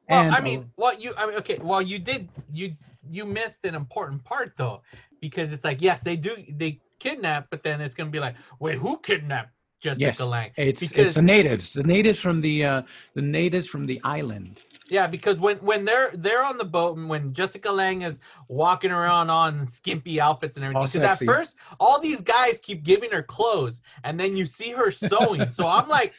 Well, 0.08 0.22
and 0.22 0.34
I 0.34 0.40
mean, 0.40 0.70
what 0.76 1.02
you, 1.02 1.14
I 1.16 1.26
mean, 1.26 1.36
okay, 1.38 1.58
well, 1.60 1.82
you 1.82 1.98
did, 1.98 2.28
you, 2.52 2.76
you 3.10 3.24
missed 3.24 3.64
an 3.64 3.74
important 3.74 4.22
part 4.22 4.52
though, 4.56 4.82
because 5.20 5.52
it's 5.52 5.64
like, 5.64 5.82
yes, 5.82 6.04
they 6.04 6.16
do, 6.16 6.36
they 6.48 6.80
kidnap, 7.00 7.48
but 7.50 7.64
then 7.64 7.80
it's 7.80 7.94
gonna 7.94 8.10
be 8.10 8.20
like, 8.20 8.36
wait, 8.60 8.78
who 8.78 8.98
kidnapped 8.98 9.50
Jessica 9.86 10.04
yes 10.04 10.20
Lange? 10.20 10.52
it's 10.56 10.82
it's 10.92 11.14
the 11.14 11.22
natives 11.22 11.66
the 11.80 11.88
natives 11.96 12.18
from 12.18 12.36
the 12.46 12.56
uh, 12.70 12.82
the 13.18 13.22
natives 13.22 13.66
from 13.72 13.86
the 13.86 13.98
island 14.04 14.52
Yeah, 14.88 15.08
because 15.16 15.36
when 15.40 15.56
when 15.70 15.80
they're 15.88 16.10
they're 16.24 16.44
on 16.50 16.58
the 16.62 16.70
boat 16.78 16.92
and 16.98 17.06
when 17.12 17.32
Jessica 17.38 17.70
Lange 17.80 18.02
is 18.10 18.16
walking 18.46 18.92
around 18.98 19.30
on 19.30 19.66
skimpy 19.66 20.14
outfits 20.26 20.54
and 20.56 20.64
everything, 20.64 21.00
because 21.02 21.22
at 21.22 21.26
first 21.26 21.56
all 21.82 21.98
these 22.08 22.20
guys 22.36 22.54
keep 22.68 22.80
giving 22.92 23.10
her 23.16 23.24
clothes, 23.36 23.76
and 24.04 24.12
then 24.20 24.30
you 24.38 24.44
see 24.58 24.70
her 24.80 24.90
sewing. 24.92 25.50
so 25.50 25.62
I'm 25.66 25.88
like, 25.98 26.10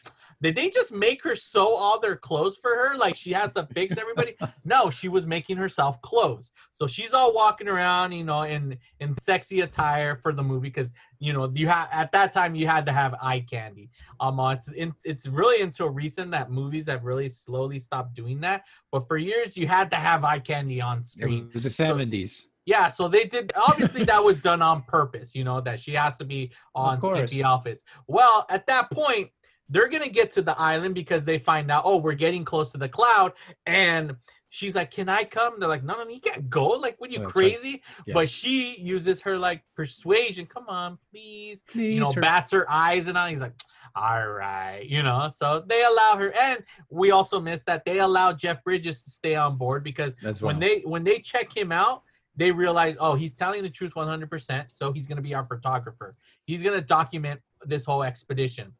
did 0.41 0.55
they 0.55 0.69
just 0.69 0.91
make 0.91 1.23
her 1.23 1.35
sew 1.35 1.75
all 1.75 1.99
their 1.99 2.15
clothes 2.15 2.57
for 2.57 2.69
her? 2.69 2.97
Like 2.97 3.15
she 3.15 3.33
has 3.33 3.55
to 3.55 3.67
fix 3.73 3.97
everybody? 3.97 4.35
no, 4.65 4.89
she 4.89 5.07
was 5.07 5.25
making 5.25 5.57
herself 5.57 6.01
clothes. 6.01 6.51
So 6.73 6.85
she's 6.85 7.13
all 7.13 7.33
walking 7.33 7.67
around, 7.67 8.11
you 8.11 8.23
know, 8.23 8.43
in 8.43 8.77
in 8.99 9.17
sexy 9.17 9.61
attire 9.61 10.19
for 10.21 10.33
the 10.33 10.43
movie 10.43 10.69
because 10.69 10.93
you 11.19 11.33
know 11.33 11.51
you 11.53 11.67
had 11.67 11.87
at 11.91 12.11
that 12.11 12.31
time 12.33 12.53
you 12.53 12.67
had 12.67 12.85
to 12.85 12.91
have 12.91 13.15
eye 13.21 13.45
candy. 13.49 13.89
Um, 14.19 14.39
uh, 14.39 14.55
it's 14.75 15.01
it's 15.03 15.27
really 15.27 15.61
until 15.61 15.89
recent 15.89 16.31
that 16.31 16.51
movies 16.51 16.87
have 16.87 17.03
really 17.03 17.29
slowly 17.29 17.79
stopped 17.79 18.13
doing 18.13 18.41
that. 18.41 18.63
But 18.91 19.07
for 19.07 19.17
years, 19.17 19.57
you 19.57 19.67
had 19.67 19.89
to 19.91 19.97
have 19.97 20.23
eye 20.23 20.39
candy 20.39 20.81
on 20.81 21.03
screen. 21.03 21.47
it 21.49 21.53
was 21.55 21.63
the 21.63 21.69
70s 21.69 22.45
Yeah, 22.65 22.89
so 22.89 23.07
they 23.07 23.25
did. 23.25 23.51
Obviously, 23.55 24.03
that 24.03 24.23
was 24.23 24.37
done 24.37 24.61
on 24.61 24.83
purpose. 24.83 25.33
You 25.33 25.43
know 25.43 25.61
that 25.61 25.79
she 25.79 25.93
has 25.93 26.17
to 26.17 26.25
be 26.25 26.51
on 26.75 27.01
skimpy 27.01 27.43
outfits. 27.43 27.83
Well, 28.07 28.45
at 28.49 28.67
that 28.67 28.91
point, 28.91 29.31
they're 29.69 29.87
gonna 29.89 30.09
get 30.09 30.31
to 30.33 30.41
the 30.41 30.57
island 30.59 30.95
because 30.95 31.25
they 31.25 31.37
find 31.39 31.69
out, 31.71 31.83
oh, 31.85 31.97
we're 31.97 32.13
getting 32.13 32.45
close 32.45 32.71
to 32.71 32.77
the 32.77 32.89
cloud, 32.89 33.33
and 33.65 34.15
she's 34.49 34.75
like, 34.75 34.91
"Can 34.91 35.09
I 35.09 35.23
come?" 35.23 35.59
They're 35.59 35.67
like, 35.69 35.83
"No, 35.83 35.95
no, 35.97 36.03
no, 36.05 36.09
you 36.09 36.21
can't 36.21 36.49
go. 36.49 36.67
Like, 36.69 36.95
what 36.99 37.09
are 37.09 37.13
you 37.13 37.19
That's 37.19 37.35
right. 37.35 37.53
crazy?" 37.53 37.83
But 38.07 38.21
Yes. 38.21 38.29
she 38.29 38.79
uses 38.79 39.21
her 39.21 39.37
like 39.37 39.63
persuasion. 39.75 40.45
Come 40.45 40.67
on, 40.69 40.97
please 41.11 41.63
you 41.73 41.99
know, 41.99 42.11
her- 42.13 42.21
bats 42.21 42.51
her 42.51 42.69
eyes 42.71 43.07
and 43.07 43.17
all. 43.17 43.27
He's 43.27 43.41
like, 43.41 43.53
all 43.95 44.27
right, 44.27 44.85
you 44.85 45.01
know. 45.03 45.29
So 45.35 45.63
they 45.67 45.83
allow 45.83 46.15
her, 46.17 46.31
and 46.39 46.63
we 46.89 47.11
also 47.11 47.39
missed 47.41 47.65
that 47.65 47.83
they 47.83 47.99
allow 47.99 48.31
Jeff 48.31 48.63
Bridges 48.63 49.03
to 49.03 49.09
stay 49.09 49.35
on 49.35 49.57
board 49.57 49.83
because 49.83 50.15
As 50.23 50.41
when 50.41 50.59
well. 50.59 50.69
they 50.69 50.79
when 50.81 51.03
they 51.03 51.19
check 51.19 51.55
him 51.55 51.71
out, 51.71 52.03
they 52.35 52.51
realize, 52.51 52.95
oh, 52.99 53.15
he's 53.15 53.35
telling 53.35 53.63
the 53.63 53.69
truth 53.69 53.95
100%. 53.95 54.69
So 54.71 54.91
he's 54.93 55.07
gonna 55.07 55.21
be 55.23 55.33
our 55.33 55.45
photographer. 55.45 56.15
He's 56.45 56.61
gonna 56.63 56.81
document 56.81 57.41
this 57.65 57.83
whole 57.85 58.03
expedition. 58.03 58.73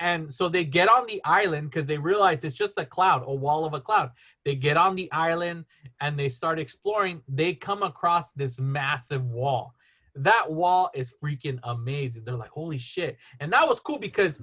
And 0.00 0.32
so 0.32 0.48
they 0.48 0.64
get 0.64 0.88
on 0.88 1.06
the 1.06 1.20
island 1.24 1.70
because 1.70 1.86
they 1.86 1.98
realize 1.98 2.44
it's 2.44 2.56
just 2.56 2.78
a 2.78 2.86
cloud, 2.86 3.24
a 3.26 3.34
wall 3.34 3.64
of 3.64 3.74
a 3.74 3.80
cloud. 3.80 4.12
They 4.44 4.54
get 4.54 4.76
on 4.76 4.94
the 4.94 5.10
island 5.10 5.64
and 6.00 6.18
they 6.18 6.28
start 6.28 6.58
exploring. 6.58 7.22
They 7.28 7.54
come 7.54 7.82
across 7.82 8.32
this 8.32 8.60
massive 8.60 9.24
wall 9.24 9.74
that 10.22 10.50
wall 10.50 10.90
is 10.94 11.14
freaking 11.22 11.58
amazing. 11.62 12.24
They're 12.24 12.34
like, 12.36 12.50
holy 12.50 12.78
shit. 12.78 13.16
And 13.40 13.52
that 13.52 13.66
was 13.66 13.80
cool 13.80 13.98
because 13.98 14.40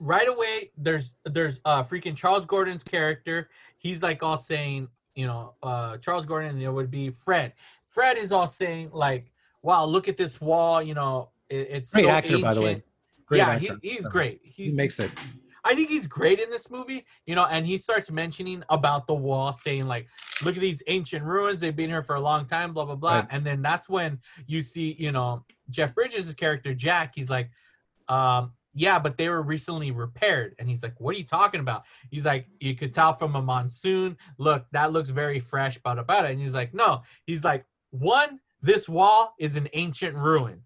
right 0.00 0.28
away 0.28 0.70
there's 0.76 1.14
there's 1.24 1.60
uh 1.64 1.82
freaking 1.82 2.16
Charles 2.16 2.44
Gordon's 2.44 2.82
character. 2.82 3.48
He's 3.78 4.02
like 4.02 4.22
all 4.22 4.38
saying, 4.38 4.88
you 5.14 5.26
know, 5.26 5.54
uh 5.62 5.98
Charles 5.98 6.26
Gordon, 6.26 6.60
it 6.60 6.72
would 6.72 6.90
be 6.90 7.10
Fred. 7.10 7.52
Fred 7.88 8.18
is 8.18 8.32
all 8.32 8.48
saying, 8.48 8.90
like, 8.92 9.30
wow, 9.62 9.84
look 9.84 10.08
at 10.08 10.16
this 10.16 10.40
wall, 10.40 10.82
you 10.82 10.94
know, 10.94 11.30
it, 11.48 11.68
it's 11.70 11.92
Great 11.92 12.04
so 12.06 12.10
actor, 12.10 12.38
by 12.38 12.54
the 12.54 12.62
way. 12.62 12.80
Ancient." 13.32 13.60
Great 13.60 13.62
yeah. 13.62 13.76
He, 13.82 13.90
he's 13.90 14.08
great. 14.08 14.40
he 14.42 14.72
makes 14.72 14.98
it 14.98 15.10
I 15.64 15.74
think 15.74 15.88
he's 15.88 16.06
great 16.06 16.40
in 16.40 16.50
this 16.50 16.70
movie, 16.70 17.06
you 17.26 17.34
know, 17.34 17.46
and 17.46 17.66
he 17.66 17.78
starts 17.78 18.10
mentioning 18.10 18.62
about 18.68 19.06
the 19.06 19.14
wall, 19.14 19.52
saying 19.52 19.86
like, 19.86 20.08
"Look 20.42 20.56
at 20.56 20.60
these 20.60 20.82
ancient 20.86 21.24
ruins; 21.24 21.60
they've 21.60 21.74
been 21.74 21.88
here 21.88 22.02
for 22.02 22.16
a 22.16 22.20
long 22.20 22.46
time." 22.46 22.74
Blah 22.74 22.84
blah 22.84 22.96
blah. 22.96 23.14
Right. 23.20 23.28
And 23.30 23.46
then 23.46 23.62
that's 23.62 23.88
when 23.88 24.20
you 24.46 24.60
see, 24.60 24.94
you 24.98 25.10
know, 25.10 25.44
Jeff 25.70 25.94
Bridges' 25.94 26.32
character 26.34 26.74
Jack. 26.74 27.12
He's 27.14 27.30
like, 27.30 27.50
um, 28.08 28.52
"Yeah, 28.74 28.98
but 28.98 29.16
they 29.16 29.30
were 29.30 29.42
recently 29.42 29.90
repaired." 29.90 30.54
And 30.58 30.68
he's 30.68 30.82
like, 30.82 31.00
"What 31.00 31.14
are 31.14 31.18
you 31.18 31.24
talking 31.24 31.60
about?" 31.60 31.84
He's 32.10 32.26
like, 32.26 32.46
"You 32.60 32.74
could 32.74 32.92
tell 32.92 33.16
from 33.16 33.34
a 33.34 33.40
monsoon. 33.42 34.18
Look, 34.36 34.66
that 34.72 34.92
looks 34.92 35.08
very 35.08 35.40
fresh." 35.40 35.78
Blah 35.78 35.94
blah 35.94 36.04
blah. 36.04 36.24
And 36.24 36.38
he's 36.38 36.54
like, 36.54 36.74
"No." 36.74 37.02
He's 37.26 37.42
like, 37.42 37.64
"One, 37.90 38.38
this 38.60 38.86
wall 38.86 39.34
is 39.38 39.56
an 39.56 39.68
ancient 39.72 40.14
ruin. 40.14 40.60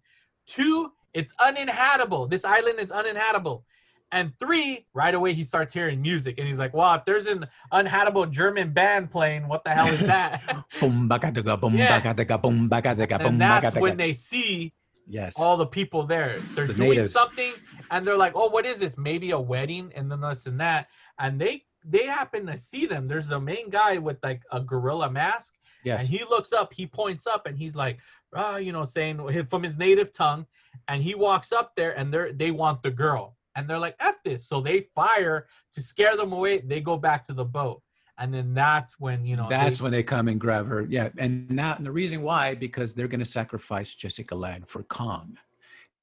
Two, 0.46 0.92
it's 1.14 1.32
uninhabitable. 1.40 2.26
This 2.28 2.44
island 2.44 2.78
is 2.80 2.90
uninhabitable." 2.90 3.64
And 4.10 4.32
three, 4.38 4.86
right 4.94 5.14
away 5.14 5.34
he 5.34 5.44
starts 5.44 5.74
hearing 5.74 6.00
music, 6.00 6.38
and 6.38 6.46
he's 6.48 6.58
like, 6.58 6.72
"Wow, 6.72 6.94
if 6.94 7.04
there's 7.04 7.26
an 7.26 7.46
unhabitable 7.72 8.30
German 8.30 8.72
band 8.72 9.10
playing, 9.10 9.48
what 9.48 9.64
the 9.64 9.70
hell 9.70 9.88
is 9.88 10.00
that?" 10.00 10.40
boom 10.80 11.08
baka-daga, 11.08 11.60
boom 11.60 11.76
Yeah. 11.76 12.00
baka-daga, 12.00 12.40
boom 12.40 12.68
baka-daga, 12.68 13.18
boom 13.18 13.26
and 13.26 13.40
that's 13.40 13.74
when 13.76 13.96
they 13.98 14.12
see 14.14 14.72
yes 15.06 15.34
all 15.38 15.56
the 15.58 15.66
people 15.66 16.04
there. 16.06 16.40
They're 16.54 16.66
The 16.66 16.74
doing 16.74 16.90
natives. 16.90 17.12
something, 17.12 17.52
and 17.90 18.06
they're 18.06 18.16
like, 18.16 18.32
"Oh, 18.34 18.48
what 18.48 18.64
is 18.64 18.80
this? 18.80 18.96
Maybe 18.96 19.30
a 19.32 19.40
wedding?" 19.40 19.92
And 19.94 20.10
then 20.10 20.20
this 20.22 20.46
and 20.46 20.58
that, 20.60 20.88
and 21.18 21.38
they 21.40 21.64
they 21.84 22.06
happen 22.06 22.46
to 22.46 22.56
see 22.56 22.86
them. 22.86 23.08
There's 23.08 23.28
the 23.28 23.40
main 23.40 23.68
guy 23.68 23.98
with 23.98 24.18
like 24.22 24.42
a 24.50 24.60
gorilla 24.60 25.10
mask, 25.10 25.54
yes 25.84 26.00
and 26.00 26.08
he 26.08 26.24
looks 26.24 26.52
up, 26.52 26.72
he 26.72 26.86
points 26.86 27.26
up, 27.26 27.46
and 27.46 27.56
he's 27.58 27.74
like, 27.76 27.98
"Ah," 28.34 28.56
you 28.56 28.72
know, 28.72 28.86
saying 28.86 29.20
from 29.50 29.62
his 29.62 29.76
native 29.76 30.12
tongue, 30.12 30.46
and 30.86 31.02
he 31.02 31.14
walks 31.14 31.52
up 31.52 31.74
there, 31.76 31.98
and 31.98 32.12
they're 32.12 32.32
they 32.32 32.50
want 32.50 32.82
the 32.82 32.90
girl, 32.90 33.36
and 33.54 33.68
they're 33.68 33.78
like, 33.78 33.96
"F 34.00 34.16
this!" 34.24 34.46
So 34.46 34.60
they 34.60 34.86
fire 34.94 35.46
to 35.72 35.82
scare 35.82 36.16
them 36.16 36.32
away. 36.32 36.60
They 36.60 36.80
go 36.80 36.96
back 36.96 37.24
to 37.24 37.32
the 37.32 37.44
boat, 37.44 37.82
and 38.18 38.32
then 38.32 38.54
that's 38.54 38.98
when 39.00 39.24
you 39.24 39.36
know 39.36 39.48
That's 39.48 39.78
they- 39.80 39.82
when 39.82 39.92
they 39.92 40.02
come 40.02 40.28
and 40.28 40.40
grab 40.40 40.66
her. 40.66 40.86
Yeah, 40.88 41.08
and 41.18 41.50
now 41.50 41.74
and 41.76 41.84
the 41.84 41.92
reason 41.92 42.22
why 42.22 42.54
because 42.54 42.94
they're 42.94 43.08
going 43.08 43.20
to 43.20 43.26
sacrifice 43.26 43.94
Jessica 43.94 44.34
Lange 44.34 44.64
for 44.64 44.82
Kong, 44.84 45.38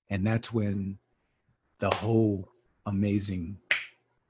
and 0.10 0.26
that's 0.26 0.52
when 0.52 1.00
the 1.80 1.94
whole 1.96 2.50
amazing 2.86 3.58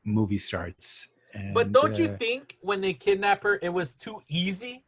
movie 0.03 0.37
starts. 0.37 1.07
And, 1.33 1.53
But 1.53 1.71
don't 1.73 1.97
you 1.99 2.07
uh, 2.09 2.17
think 2.17 2.57
when 2.61 2.79
they 2.79 2.93
kidnap 2.93 3.43
her, 3.43 3.59
it 3.61 3.69
was 3.69 3.93
too 3.93 4.21
easy? 4.29 4.84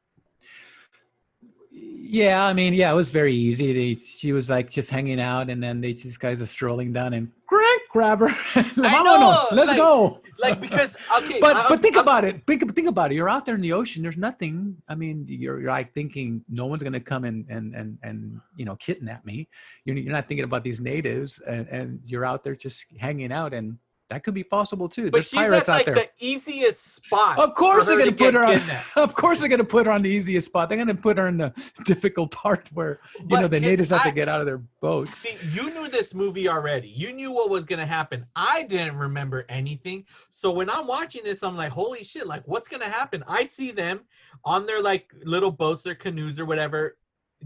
Yeah, 2.10 2.46
I 2.46 2.54
mean, 2.54 2.74
yeah, 2.74 2.90
it 2.92 2.96
was 2.96 3.10
very 3.10 3.34
easy. 3.34 3.74
They, 3.74 4.02
she 4.02 4.32
was 4.32 4.50
like 4.50 4.70
just 4.70 4.90
hanging 4.90 5.20
out, 5.20 5.50
and 5.50 5.62
then 5.62 5.82
they 5.82 5.92
these 5.92 6.18
guys 6.18 6.42
are 6.42 6.46
strolling 6.46 6.94
down 6.94 7.14
and 7.14 7.30
grab, 7.46 7.80
grab 7.92 8.20
her. 8.22 8.28
Vámonos, 8.76 9.52
let's 9.52 9.68
like- 9.70 9.78
go. 9.78 10.22
Like 10.40 10.62
because 10.62 10.96
okay, 11.18 11.40
but 11.42 11.56
I'm- 11.58 11.66
but 11.68 11.82
think 11.82 11.96
I'm- 11.96 12.04
about 12.06 12.24
it. 12.24 12.46
Think 12.48 12.74
think 12.74 12.88
about 12.88 13.12
it. 13.12 13.16
You're 13.16 13.28
out 13.30 13.46
there 13.46 13.56
in 13.56 13.62
the 13.62 13.74
ocean. 13.74 14.04
There's 14.04 14.18
nothing. 14.18 14.78
I 14.88 14.96
mean, 14.96 15.26
you're, 15.28 15.60
you're 15.60 15.70
like 15.72 15.94
thinking 15.94 16.46
no 16.48 16.66
one's 16.68 16.82
gonna 16.84 17.00
come 17.02 17.26
and 17.26 17.46
and 17.50 17.76
and 17.76 17.98
and 18.04 18.40
you 18.56 18.64
know 18.64 18.76
kidnap 18.78 19.26
me. 19.26 19.50
You're, 19.84 19.98
you're 19.98 20.14
not 20.14 20.28
thinking 20.30 20.46
about 20.46 20.64
these 20.64 20.80
natives, 20.80 21.40
and, 21.46 21.68
and 21.68 22.00
you're 22.06 22.24
out 22.24 22.44
there 22.44 22.56
just 22.56 22.86
hanging 22.98 23.32
out. 23.34 23.54
And 23.54 23.80
that 24.10 24.24
could 24.24 24.34
be 24.34 24.44
possible 24.44 24.88
too. 24.88 25.06
But 25.06 25.14
There's 25.14 25.28
she's 25.30 25.38
pirates 25.38 25.68
at 25.68 25.70
out 25.70 25.76
like 25.76 25.86
there. 25.86 25.96
the 25.96 26.10
easiest 26.20 26.96
spot. 26.96 27.40
Of 27.40 27.54
course 27.54 27.88
they're 27.88 27.98
gonna 27.98 28.12
to 28.12 28.18
put 28.18 28.34
her 28.36 28.46
on. 28.46 28.62
Of 28.96 29.14
course 29.14 29.42
they're 29.42 29.50
gonna 29.50 29.66
put 29.66 29.86
her 29.86 29.92
on 29.92 30.02
the 30.02 30.10
easiest 30.10 30.48
spot. 30.48 30.70
They're 30.70 30.78
gonna 30.78 30.96
put 30.96 31.18
her 31.18 31.28
in 31.28 31.38
the 31.38 31.54
difficult 31.84 32.32
part 32.32 32.70
where 32.74 33.00
you 33.20 33.26
But 33.28 33.42
know 33.42 33.48
the 33.50 33.60
natives 33.60 33.90
have 33.90 34.04
to 34.04 34.12
get 34.12 34.30
out 34.30 34.40
of 34.40 34.46
their 34.46 34.60
boats. 34.82 35.20
See, 35.20 35.38
you 35.54 35.70
knew 35.74 35.90
this 35.90 36.14
movie 36.14 36.48
already. 36.48 36.88
You 36.88 37.12
knew 37.12 37.32
what 37.32 37.50
was 37.50 37.66
gonna 37.66 37.86
happen. 37.86 38.26
I 38.36 38.64
didn't 38.64 38.96
remember 38.96 39.46
anything. 39.50 40.06
So 40.32 40.52
when 40.52 40.70
I'm 40.70 40.88
watching 40.88 41.24
this, 41.26 41.44
I'm 41.44 41.58
like, 41.58 41.72
holy 41.72 42.04
shit, 42.04 42.28
like 42.28 42.48
what's 42.48 42.70
gonna 42.70 42.86
happen? 42.90 43.24
I 43.28 43.44
see 43.44 43.72
them 43.72 44.02
on 44.46 44.66
their 44.66 44.82
like 44.82 45.14
little 45.24 45.52
boats, 45.52 45.84
their 45.84 45.96
canoes 45.96 46.40
or 46.40 46.46
whatever, 46.46 46.98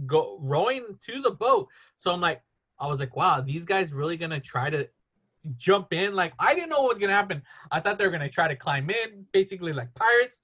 go 0.05 0.37
rowing 0.41 0.85
to 1.07 1.21
the 1.21 1.31
boat. 1.31 1.67
So 1.97 2.13
I'm 2.13 2.21
like, 2.21 2.43
I 2.79 2.87
was 2.87 2.99
like, 2.99 3.15
wow, 3.15 3.41
these 3.41 3.65
guys 3.65 3.93
really 3.93 4.17
gonna 4.17 4.39
try 4.39 4.69
to 4.69 4.87
jump 5.57 5.93
in? 5.93 6.15
Like 6.15 6.33
I 6.39 6.53
didn't 6.53 6.69
know 6.69 6.81
what 6.81 6.89
was 6.89 6.99
gonna 6.99 7.13
happen. 7.13 7.41
I 7.71 7.79
thought 7.79 7.97
they 7.97 8.05
were 8.05 8.11
gonna 8.11 8.29
try 8.29 8.47
to 8.47 8.55
climb 8.55 8.89
in, 8.89 9.25
basically 9.31 9.73
like 9.73 9.93
pirates. 9.95 10.41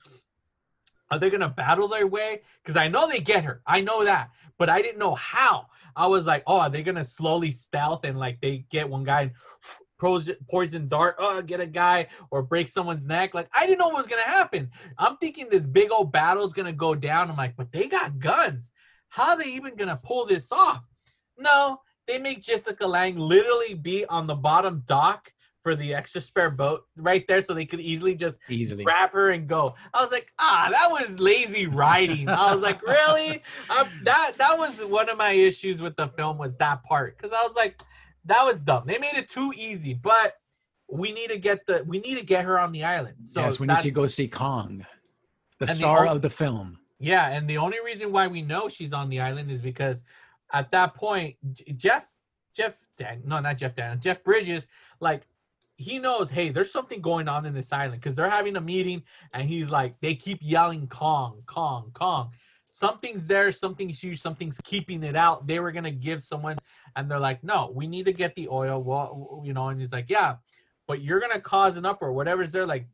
Are 1.09 1.19
they 1.19 1.29
gonna 1.29 1.49
battle 1.49 1.87
their 1.87 2.07
way? 2.07 2.41
Because 2.63 2.77
I 2.77 2.87
know 2.87 3.07
they 3.07 3.19
get 3.19 3.45
her. 3.45 3.61
I 3.65 3.81
know 3.81 4.03
that, 4.03 4.31
but 4.57 4.69
I 4.69 4.81
didn't 4.81 4.99
know 4.99 5.15
how. 5.15 5.67
I 5.95 6.07
was 6.07 6.25
like, 6.25 6.43
oh, 6.45 6.59
are 6.59 6.69
they 6.69 6.83
gonna 6.83 7.03
slowly 7.03 7.51
stealth 7.51 8.03
and 8.05 8.19
like 8.19 8.39
they 8.41 8.65
get 8.69 8.89
one 8.89 9.03
guy 9.03 9.21
and 9.21 9.31
poison, 9.99 10.87
dart, 10.87 11.15
oh, 11.17 11.41
get 11.41 11.59
a 11.59 11.65
guy 11.65 12.07
or 12.29 12.43
break 12.43 12.67
someone's 12.67 13.05
neck? 13.05 13.33
Like 13.33 13.49
I 13.53 13.65
didn't 13.65 13.79
know 13.79 13.87
what 13.87 13.97
was 13.97 14.07
gonna 14.07 14.21
happen. 14.21 14.69
I'm 14.97 15.17
thinking 15.17 15.47
this 15.49 15.65
big 15.65 15.91
old 15.91 16.11
battle's 16.11 16.53
gonna 16.53 16.73
go 16.73 16.93
down. 16.93 17.29
I'm 17.29 17.37
like, 17.37 17.55
but 17.55 17.71
they 17.71 17.87
got 17.87 18.19
guns. 18.19 18.71
How 19.09 19.29
are 19.29 19.37
they 19.37 19.49
even 19.51 19.75
gonna 19.75 19.99
pull 20.03 20.25
this 20.25 20.51
off? 20.51 20.83
No, 21.37 21.81
they 22.07 22.17
make 22.19 22.41
Jessica 22.41 22.85
Lange 22.87 23.17
literally 23.17 23.73
be 23.73 24.05
on 24.05 24.27
the 24.27 24.35
bottom 24.35 24.83
dock 24.85 25.31
for 25.63 25.75
the 25.75 25.93
extra 25.93 26.21
spare 26.21 26.49
boat 26.49 26.83
right 26.95 27.25
there, 27.27 27.41
so 27.41 27.53
they 27.53 27.65
could 27.65 27.81
easily 27.81 28.15
just 28.15 28.39
Easily. 28.47 28.85
grab 28.85 29.11
her 29.11 29.31
and 29.31 29.47
go. 29.49 29.75
I 29.93 30.01
was 30.01 30.11
like, 30.11 30.31
ah, 30.39 30.69
that 30.71 30.87
was 30.89 31.19
lazy 31.19 31.67
writing. 31.67 32.29
I 32.29 32.53
was 32.53 32.61
like, 32.61 32.81
really? 32.87 33.43
Um, 33.69 33.89
that 34.03 34.33
that 34.37 34.57
was 34.57 34.79
one 34.85 35.09
of 35.09 35.17
my 35.17 35.31
issues 35.33 35.81
with 35.81 35.95
the 35.97 36.07
film 36.09 36.37
was 36.37 36.55
that 36.57 36.83
part 36.83 37.17
because 37.17 37.33
I 37.33 37.43
was 37.45 37.55
like, 37.55 37.81
that 38.25 38.43
was 38.43 38.61
dumb. 38.61 38.83
They 38.85 38.97
made 38.97 39.15
it 39.15 39.27
too 39.27 39.51
easy, 39.57 39.93
but 39.93 40.35
we 40.89 41.11
need 41.11 41.31
to 41.31 41.37
get 41.37 41.65
the 41.65 41.83
we 41.85 41.99
need 41.99 42.15
to 42.17 42.23
get 42.25 42.45
her 42.45 42.57
on 42.57 42.71
the 42.71 42.85
island. 42.85 43.17
So 43.23 43.41
yes, 43.41 43.59
we 43.59 43.67
need 43.67 43.79
to 43.79 43.91
go 43.91 44.07
see 44.07 44.29
Kong, 44.29 44.85
the 45.59 45.63
And 45.65 45.69
the 45.69 45.73
star 45.73 46.07
of 46.07 46.21
the 46.21 46.29
film. 46.29 46.79
yeah, 46.97 47.27
and 47.27 47.45
the 47.49 47.57
only 47.57 47.79
reason 47.83 48.13
why 48.13 48.27
we 48.27 48.41
know 48.41 48.69
she's 48.69 48.93
on 48.93 49.09
the 49.09 49.19
island 49.19 49.51
is 49.51 49.59
because 49.59 50.01
at 50.53 50.71
that 50.71 50.95
point, 50.95 51.35
Jeff, 51.75 52.07
Jeff, 52.55 52.75
Dan, 52.97 53.21
no, 53.25 53.39
not 53.39 53.57
Jeff 53.57 53.75
Dan, 53.75 53.99
Jeff 53.99 54.23
Bridges, 54.23 54.67
like 54.99 55.27
he 55.75 55.99
knows, 55.99 56.31
hey, 56.31 56.49
there's 56.49 56.71
something 56.71 57.01
going 57.01 57.27
on 57.27 57.45
in 57.45 57.53
this 57.53 57.71
island 57.71 58.01
because 58.01 58.15
they're 58.15 58.29
having 58.29 58.55
a 58.55 58.61
meeting 58.61 59.03
and 59.33 59.47
he's 59.47 59.69
like, 59.69 59.95
they 60.01 60.15
keep 60.15 60.39
yelling 60.41 60.87
Kong, 60.87 61.43
Kong, 61.45 61.91
Kong. 61.93 62.31
Something's 62.65 63.27
there, 63.27 63.51
something's 63.51 64.01
huge, 64.01 64.19
something's 64.19 64.59
keeping 64.63 65.03
it 65.03 65.15
out. 65.15 65.47
They 65.47 65.59
were 65.59 65.71
gonna 65.71 65.91
give 65.91 66.23
someone, 66.23 66.57
and 66.95 67.09
they're 67.09 67.19
like, 67.19 67.43
no, 67.43 67.71
we 67.73 67.87
need 67.87 68.05
to 68.05 68.13
get 68.13 68.35
the 68.35 68.47
oil. 68.49 68.83
Well, 68.83 69.41
you 69.43 69.53
know, 69.53 69.69
and 69.69 69.79
he's 69.79 69.93
like, 69.93 70.09
yeah, 70.09 70.35
but 70.87 71.01
you're 71.01 71.19
gonna 71.19 71.39
cause 71.39 71.77
an 71.77 71.85
uproar, 71.85 72.11
whatever's 72.11 72.51
there, 72.51 72.67
like, 72.67 72.87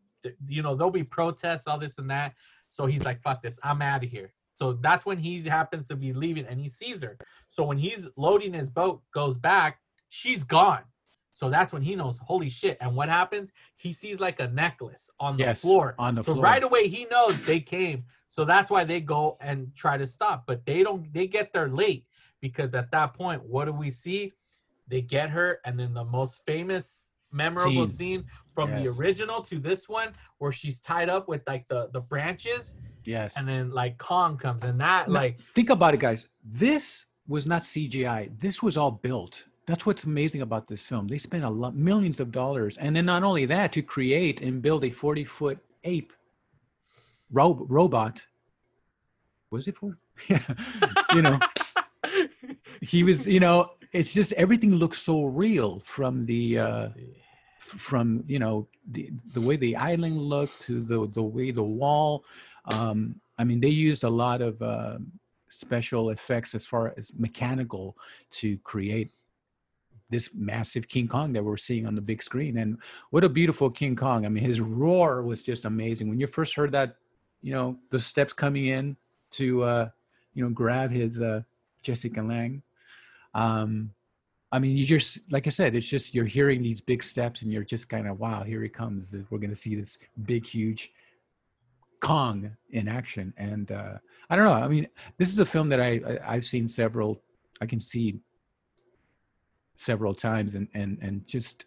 you 0.48 0.62
know, 0.62 0.76
there'll 0.76 0.92
be 0.92 1.04
protests, 1.04 1.68
all 1.68 1.78
this 1.78 1.98
and 1.98 2.10
that. 2.10 2.34
So 2.70 2.86
he's 2.86 3.04
like, 3.04 3.22
fuck 3.22 3.42
this, 3.42 3.60
I'm 3.64 3.82
out 3.82 4.04
of 4.04 4.10
here. 4.10 4.34
So 4.54 4.74
that's 4.74 5.06
when 5.06 5.18
he 5.18 5.42
happens 5.44 5.88
to 5.88 5.96
be 5.96 6.14
leaving 6.14 6.46
and 6.46 6.60
he 6.60 6.70
sees 6.70 7.02
her. 7.02 7.18
So 7.50 7.64
when 7.64 7.78
he's 7.78 8.08
loading 8.18 8.54
his 8.54 8.70
boat, 8.70 9.02
goes 9.14 9.38
back, 9.38 9.80
she's 10.10 10.44
gone. 10.44 10.84
So 11.34 11.50
that's 11.50 11.74
when 11.74 11.82
he 11.82 11.96
knows, 11.96 12.18
holy 12.22 12.50
shit. 12.50 12.78
And 12.80 12.96
what 12.96 13.10
happens? 13.10 13.52
He 13.78 13.92
sees 13.92 14.20
like 14.20 14.40
a 14.40 14.48
necklace 14.50 15.10
on 15.20 15.38
the 15.38 15.44
Yes, 15.46 15.62
floor. 15.62 15.96
on 15.98 16.14
the 16.16 16.24
so 16.24 16.34
floor. 16.34 16.44
right 16.44 16.64
away 16.64 16.88
he 16.88 17.06
knows 17.10 17.40
they 17.42 17.60
came. 17.60 18.06
So 18.30 18.46
that's 18.46 18.70
why 18.70 18.84
they 18.84 19.02
go 19.02 19.38
and 19.42 19.74
try 19.76 19.98
to 19.98 20.06
stop. 20.06 20.46
But 20.46 20.66
they 20.66 20.84
don't 20.84 21.12
they 21.14 21.28
get 21.28 21.52
there 21.54 21.70
late 21.70 22.06
because 22.40 22.76
at 22.76 22.92
that 22.92 23.14
point, 23.16 23.44
what 23.44 23.66
do 23.66 23.74
we 23.74 23.90
see? 23.90 24.32
They 24.88 25.02
get 25.02 25.30
her, 25.30 25.60
and 25.66 25.80
then 25.80 25.94
the 25.94 26.04
most 26.04 26.46
famous 26.46 27.10
memorable 27.32 27.88
Scene. 27.88 27.96
scene 27.96 28.26
from 28.54 28.70
the 28.76 28.88
original 28.90 29.42
to 29.42 29.58
this 29.58 29.90
one 29.90 30.14
where 30.38 30.52
she's 30.52 30.80
tied 30.80 31.10
up 31.10 31.28
with 31.28 31.42
like 31.48 31.68
the 31.68 31.90
the 31.94 32.02
branches 32.02 32.76
Yes. 33.06 33.36
and 33.38 33.48
then 33.48 33.72
like 33.72 33.98
Kong 33.98 34.38
comes 34.38 34.64
and 34.64 34.80
that 34.80 35.08
No, 35.08 35.14
like 35.16 35.38
think 35.56 35.70
about 35.70 35.94
it, 35.94 36.00
guys. 36.00 36.28
This 36.44 37.06
was 37.28 37.46
not 37.48 37.62
CGI. 37.64 38.32
This 38.40 38.62
was 38.64 38.78
all 38.78 38.92
built. 38.92 39.44
That's 39.66 39.86
what's 39.86 40.04
amazing 40.04 40.42
about 40.42 40.68
this 40.68 40.86
film. 40.86 41.08
They 41.08 41.18
spent 41.18 41.44
a 41.46 41.50
lot, 41.50 41.74
millions 41.76 42.20
of 42.20 42.32
dollars, 42.32 42.78
and 42.78 42.96
then 42.96 43.06
not 43.06 43.24
only 43.24 43.46
that, 43.46 43.72
to 43.74 43.82
create 43.82 44.42
and 44.42 44.62
build 44.62 44.84
a 44.84 44.90
forty-foot 44.90 45.60
ape 45.86 46.12
ro- 47.32 47.66
robot. 47.70 48.24
Was 49.52 49.68
it 49.68 49.78
for? 49.78 49.98
Yeah, 50.28 50.44
you 51.16 51.22
know, 51.22 51.40
he 52.82 53.04
was. 53.04 53.28
You 53.28 53.40
know, 53.40 53.72
it's 53.94 54.14
just 54.14 54.34
everything 54.34 54.76
looks 54.76 55.02
so 55.02 55.24
real 55.26 55.80
from 55.80 56.26
the. 56.26 56.60
Uh, 56.60 56.80
let's 56.82 56.96
see. 56.96 57.16
f- 57.60 57.80
from 57.80 58.24
you 58.28 58.40
know 58.40 58.68
the 58.92 59.10
the 59.34 59.42
way 59.42 59.56
the 59.56 59.76
island 59.78 60.18
looked 60.18 60.62
to 60.64 60.82
the 60.82 61.08
the 61.08 61.24
way 61.24 61.52
the 61.52 61.64
wall 61.64 62.26
um 62.66 63.20
i 63.38 63.44
mean 63.44 63.60
they 63.60 63.68
used 63.68 64.04
a 64.04 64.10
lot 64.10 64.42
of 64.42 64.62
uh, 64.62 64.98
special 65.50 66.10
effects 66.10 66.56
as 66.56 66.66
far 66.66 66.94
as 66.98 67.12
mechanical 67.18 67.96
to 68.32 68.58
create 68.60 69.12
this 70.10 70.30
massive 70.34 70.88
king 70.88 71.08
kong 71.08 71.34
that 71.34 71.44
we're 71.44 71.58
seeing 71.58 71.88
on 71.88 71.96
the 71.96 72.02
big 72.02 72.22
screen. 72.22 72.58
And 72.58 72.78
what 73.10 73.24
a 73.24 73.30
beautiful 73.30 73.70
king 73.70 73.96
kong. 73.96 74.26
I 74.26 74.30
mean 74.30 74.44
his 74.44 74.62
roar 74.62 75.24
was 75.24 75.42
just 75.42 75.66
amazing. 75.66 76.08
When 76.08 76.20
you 76.20 76.28
first 76.28 76.56
heard 76.56 76.72
that 76.74 76.98
you 77.42 77.54
know 77.54 77.78
the 77.90 78.00
steps 78.00 78.34
coming 78.34 78.68
in 78.68 78.96
to 79.32 79.64
uh 79.64 79.90
you 80.34 80.44
know 80.44 80.50
grab 80.50 80.92
his 80.92 81.22
uh 81.22 81.42
jessica 81.82 82.22
lange 82.22 82.62
um 83.34 83.92
I 84.52 84.60
mean, 84.60 84.78
you 84.78 84.86
just 84.86 85.32
like 85.32 85.48
I 85.48 85.50
said, 85.50 85.74
it's 85.74 85.88
just 85.88 86.14
you're 86.14 86.26
hearing 86.26 86.62
these 86.62 86.80
big 86.80 87.02
steps, 87.02 87.42
and 87.42 87.52
you're 87.52 87.64
just 87.64 87.90
kind 87.90 88.08
of 88.08 88.20
wow, 88.20 88.44
here 88.44 88.62
he 88.62 88.70
comes. 88.70 89.16
We're 89.32 89.40
going 89.40 89.50
to 89.50 89.56
see 89.56 89.74
this 89.74 89.98
big, 90.26 90.46
huge 90.46 90.92
Kong 92.04 92.58
in 92.70 92.88
action, 92.88 93.34
and 93.38 93.72
uh, 93.72 93.94
I 94.30 94.36
don't 94.36 94.46
know. 94.46 94.66
I 94.66 94.68
mean, 94.68 94.88
this 95.18 95.32
is 95.32 95.40
a 95.40 95.46
film 95.46 95.70
that 95.70 95.80
I, 95.80 96.02
I 96.06 96.34
I've 96.34 96.46
seen 96.46 96.68
several. 96.68 97.22
I 97.62 97.66
can 97.66 97.80
see 97.80 98.20
several 99.78 100.14
times, 100.14 100.54
and 100.56 100.68
and 100.74 100.98
and 101.02 101.26
just 101.26 101.66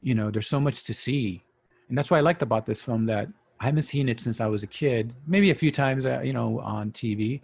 you 0.00 0.14
know, 0.14 0.30
there's 0.30 0.48
so 0.48 0.60
much 0.60 0.84
to 0.84 0.94
see, 0.94 1.42
and 1.88 1.98
that's 1.98 2.10
what 2.10 2.18
I 2.18 2.20
liked 2.20 2.42
about 2.42 2.66
this 2.66 2.82
film 2.82 3.06
that 3.06 3.28
I 3.58 3.64
haven't 3.64 3.82
seen 3.82 4.08
it 4.08 4.20
since 4.20 4.40
I 4.40 4.46
was 4.46 4.62
a 4.62 4.68
kid. 4.68 5.12
Maybe 5.26 5.50
a 5.50 5.56
few 5.56 5.72
times, 5.72 6.06
uh, 6.06 6.20
you 6.20 6.32
know, 6.32 6.60
on 6.60 6.92
TV, 6.92 7.40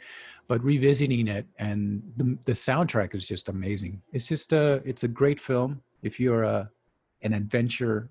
but 0.46 0.62
revisiting 0.62 1.26
it 1.26 1.46
and 1.58 2.02
the, 2.16 2.38
the 2.44 2.52
soundtrack 2.52 3.14
is 3.14 3.26
just 3.26 3.48
amazing 3.48 4.02
it's 4.12 4.26
just 4.26 4.52
a 4.52 4.82
it's 4.84 5.02
a 5.02 5.08
great 5.08 5.40
film 5.40 5.82
if 6.02 6.20
you're 6.20 6.42
a 6.42 6.70
an 7.22 7.32
adventure 7.32 8.10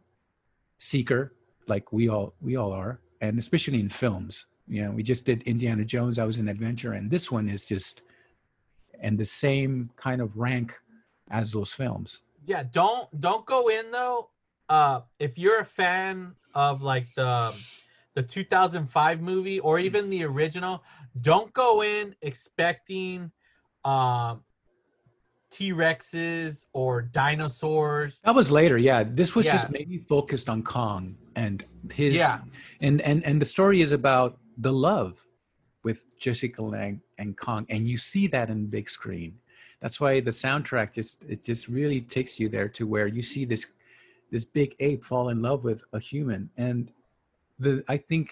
seeker 0.78 1.34
like 1.68 1.94
we 1.94 2.10
all 2.10 2.34
we 2.42 2.56
all 2.56 2.74
are 2.74 3.00
and 3.24 3.40
especially 3.40 3.80
in 3.80 3.90
films. 3.90 4.46
You 4.68 4.86
know 4.86 4.92
we 4.92 5.04
just 5.04 5.26
did 5.26 5.42
indiana 5.44 5.84
jones 5.84 6.18
i 6.18 6.24
was 6.24 6.38
an 6.38 6.48
adventure 6.48 6.94
and 6.94 7.12
this 7.12 7.30
one 7.30 7.50
is 7.50 7.66
just 7.66 8.02
and 9.02 9.18
the 9.18 9.26
same 9.26 9.90
kind 9.98 10.22
of 10.22 10.38
rank 10.38 10.80
as 11.30 11.52
those 11.52 11.74
films. 11.74 12.22
Yeah 12.46 12.64
don't 12.72 13.08
don't 13.20 13.46
go 13.46 13.68
in 13.68 13.92
though. 13.92 14.30
Uh 14.70 15.02
if 15.20 15.38
you're 15.38 15.60
a 15.60 15.66
fan 15.66 16.36
of 16.56 16.82
like 16.82 17.08
the 17.16 17.54
the 18.16 18.24
2005 18.24 19.22
movie 19.22 19.60
or 19.60 19.80
even 19.80 20.10
the 20.10 20.24
original 20.24 20.82
don't 21.20 21.52
go 21.54 21.84
in 21.84 22.16
expecting 22.22 23.32
um 23.84 24.44
t-rexes 25.54 26.66
or 26.74 26.92
dinosaurs 27.02 28.20
that 28.24 28.36
was 28.42 28.50
later 28.60 28.78
yeah 28.90 29.04
this 29.04 29.32
was 29.36 29.46
Yeah. 29.46 29.54
just 29.56 29.70
maybe 29.72 29.98
focused 30.16 30.48
on 30.54 30.64
kong 30.64 31.04
and 31.36 31.64
his 32.00 32.16
Yeah. 32.16 32.42
and 32.82 32.98
and 33.10 33.24
and 33.28 33.36
the 33.44 33.46
story 33.56 33.80
is 33.86 33.92
about 34.02 34.32
the 34.68 34.74
love 34.90 35.14
with 35.86 36.00
jessica 36.24 36.62
lange 36.74 37.00
and 37.20 37.30
kong 37.46 37.62
and 37.74 37.82
you 37.92 37.98
see 38.12 38.26
that 38.36 38.50
in 38.54 38.60
big 38.78 38.88
screen 38.98 39.32
that's 39.82 40.00
why 40.04 40.14
the 40.28 40.32
soundtrack 40.44 40.88
just 41.00 41.14
it 41.34 41.40
just 41.52 41.64
really 41.68 42.02
takes 42.02 42.34
you 42.40 42.48
there 42.56 42.70
to 42.78 42.84
where 42.94 43.08
you 43.18 43.22
see 43.34 43.44
this 43.46 43.64
this 44.32 44.46
big 44.60 44.70
ape 44.88 45.04
fall 45.10 45.28
in 45.34 45.40
love 45.50 45.62
with 45.70 45.82
a 45.94 46.00
human 46.12 46.50
and 46.58 46.80
the 47.60 47.84
i 47.96 47.98
think 48.10 48.26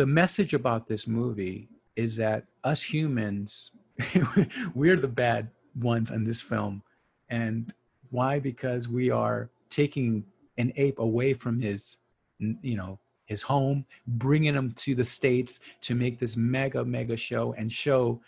the 0.00 0.06
message 0.20 0.52
about 0.60 0.82
this 0.92 1.04
movie 1.06 1.68
is 1.94 2.16
that 2.16 2.40
us 2.64 2.82
humans 2.82 3.70
we're 4.74 4.96
the 5.06 5.14
bad 5.24 5.42
ones 5.74 6.10
in 6.10 6.24
this 6.24 6.40
film 6.40 6.82
and 7.28 7.72
why 8.10 8.38
because 8.38 8.88
we 8.88 9.10
are 9.10 9.50
taking 9.68 10.24
an 10.58 10.72
ape 10.76 10.98
away 10.98 11.32
from 11.32 11.60
his 11.60 11.98
you 12.38 12.76
know 12.76 12.98
his 13.26 13.42
home 13.42 13.84
bringing 14.06 14.54
him 14.54 14.72
to 14.72 14.94
the 14.94 15.04
states 15.04 15.60
to 15.80 15.94
make 15.94 16.18
this 16.18 16.36
mega 16.36 16.84
mega 16.84 17.16
show 17.16 17.52
and 17.52 17.72
show 17.72 18.20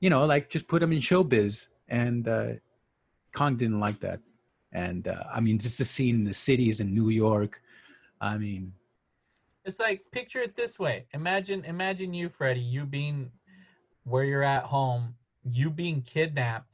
you 0.00 0.10
know 0.10 0.24
like 0.26 0.48
just 0.48 0.66
put 0.66 0.82
him 0.82 0.92
in 0.92 0.98
showbiz 0.98 1.66
and 1.88 2.26
uh 2.26 2.48
kong 3.32 3.56
didn't 3.56 3.78
like 3.78 4.00
that 4.00 4.20
and 4.72 5.08
uh, 5.08 5.24
I 5.32 5.40
mean 5.40 5.58
just 5.58 5.78
the 5.78 5.84
scene 5.84 6.16
in 6.16 6.24
the 6.24 6.34
cities 6.34 6.80
in 6.80 6.94
New 6.94 7.08
York. 7.08 7.62
I 8.20 8.36
mean, 8.36 8.72
It's 9.64 9.80
like 9.80 10.02
picture 10.10 10.40
it 10.40 10.56
this 10.56 10.78
way. 10.78 11.06
Imagine 11.14 11.64
imagine 11.64 12.14
you, 12.14 12.28
Freddie, 12.28 12.60
you 12.60 12.84
being 12.84 13.30
where 14.04 14.24
you're 14.24 14.42
at 14.42 14.64
home, 14.64 15.14
you 15.44 15.70
being 15.70 16.02
kidnapped, 16.02 16.67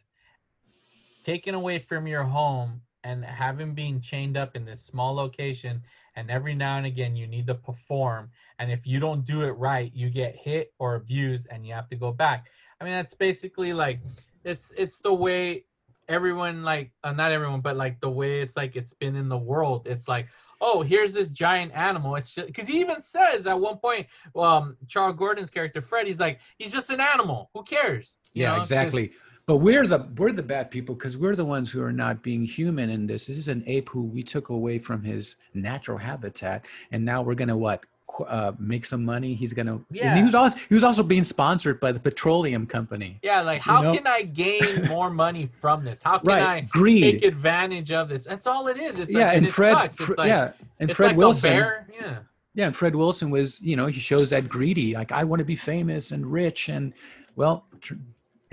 taken 1.25 1.55
away 1.55 1.79
from 1.79 2.07
your 2.07 2.23
home, 2.23 2.83
and 3.03 3.25
having 3.25 3.75
been 3.75 4.01
chained 4.01 4.37
up 4.37 4.57
in 4.57 4.65
this 4.65 4.83
small 4.83 5.15
location. 5.15 5.83
And 6.17 6.31
every 6.31 6.55
now 6.55 6.77
and 6.77 6.87
again, 6.87 7.17
you 7.17 7.27
need 7.27 7.49
to 7.49 7.55
perform. 7.55 8.31
And 8.61 8.71
if 8.71 8.87
you 8.87 9.01
don't 9.01 9.25
do 9.25 9.43
it 9.43 9.51
right, 9.51 9.91
you 9.93 10.11
get 10.11 10.37
hit 10.37 10.73
or 10.79 10.95
abused, 10.95 11.49
and 11.51 11.67
you 11.67 11.75
have 11.75 11.89
to 11.89 11.97
go 11.97 12.13
back. 12.13 12.51
I 12.81 12.85
mean, 12.85 12.93
that's 12.93 13.15
basically 13.15 13.73
like 13.73 14.01
it's 14.45 14.73
it's 14.77 14.99
the 14.99 15.13
way 15.13 15.65
everyone 16.09 16.63
like 16.63 16.93
uh, 17.03 17.13
not 17.13 17.33
everyone, 17.33 17.63
but 17.63 17.77
like 17.77 18.01
the 18.01 18.11
way 18.11 18.41
it's 18.41 18.57
like 18.57 18.77
it's 18.77 18.95
been 18.95 19.17
in 19.17 19.29
the 19.29 19.39
world. 19.39 19.87
It's 19.87 20.07
like 20.07 20.29
oh, 20.61 20.83
here's 20.83 21.13
this 21.13 21.31
giant 21.31 21.73
animal. 21.75 22.17
It's 22.17 22.35
because 22.35 22.67
he 22.67 22.81
even 22.81 23.03
says 23.03 23.47
at 23.47 23.59
one 23.59 23.77
point, 23.77 24.07
um, 24.35 24.77
Charles 24.89 25.17
Gordon's 25.17 25.51
character 25.51 25.83
Fred, 25.83 26.07
he's 26.07 26.19
like, 26.21 26.41
he's 26.59 26.73
just 26.73 26.91
an 26.91 27.01
animal. 27.01 27.51
Who 27.55 27.63
cares? 27.63 28.17
You 28.33 28.43
yeah, 28.43 28.55
know, 28.55 28.61
exactly. 28.63 29.13
But 29.47 29.59
we're 29.59 29.87
the 29.87 30.09
we're 30.17 30.33
the 30.33 30.43
bad 30.43 30.71
people 30.71 30.95
because 30.95 31.19
we're 31.19 31.37
the 31.37 31.45
ones 31.45 31.71
who 31.71 31.83
are 31.83 31.93
not 31.93 32.23
being 32.23 32.45
human 32.45 32.89
in 32.89 33.07
this. 33.07 33.27
This 33.27 33.37
is 33.37 33.49
an 33.49 33.63
ape 33.67 33.91
who 33.91 34.03
we 34.03 34.23
took 34.23 34.49
away 34.49 34.79
from 34.79 35.03
his 35.03 35.37
natural 35.53 35.99
habitat, 35.99 36.65
and 36.93 37.05
now 37.05 37.21
we're 37.21 37.35
gonna 37.35 37.57
what 37.57 37.85
uh, 38.27 38.53
make 38.59 38.87
some 38.87 39.05
money. 39.05 39.35
He's 39.35 39.53
gonna. 39.53 39.81
Yeah. 39.91 40.17
he 40.17 40.23
was 40.23 40.35
also 40.35 40.59
he 40.67 40.75
was 40.75 40.83
also 40.83 41.03
being 41.03 41.25
sponsored 41.25 41.79
by 41.79 41.93
the 41.93 42.01
petroleum 42.01 42.67
company. 42.67 43.19
Yeah, 43.23 43.43
like 43.43 43.61
how 43.61 43.83
know? 43.83 43.95
can 43.95 44.07
I 44.07 44.23
gain 44.23 44.87
more 44.89 45.11
money 45.11 45.51
from 45.61 45.85
this? 45.85 46.03
How 46.03 46.19
can 46.19 46.29
Right, 46.29 46.43
I 46.43 46.61
greed. 46.63 47.21
take 47.21 47.25
advantage 47.25 47.93
of 47.93 48.09
this? 48.09 48.25
That's 48.25 48.47
all 48.47 48.69
it 48.69 48.79
is. 48.79 48.99
It's 48.99 49.13
yeah, 49.13 49.27
like, 49.27 49.37
and 49.37 49.49
Fred, 49.51 49.73
sucks. 49.75 49.97
It's 49.97 50.07
Fre- 50.07 50.15
like, 50.17 50.29
yeah, 50.29 50.53
and 50.81 50.91
Fred 50.97 51.09
like 51.09 51.17
Wilson. 51.19 51.57
Yeah. 51.93 52.19
Yeah, 52.57 52.67
and 52.67 52.77
Fred 52.77 52.95
Wilson 52.95 53.31
was, 53.31 53.61
you 53.61 53.75
know, 53.75 53.87
he 53.87 53.99
shows 53.99 54.31
that 54.31 54.49
greedy, 54.49 54.95
like 54.95 55.11
I 55.11 55.25
want 55.25 55.41
to 55.41 55.45
be 55.45 55.57
famous 55.57 56.13
and 56.13 56.25
rich, 56.25 56.69
and 56.69 56.93
well, 57.35 57.67
tr- 57.81 57.95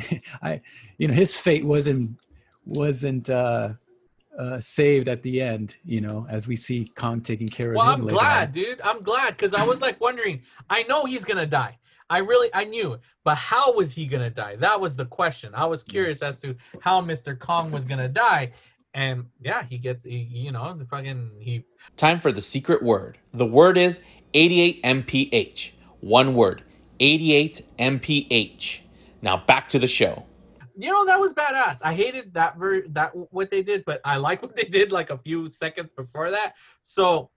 I, 0.42 0.62
you 0.98 1.08
know, 1.08 1.14
his 1.14 1.36
fate 1.36 1.66
wasn't 1.66 2.18
wasn't 2.66 3.30
uh, 3.30 3.70
uh, 4.38 4.60
saved 4.60 5.08
at 5.08 5.24
the 5.24 5.42
end, 5.42 5.76
you 5.84 6.02
know, 6.02 6.26
as 6.30 6.48
we 6.48 6.56
see 6.56 6.86
Kong 6.96 7.22
taking 7.22 7.48
care 7.48 7.74
Well, 7.74 7.88
of 7.90 8.00
him. 8.00 8.08
I'm 8.08 8.14
glad, 8.14 8.48
on. 8.50 8.54
dude. 8.54 8.82
I'm 8.82 9.02
glad 9.04 9.30
because 9.38 9.54
I 9.54 9.66
was 9.66 9.82
like 9.82 10.00
wondering. 10.00 10.42
I 10.70 10.84
know 10.84 11.06
he's 11.06 11.26
gonna 11.26 11.46
die. 11.46 11.78
I 12.10 12.20
really, 12.20 12.50
I 12.54 12.66
knew, 12.66 13.00
but 13.24 13.36
how 13.36 13.76
was 13.76 13.94
he 13.94 14.06
gonna 14.06 14.30
die? 14.30 14.58
That 14.58 14.82
was 14.82 14.96
the 14.98 15.06
question. 15.06 15.54
I 15.56 15.66
was 15.66 15.82
curious 15.82 16.22
as 16.22 16.42
to 16.42 16.56
how 16.82 17.02
Mr. 17.02 17.38
Kong 17.40 17.72
was 17.72 17.86
gonna 17.86 18.10
die, 18.10 18.52
and 18.94 19.26
yeah, 19.40 19.64
he 19.64 19.78
gets, 19.78 20.04
he, 20.04 20.18
you 20.18 20.52
know, 20.52 20.74
the 20.74 20.86
fucking 20.86 21.32
he. 21.40 21.64
Time 21.96 22.20
for 22.20 22.32
the 22.32 22.42
secret 22.42 22.84
word. 22.84 23.18
The 23.34 23.46
word 23.46 23.78
is 23.78 24.02
88 24.34 24.84
mph. 24.84 25.72
One 26.02 26.36
word 26.36 26.64
88 27.00 27.62
mph. 27.80 28.82
Now 29.22 29.38
back 29.38 29.68
to 29.70 29.80
the 29.80 29.88
show. 29.88 30.26
You 30.78 30.90
know 30.92 31.06
that 31.06 31.20
was 31.20 31.34
badass. 31.34 31.82
I 31.84 31.94
hated 31.94 32.34
that 32.34 32.58
ver- 32.58 32.88
that 32.90 33.12
what 33.32 33.52
they 33.52 33.62
did, 33.62 33.84
but 33.86 34.02
I 34.06 34.18
like 34.18 34.42
what 34.44 34.56
they 34.56 34.64
did 34.64 34.92
like 34.92 35.10
a 35.10 35.18
few 35.18 35.50
seconds 35.50 35.92
before 35.96 36.32
that. 36.32 36.54
So, 36.84 37.30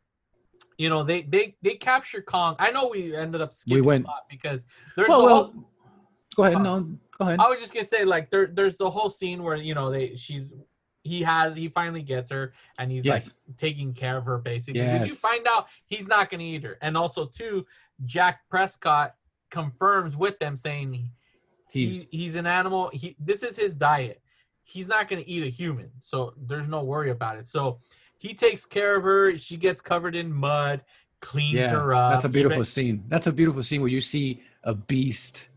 you 0.79 0.89
know, 0.89 1.03
they 1.03 1.23
they 1.23 1.57
they 1.63 1.75
capture 1.75 2.23
Kong. 2.23 2.57
I 2.59 2.71
know 2.71 2.89
we 2.89 3.15
ended 3.15 3.41
up 3.41 3.53
skipping 3.53 3.85
went- 3.85 4.05
a 4.05 4.09
lot 4.09 4.23
because 4.31 4.65
there's 4.97 5.09
Well, 5.09 5.19
the 5.21 5.25
well, 5.27 5.37
whole, 5.45 5.55
go 6.37 6.45
ahead. 6.45 6.57
Uh, 6.57 6.63
No, 6.63 6.81
go 7.19 7.27
ahead. 7.27 7.41
I 7.41 7.49
was 7.51 7.61
just 7.61 7.75
gonna 7.75 7.85
say 7.85 8.05
like 8.05 8.31
there 8.31 8.47
there's 8.47 8.77
the 8.79 8.89
whole 8.89 9.11
scene 9.11 9.43
where 9.43 9.57
you 9.57 9.75
know 9.75 9.91
they 9.91 10.17
she's 10.17 10.53
he 11.03 11.23
has 11.23 11.55
he 11.55 11.69
finally 11.69 12.01
gets 12.03 12.31
her 12.31 12.55
and 12.79 12.91
he's 12.91 13.05
Yes. 13.05 13.27
like 13.27 13.59
taking 13.59 13.93
care 13.93 14.17
of 14.17 14.25
her 14.25 14.39
basically. 14.39 14.81
Did 14.81 15.07
you 15.07 15.15
find 15.15 15.47
out 15.51 15.67
he's 15.87 16.07
not 16.07 16.31
gonna 16.31 16.45
eat 16.45 16.63
her? 16.63 16.79
And 16.81 16.97
also 16.97 17.27
too, 17.27 17.67
Jack 18.07 18.41
Prescott 18.49 19.15
confirms 19.51 20.17
with 20.17 20.39
them 20.39 20.57
saying 20.57 21.11
He's 21.75 21.91
he's 21.93 22.07
he's 22.11 22.37
an 22.37 22.47
animal. 22.47 22.89
He 22.93 23.17
this 23.19 23.43
is 23.43 23.57
his 23.57 23.73
diet. 23.73 24.21
He's 24.63 24.87
not 24.87 25.09
gonna 25.09 25.25
eat 25.27 25.43
a 25.43 25.49
human, 25.51 25.91
so 26.01 26.33
there's 26.47 26.69
no 26.69 26.85
worry 26.85 27.11
about 27.11 27.37
it. 27.37 27.49
So 27.49 27.81
he 28.19 28.33
takes 28.33 28.65
care 28.65 28.97
of 28.97 29.03
her. 29.03 29.37
She 29.37 29.57
gets 29.57 29.83
covered 29.83 30.15
in 30.15 30.33
mud, 30.33 30.83
cleans 31.21 31.55
yeah, 31.55 31.71
her 31.71 31.93
up. 31.93 32.13
that's 32.13 32.25
a 32.25 32.29
beautiful 32.29 32.59
even- 32.59 32.65
scene. 32.65 33.05
That's 33.09 33.27
a 33.27 33.33
beautiful 33.33 33.63
scene 33.65 33.81
where 33.81 33.91
you 33.91 34.01
see 34.01 34.41
a 34.63 34.73
beast 34.75 35.49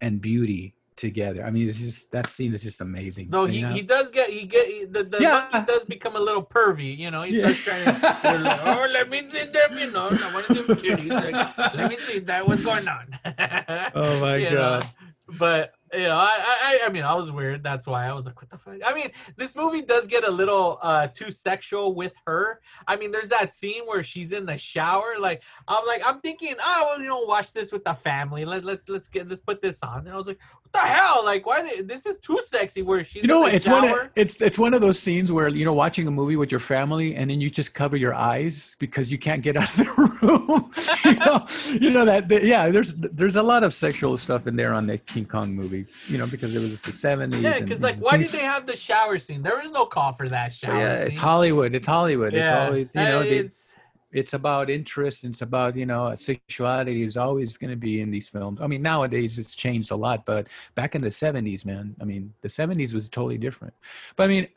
and 0.00 0.20
beauty 0.20 0.74
together. 0.96 1.44
I 1.44 1.50
mean, 1.50 1.68
it's 1.68 1.78
just 1.78 2.12
that 2.12 2.28
scene 2.30 2.54
is 2.54 2.62
just 2.62 2.80
amazing. 2.80 3.28
No, 3.28 3.44
you 3.46 3.52
he, 3.52 3.62
know? 3.62 3.68
Uh, 3.68 3.72
he 3.74 3.82
does 3.82 4.10
get 4.10 4.30
he 4.30 4.46
get 4.46 4.92
the, 4.92 5.02
the 5.04 5.18
Yeah. 5.20 5.48
monkey 5.52 5.72
does 5.72 5.84
become 5.84 6.14
a 6.16 6.20
little 6.20 6.42
pervy, 6.42 6.96
you 6.96 7.10
know. 7.10 7.22
He 7.22 7.38
Yeah. 7.38 7.52
starts 7.52 7.84
trying 7.84 7.84
to 7.84 8.38
like, 8.48 8.60
oh 8.64 8.86
let 8.92 9.08
me 9.10 9.20
see 9.28 9.44
them, 9.44 9.78
you 9.78 9.90
know. 9.90 10.08
I 10.10 10.32
want 10.34 10.46
to 10.46 10.54
them 10.54 10.76
titties. 10.76 11.10
Like, 11.32 11.74
let 11.74 11.90
me 11.90 11.96
see 11.98 12.20
that 12.20 12.46
what's 12.46 12.62
going 12.62 12.88
on. 12.88 13.06
Oh 13.94 14.20
my 14.20 14.36
You 14.36 14.50
know, 14.50 14.80
God. 14.80 14.88
But 15.26 15.72
you 15.92 16.00
know, 16.00 16.16
I, 16.16 16.38
I 16.38 16.80
I 16.86 16.88
mean 16.90 17.02
I 17.04 17.14
was 17.14 17.30
weird. 17.30 17.62
That's 17.62 17.86
why 17.86 18.06
I 18.06 18.12
was 18.12 18.26
like, 18.26 18.40
what 18.40 18.50
the 18.50 18.58
fuck? 18.58 18.74
I 18.84 18.92
mean, 18.92 19.10
this 19.36 19.56
movie 19.56 19.80
does 19.80 20.06
get 20.06 20.26
a 20.26 20.30
little 20.30 20.78
uh 20.82 21.06
too 21.06 21.30
sexual 21.30 21.94
with 21.94 22.12
her. 22.26 22.60
I 22.86 22.96
mean, 22.96 23.10
there's 23.10 23.30
that 23.30 23.54
scene 23.54 23.84
where 23.86 24.02
she's 24.02 24.32
in 24.32 24.44
the 24.44 24.58
shower. 24.58 25.14
Like 25.18 25.42
I'm 25.66 25.86
like, 25.86 26.02
I'm 26.04 26.20
thinking, 26.20 26.56
oh 26.60 26.88
well, 26.90 27.00
you 27.00 27.08
know, 27.08 27.20
watch 27.20 27.52
this 27.52 27.72
with 27.72 27.84
the 27.84 27.94
family. 27.94 28.44
Let, 28.44 28.64
let's 28.64 28.88
let's 28.88 29.08
get 29.08 29.28
let's 29.28 29.40
put 29.40 29.62
this 29.62 29.82
on. 29.82 30.00
And 30.00 30.10
I 30.10 30.16
was 30.16 30.26
like, 30.26 30.40
the 30.74 30.80
hell? 30.80 31.24
Like, 31.24 31.46
why 31.46 31.62
they, 31.62 31.80
this 31.82 32.04
is 32.06 32.18
too 32.18 32.38
sexy 32.44 32.82
where 32.82 33.02
she's 33.04 33.22
you 33.22 33.28
know 33.28 33.46
it's 33.46 33.64
shower. 33.64 33.80
one 33.82 34.00
of, 34.00 34.10
it's 34.16 34.42
it's 34.42 34.58
one 34.58 34.74
of 34.74 34.80
those 34.80 34.98
scenes 34.98 35.32
where 35.32 35.48
you 35.48 35.64
know 35.64 35.72
watching 35.72 36.06
a 36.06 36.10
movie 36.10 36.36
with 36.36 36.50
your 36.50 36.60
family 36.60 37.14
and 37.14 37.30
then 37.30 37.40
you 37.40 37.48
just 37.50 37.72
cover 37.74 37.96
your 37.96 38.12
eyes 38.14 38.76
because 38.78 39.10
you 39.12 39.18
can't 39.18 39.42
get 39.42 39.56
out 39.60 39.70
of 39.70 39.76
the 39.76 40.18
room 40.22 40.70
you 41.04 41.14
know 41.24 41.46
you 41.80 41.90
know 41.90 42.04
that, 42.04 42.28
that- 42.28 42.44
yeah 42.44 42.68
there's 42.68 42.94
there's 42.94 43.36
a 43.36 43.42
lot 43.42 43.62
of 43.64 43.72
sexual 43.72 44.16
stuff 44.18 44.46
in 44.46 44.56
there 44.56 44.72
on 44.74 44.86
the 44.86 44.98
king 44.98 45.24
kong 45.24 45.54
movie 45.54 45.86
you 46.08 46.18
know 46.18 46.26
because 46.26 46.54
it 46.54 46.60
was 46.60 46.82
the 46.82 46.92
70s 46.92 47.42
Yeah, 47.42 47.60
because 47.60 47.80
like, 47.80 47.98
why 48.00 48.16
did 48.16 48.28
they 48.28 48.38
have 48.42 48.66
the 48.66 48.76
shower 48.76 49.18
scene? 49.18 49.42
There 49.42 49.58
was 49.62 49.70
no 49.70 49.86
call 49.86 50.12
for 50.12 50.28
that 50.28 50.52
shower. 50.52 50.76
yeah 50.78 50.94
it's 50.96 51.18
hollywood 51.18 51.74
it's 51.74 51.86
hollywood 51.86 52.34
it's 52.34 52.50
Yeah, 52.50 52.64
always 52.66 52.94
you 52.94 53.00
know 53.02 53.20
uh, 53.20 53.22
they, 53.24 53.38
it's 53.38 53.73
it's 54.14 54.32
about 54.32 54.70
interest 54.70 55.24
it's 55.24 55.42
about 55.42 55.76
you 55.76 55.84
know 55.84 56.14
sexuality 56.14 57.02
is 57.02 57.16
always 57.16 57.56
going 57.56 57.70
to 57.70 57.76
be 57.76 58.00
in 58.00 58.10
these 58.10 58.28
films. 58.28 58.60
I 58.62 58.66
mean 58.68 58.80
nowadays 58.80 59.38
it's 59.38 59.54
changed 59.54 59.90
a 59.90 59.96
lot 59.96 60.24
but 60.24 60.46
back 60.74 60.94
in 60.94 61.02
the 61.02 61.08
70s 61.08 61.64
man 61.66 61.96
i 62.00 62.04
mean 62.04 62.32
the 62.40 62.48
70s 62.48 62.94
was 62.94 63.08
totally 63.08 63.38
different. 63.38 63.74
But 64.16 64.24
i 64.24 64.26
mean 64.28 64.48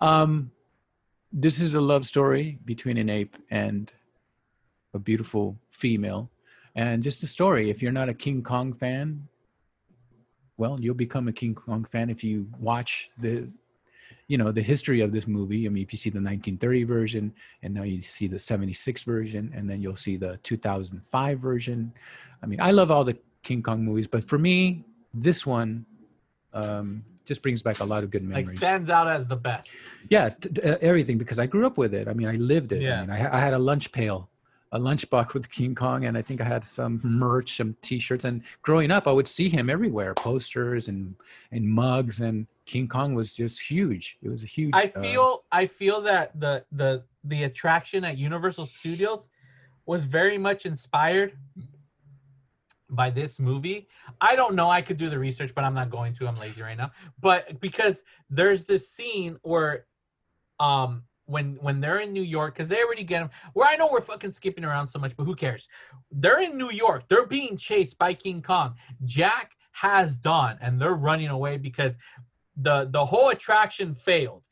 um 0.00 0.50
this 1.32 1.60
is 1.60 1.74
a 1.74 1.80
love 1.80 2.04
story 2.04 2.58
between 2.64 2.96
an 2.96 3.08
ape 3.08 3.36
and 3.50 3.92
a 4.94 4.98
beautiful 4.98 5.58
female. 5.68 6.30
And 6.74 7.02
just 7.02 7.22
a 7.22 7.26
story 7.26 7.70
if 7.70 7.82
you're 7.82 7.92
not 7.92 8.08
a 8.08 8.14
king 8.14 8.42
kong 8.42 8.72
fan 8.72 9.28
well 10.56 10.76
you'll 10.80 10.94
become 11.06 11.28
a 11.28 11.32
king 11.32 11.54
kong 11.54 11.84
fan 11.92 12.10
if 12.10 12.24
you 12.24 12.48
watch 12.58 13.10
the 13.18 13.48
you 14.28 14.36
know 14.38 14.52
the 14.52 14.62
history 14.62 15.00
of 15.00 15.10
this 15.12 15.26
movie 15.26 15.66
i 15.66 15.68
mean 15.70 15.82
if 15.82 15.92
you 15.92 15.98
see 15.98 16.10
the 16.10 16.16
1930 16.18 16.84
version 16.84 17.32
and 17.62 17.74
now 17.74 17.82
you 17.82 18.00
see 18.02 18.26
the 18.26 18.38
76 18.38 19.02
version 19.02 19.52
and 19.56 19.68
then 19.68 19.80
you'll 19.82 19.96
see 19.96 20.16
the 20.16 20.38
2005 20.44 21.38
version 21.40 21.92
i 22.42 22.46
mean 22.46 22.60
i 22.60 22.70
love 22.70 22.90
all 22.90 23.04
the 23.04 23.16
king 23.42 23.62
kong 23.62 23.82
movies 23.84 24.06
but 24.06 24.22
for 24.22 24.38
me 24.38 24.84
this 25.14 25.44
one 25.46 25.86
um 26.52 27.04
just 27.24 27.42
brings 27.42 27.60
back 27.62 27.80
a 27.80 27.84
lot 27.84 28.02
of 28.02 28.10
good 28.10 28.22
memories. 28.22 28.48
like 28.48 28.56
stands 28.56 28.88
out 28.88 29.06
as 29.06 29.28
the 29.28 29.36
best. 29.36 29.70
yeah 30.08 30.30
t- 30.30 30.48
t- 30.48 30.62
uh, 30.62 30.76
everything 30.80 31.18
because 31.18 31.38
i 31.38 31.46
grew 31.46 31.66
up 31.66 31.76
with 31.78 31.92
it 31.94 32.06
i 32.08 32.12
mean 32.12 32.28
i 32.28 32.36
lived 32.36 32.72
it 32.72 32.82
Yeah. 32.82 32.98
i 32.98 33.00
mean 33.02 33.10
I, 33.10 33.36
I 33.36 33.40
had 33.40 33.54
a 33.54 33.58
lunch 33.58 33.92
pail 33.92 34.28
a 34.72 34.78
lunchbox 34.78 35.32
with 35.32 35.50
king 35.50 35.74
kong 35.74 36.04
and 36.04 36.16
i 36.18 36.22
think 36.22 36.40
i 36.42 36.44
had 36.44 36.64
some 36.66 37.00
merch 37.02 37.56
some 37.56 37.76
t-shirts 37.80 38.24
and 38.24 38.42
growing 38.60 38.90
up 38.90 39.06
i 39.08 39.12
would 39.12 39.26
see 39.28 39.48
him 39.48 39.70
everywhere 39.70 40.12
posters 40.14 40.88
and 40.88 41.14
and 41.50 41.66
mugs 41.66 42.20
and 42.20 42.46
king 42.68 42.86
kong 42.86 43.14
was 43.14 43.34
just 43.34 43.60
huge 43.60 44.18
it 44.22 44.28
was 44.28 44.42
a 44.42 44.46
huge 44.46 44.70
I 44.74 44.92
uh, 44.94 45.02
feel 45.02 45.44
I 45.50 45.66
feel 45.66 46.00
that 46.02 46.38
the 46.38 46.64
the 46.70 47.02
the 47.24 47.44
attraction 47.44 48.04
at 48.04 48.16
Universal 48.16 48.66
Studios 48.66 49.28
was 49.86 50.04
very 50.04 50.38
much 50.38 50.66
inspired 50.66 51.32
by 52.90 53.10
this 53.10 53.38
movie. 53.38 53.88
I 54.20 54.36
don't 54.36 54.54
know. 54.54 54.70
I 54.70 54.82
could 54.82 54.96
do 54.96 55.10
the 55.10 55.18
research, 55.18 55.54
but 55.54 55.64
I'm 55.64 55.74
not 55.74 55.90
going 55.90 56.14
to. 56.14 56.28
I'm 56.28 56.36
lazy 56.36 56.62
right 56.62 56.76
now. 56.76 56.90
But 57.20 57.60
because 57.60 58.02
there's 58.30 58.66
this 58.66 58.90
scene 58.90 59.38
where, 59.42 59.86
um, 60.60 61.04
when 61.26 61.58
when 61.60 61.80
they're 61.80 62.00
in 62.00 62.12
New 62.12 62.22
York, 62.22 62.54
because 62.54 62.70
they 62.70 62.82
already 62.82 63.04
get 63.04 63.20
them. 63.20 63.30
Where 63.52 63.68
I 63.68 63.76
know 63.76 63.88
we're 63.90 64.00
fucking 64.00 64.32
skipping 64.32 64.64
around 64.64 64.86
so 64.86 64.98
much, 64.98 65.16
but 65.16 65.24
who 65.24 65.34
cares? 65.34 65.68
They're 66.10 66.42
in 66.42 66.56
New 66.56 66.70
York. 66.70 67.04
They're 67.08 67.26
being 67.26 67.56
chased 67.56 67.98
by 67.98 68.14
King 68.14 68.40
Kong. 68.40 68.76
Jack 69.04 69.52
has 69.72 70.16
done, 70.16 70.56
and 70.60 70.80
they're 70.80 70.94
running 70.94 71.28
away 71.28 71.58
because 71.58 71.96
the 72.60 72.88
the 72.90 73.04
whole 73.06 73.28
attraction 73.30 73.94
failed. 73.94 74.42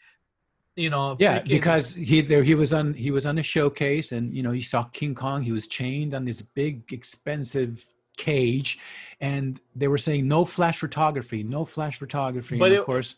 You 0.76 0.90
know. 0.90 1.16
yeah 1.18 1.38
freaking- 1.40 1.48
because 1.48 1.94
he 1.94 2.20
there 2.20 2.42
he 2.42 2.54
was 2.54 2.74
on 2.74 2.92
he 2.94 3.10
was 3.10 3.24
on 3.24 3.38
a 3.38 3.42
showcase 3.42 4.12
and 4.12 4.34
you 4.36 4.42
know 4.42 4.50
he 4.50 4.60
saw 4.60 4.84
king 4.84 5.14
kong 5.14 5.42
he 5.42 5.50
was 5.52 5.66
chained 5.66 6.12
on 6.14 6.26
this 6.26 6.42
big 6.42 6.92
expensive 6.92 7.86
cage 8.18 8.78
and 9.20 9.58
they 9.74 9.88
were 9.88 9.96
saying 9.98 10.28
no 10.28 10.44
flash 10.44 10.78
photography 10.78 11.42
no 11.42 11.64
flash 11.64 11.98
photography 11.98 12.58
But 12.58 12.66
and 12.66 12.74
it- 12.74 12.80
of 12.80 12.86
course 12.86 13.16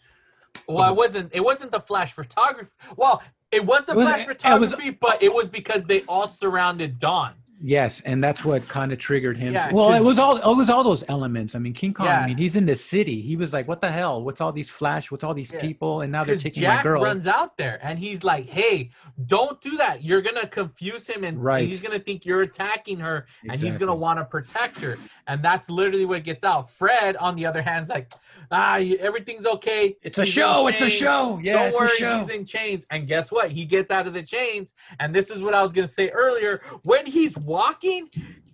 Well, 0.69 0.93
it 0.93 0.97
wasn't. 0.97 1.31
It 1.33 1.41
wasn't 1.51 1.73
the 1.73 1.81
flash 1.81 2.13
photography. 2.13 2.71
Well, 2.97 3.23
it 3.53 3.65
was 3.67 3.85
the 3.85 3.93
It 3.93 4.03
flash 4.05 4.21
it 4.23 4.29
was- 4.29 4.37
photography, 4.73 4.91
but 4.91 5.23
it 5.23 5.33
was 5.33 5.49
because 5.49 5.85
they 5.85 6.01
all 6.03 6.27
surrounded 6.27 6.99
Dawn. 6.99 7.33
Yes, 7.61 8.01
and 8.03 8.23
that's 8.23 8.45
what 8.45 8.69
kind 8.69 8.93
of 8.93 8.99
triggered 8.99 9.37
him. 9.37 9.53
Yeah, 9.55 9.73
well, 9.73 9.93
it 9.93 10.05
was 10.05 10.19
all 10.19 10.37
it 10.37 10.57
was 10.57 10.71
all 10.71 10.85
those 10.85 11.03
elements. 11.09 11.57
I 11.57 11.59
mean, 11.59 11.73
King 11.73 11.93
Kong. 11.93 12.07
Yeah. 12.07 12.21
I 12.21 12.27
mean, 12.27 12.37
he's 12.37 12.55
in 12.55 12.67
the 12.67 12.75
city. 12.77 13.21
He 13.21 13.35
was 13.37 13.53
like, 13.53 13.67
"What 13.67 13.81
the 13.81 13.91
hell? 13.91 14.23
What's 14.23 14.41
all 14.41 14.53
these 14.53 14.69
flash? 14.69 15.11
What's 15.11 15.25
all 15.25 15.35
these 15.35 15.53
Yeah. 15.53 15.61
people?" 15.61 16.03
And 16.03 16.13
now 16.13 16.23
they're 16.23 16.37
taking 16.37 16.61
Jack 16.63 16.79
my 16.79 16.83
girl. 16.85 17.03
runs 17.03 17.27
out 17.27 17.57
there 17.57 17.81
and 17.83 17.99
he's 17.99 18.23
like, 18.23 18.47
"Hey, 18.49 18.91
don't 19.27 19.61
do 19.61 19.77
that. 19.77 20.05
You're 20.05 20.23
gonna 20.23 20.47
confuse 20.47 21.09
him, 21.09 21.25
and 21.25 21.43
Right. 21.43 21.67
he's 21.67 21.83
gonna 21.83 21.99
think 21.99 22.25
you're 22.25 22.43
attacking 22.43 23.01
her, 23.01 23.27
and 23.49 23.59
he's 23.61 23.77
gonna 23.77 23.95
want 23.97 24.21
to 24.21 24.25
protect 24.25 24.79
her." 24.81 24.97
And 25.29 25.43
that's 25.43 25.69
literally 25.71 26.07
what 26.07 26.25
gets 26.25 26.43
out. 26.43 26.71
Fred, 26.71 27.17
on 27.19 27.37
the 27.37 27.47
other 27.47 27.63
hand, 27.63 27.85
is 27.85 27.91
like, 27.91 28.11
"Ah, 28.51 28.79
everything's 28.79 29.47
okay. 29.47 29.97
It's 30.03 30.19
a 30.19 30.25
He's 30.25 30.37
in 30.37 30.43
show. 30.43 30.67
It's 30.69 30.81
a 30.81 30.91
show. 30.91 31.39
Yeah, 31.43 31.53
Don't 31.53 31.69
it's 31.69 31.81
worry, 31.81 31.89
a 31.89 31.97
show. 31.97 32.19
he's 32.19 32.29
in 32.31 32.45
chains." 32.47 32.87
And 32.91 33.07
guess 33.07 33.31
what? 33.31 33.51
He 33.53 33.65
gets 33.67 33.91
out 33.91 34.07
of 34.07 34.15
the 34.15 34.23
chains, 34.23 34.75
and 34.99 35.15
this 35.15 35.31
is 35.31 35.41
what 35.43 35.55
I 35.55 35.63
was 35.63 35.73
gonna 35.73 35.87
say 35.87 36.09
earlier. 36.09 36.63
When 36.83 37.07
he's 37.07 37.39
walking. 37.39 38.09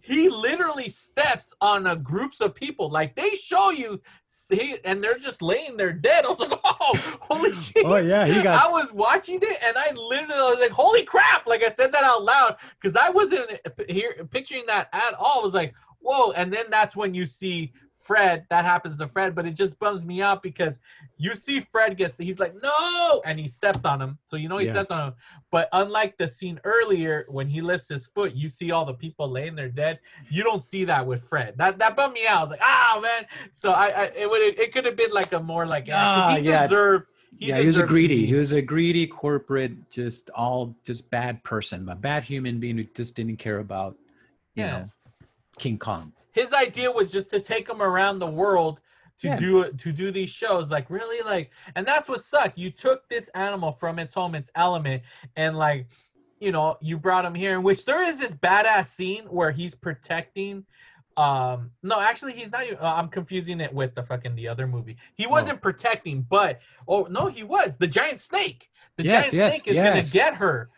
He 0.06 0.28
literally 0.28 0.90
steps 0.90 1.54
on 1.62 1.86
a 1.86 1.96
groups 1.96 2.42
of 2.42 2.54
people, 2.54 2.90
like 2.90 3.16
they 3.16 3.30
show 3.30 3.70
you, 3.70 4.02
he, 4.50 4.76
and 4.84 5.02
they're 5.02 5.16
just 5.16 5.40
laying 5.40 5.78
there 5.78 5.94
dead. 5.94 6.26
I 6.26 6.28
was 6.28 6.40
like, 6.40 6.60
"Oh, 6.62 7.16
holy 7.22 7.54
shit!" 7.54 7.86
Oh 7.86 7.96
yeah, 7.96 8.26
he 8.26 8.42
got 8.42 8.62
I 8.62 8.68
was 8.68 8.92
watching 8.92 9.38
it 9.40 9.58
and 9.64 9.78
I 9.78 9.92
literally 9.92 10.42
was 10.42 10.60
like, 10.60 10.72
"Holy 10.72 11.04
crap!" 11.04 11.46
Like 11.46 11.64
I 11.64 11.70
said 11.70 11.90
that 11.92 12.04
out 12.04 12.22
loud 12.22 12.56
because 12.78 12.96
I 12.96 13.08
wasn't 13.08 13.50
here 13.88 14.28
picturing 14.30 14.64
that 14.66 14.88
at 14.92 15.14
all. 15.18 15.40
I 15.40 15.44
was 15.46 15.54
like, 15.54 15.72
"Whoa!" 16.04 16.32
And 16.32 16.52
then 16.52 16.66
that's 16.70 16.94
when 16.94 17.14
you 17.14 17.26
see 17.26 17.72
Fred. 17.98 18.44
That 18.50 18.66
happens 18.66 18.98
to 18.98 19.08
Fred, 19.08 19.34
but 19.34 19.46
it 19.46 19.52
just 19.54 19.78
bums 19.78 20.04
me 20.04 20.20
out 20.20 20.42
because 20.42 20.78
you 21.16 21.34
see 21.34 21.66
Fred 21.72 21.96
gets 21.96 22.18
he's 22.18 22.38
like, 22.38 22.54
"No!" 22.62 23.22
and 23.24 23.38
he 23.40 23.48
steps 23.48 23.86
on 23.86 24.00
him, 24.02 24.18
so 24.26 24.36
you 24.36 24.48
know 24.48 24.58
he 24.58 24.66
Yeah. 24.66 24.72
steps 24.72 24.90
on 24.90 25.08
him. 25.08 25.14
But 25.50 25.70
unlike 25.72 26.18
the 26.18 26.28
scene 26.28 26.60
earlier 26.64 27.24
when 27.28 27.48
he 27.48 27.62
lifts 27.62 27.88
his 27.88 28.06
foot, 28.06 28.34
you 28.34 28.50
see 28.50 28.70
all 28.72 28.84
the 28.84 28.92
people 28.94 29.28
laying 29.28 29.54
there 29.54 29.70
dead. 29.70 30.00
You 30.28 30.42
don't 30.44 30.62
see 30.62 30.84
that 30.84 31.06
with 31.06 31.24
Fred. 31.28 31.54
That 31.56 31.78
that 31.78 31.96
bummed 31.96 32.12
me 32.14 32.26
out. 32.26 32.38
I 32.38 32.42
was 32.42 32.50
like, 32.50 32.60
"Ah, 32.62 33.00
man!" 33.02 33.26
So 33.52 33.70
I, 33.72 33.86
I 33.88 34.04
it 34.14 34.28
would 34.28 34.42
it 34.42 34.72
could 34.72 34.84
have 34.84 34.96
been 34.96 35.10
like 35.12 35.32
a 35.32 35.40
more 35.40 35.66
like 35.66 35.88
Ah, 35.90 36.36
he 36.36 36.42
yeah. 36.42 36.66
deserved. 36.66 37.06
yeah, 37.38 37.58
he 37.58 37.66
was 37.66 37.78
a 37.78 37.86
greedy. 37.86 38.26
He 38.26 38.34
was 38.34 38.52
a 38.52 38.60
greedy 38.62 39.06
corporate, 39.06 39.90
just 39.90 40.28
all 40.30 40.76
just 40.84 41.10
bad 41.10 41.42
person, 41.42 41.88
a 41.88 41.96
bad 41.96 42.24
human 42.24 42.60
being 42.60 42.76
who 42.76 42.84
just 42.84 43.14
didn't 43.16 43.38
care 43.38 43.58
about, 43.58 43.96
you 44.54 44.64
Yeah. 44.64 44.70
know, 44.80 44.90
King 45.58 45.78
Kong. 45.78 46.12
his 46.32 46.52
idea 46.52 46.90
was 46.90 47.10
just 47.12 47.30
to 47.30 47.40
take 47.40 47.68
him 47.68 47.80
around 47.82 48.18
the 48.18 48.26
world 48.26 48.80
to 49.18 49.28
Yeah. 49.28 49.36
do 49.36 49.72
to 49.72 49.92
do 49.92 50.10
these 50.10 50.30
shows 50.30 50.70
like 50.70 50.90
really 50.90 51.22
like 51.22 51.50
and 51.76 51.86
that's 51.86 52.08
what 52.08 52.24
sucked 52.24 52.58
you 52.58 52.70
took 52.70 53.08
this 53.08 53.28
animal 53.34 53.70
from 53.72 53.98
its 54.00 54.12
home 54.14 54.34
its 54.34 54.50
element 54.56 55.02
and 55.36 55.56
like 55.56 55.86
you 56.40 56.50
know 56.50 56.76
you 56.80 56.98
brought 56.98 57.24
him 57.24 57.34
here 57.34 57.54
in 57.54 57.62
which 57.62 57.84
there 57.84 58.02
is 58.02 58.18
this 58.18 58.32
badass 58.32 58.86
scene 58.86 59.24
where 59.26 59.52
he's 59.52 59.74
protecting 59.74 60.64
um 61.16 61.70
no 61.84 62.00
actually 62.00 62.32
he's 62.32 62.50
not 62.50 62.64
even, 62.66 62.76
uh, 62.78 62.92
i'm 62.96 63.06
confusing 63.08 63.60
it 63.60 63.72
with 63.72 63.94
the 63.94 64.02
fucking 64.02 64.34
the 64.34 64.48
other 64.48 64.66
movie 64.66 64.96
he 65.14 65.28
wasn't 65.28 65.62
protecting 65.62 66.22
but 66.28 66.58
oh 66.88 67.06
no 67.08 67.28
he 67.28 67.44
was 67.44 67.76
the 67.76 67.86
giant 67.86 68.20
snake 68.20 68.68
the 68.96 69.04
Yes, 69.04 69.12
giant 69.30 69.32
yes, 69.34 69.52
snake 69.52 69.68
is 69.68 69.74
yes. 69.76 70.12
gonna 70.12 70.24
get 70.24 70.34
her 70.38 70.70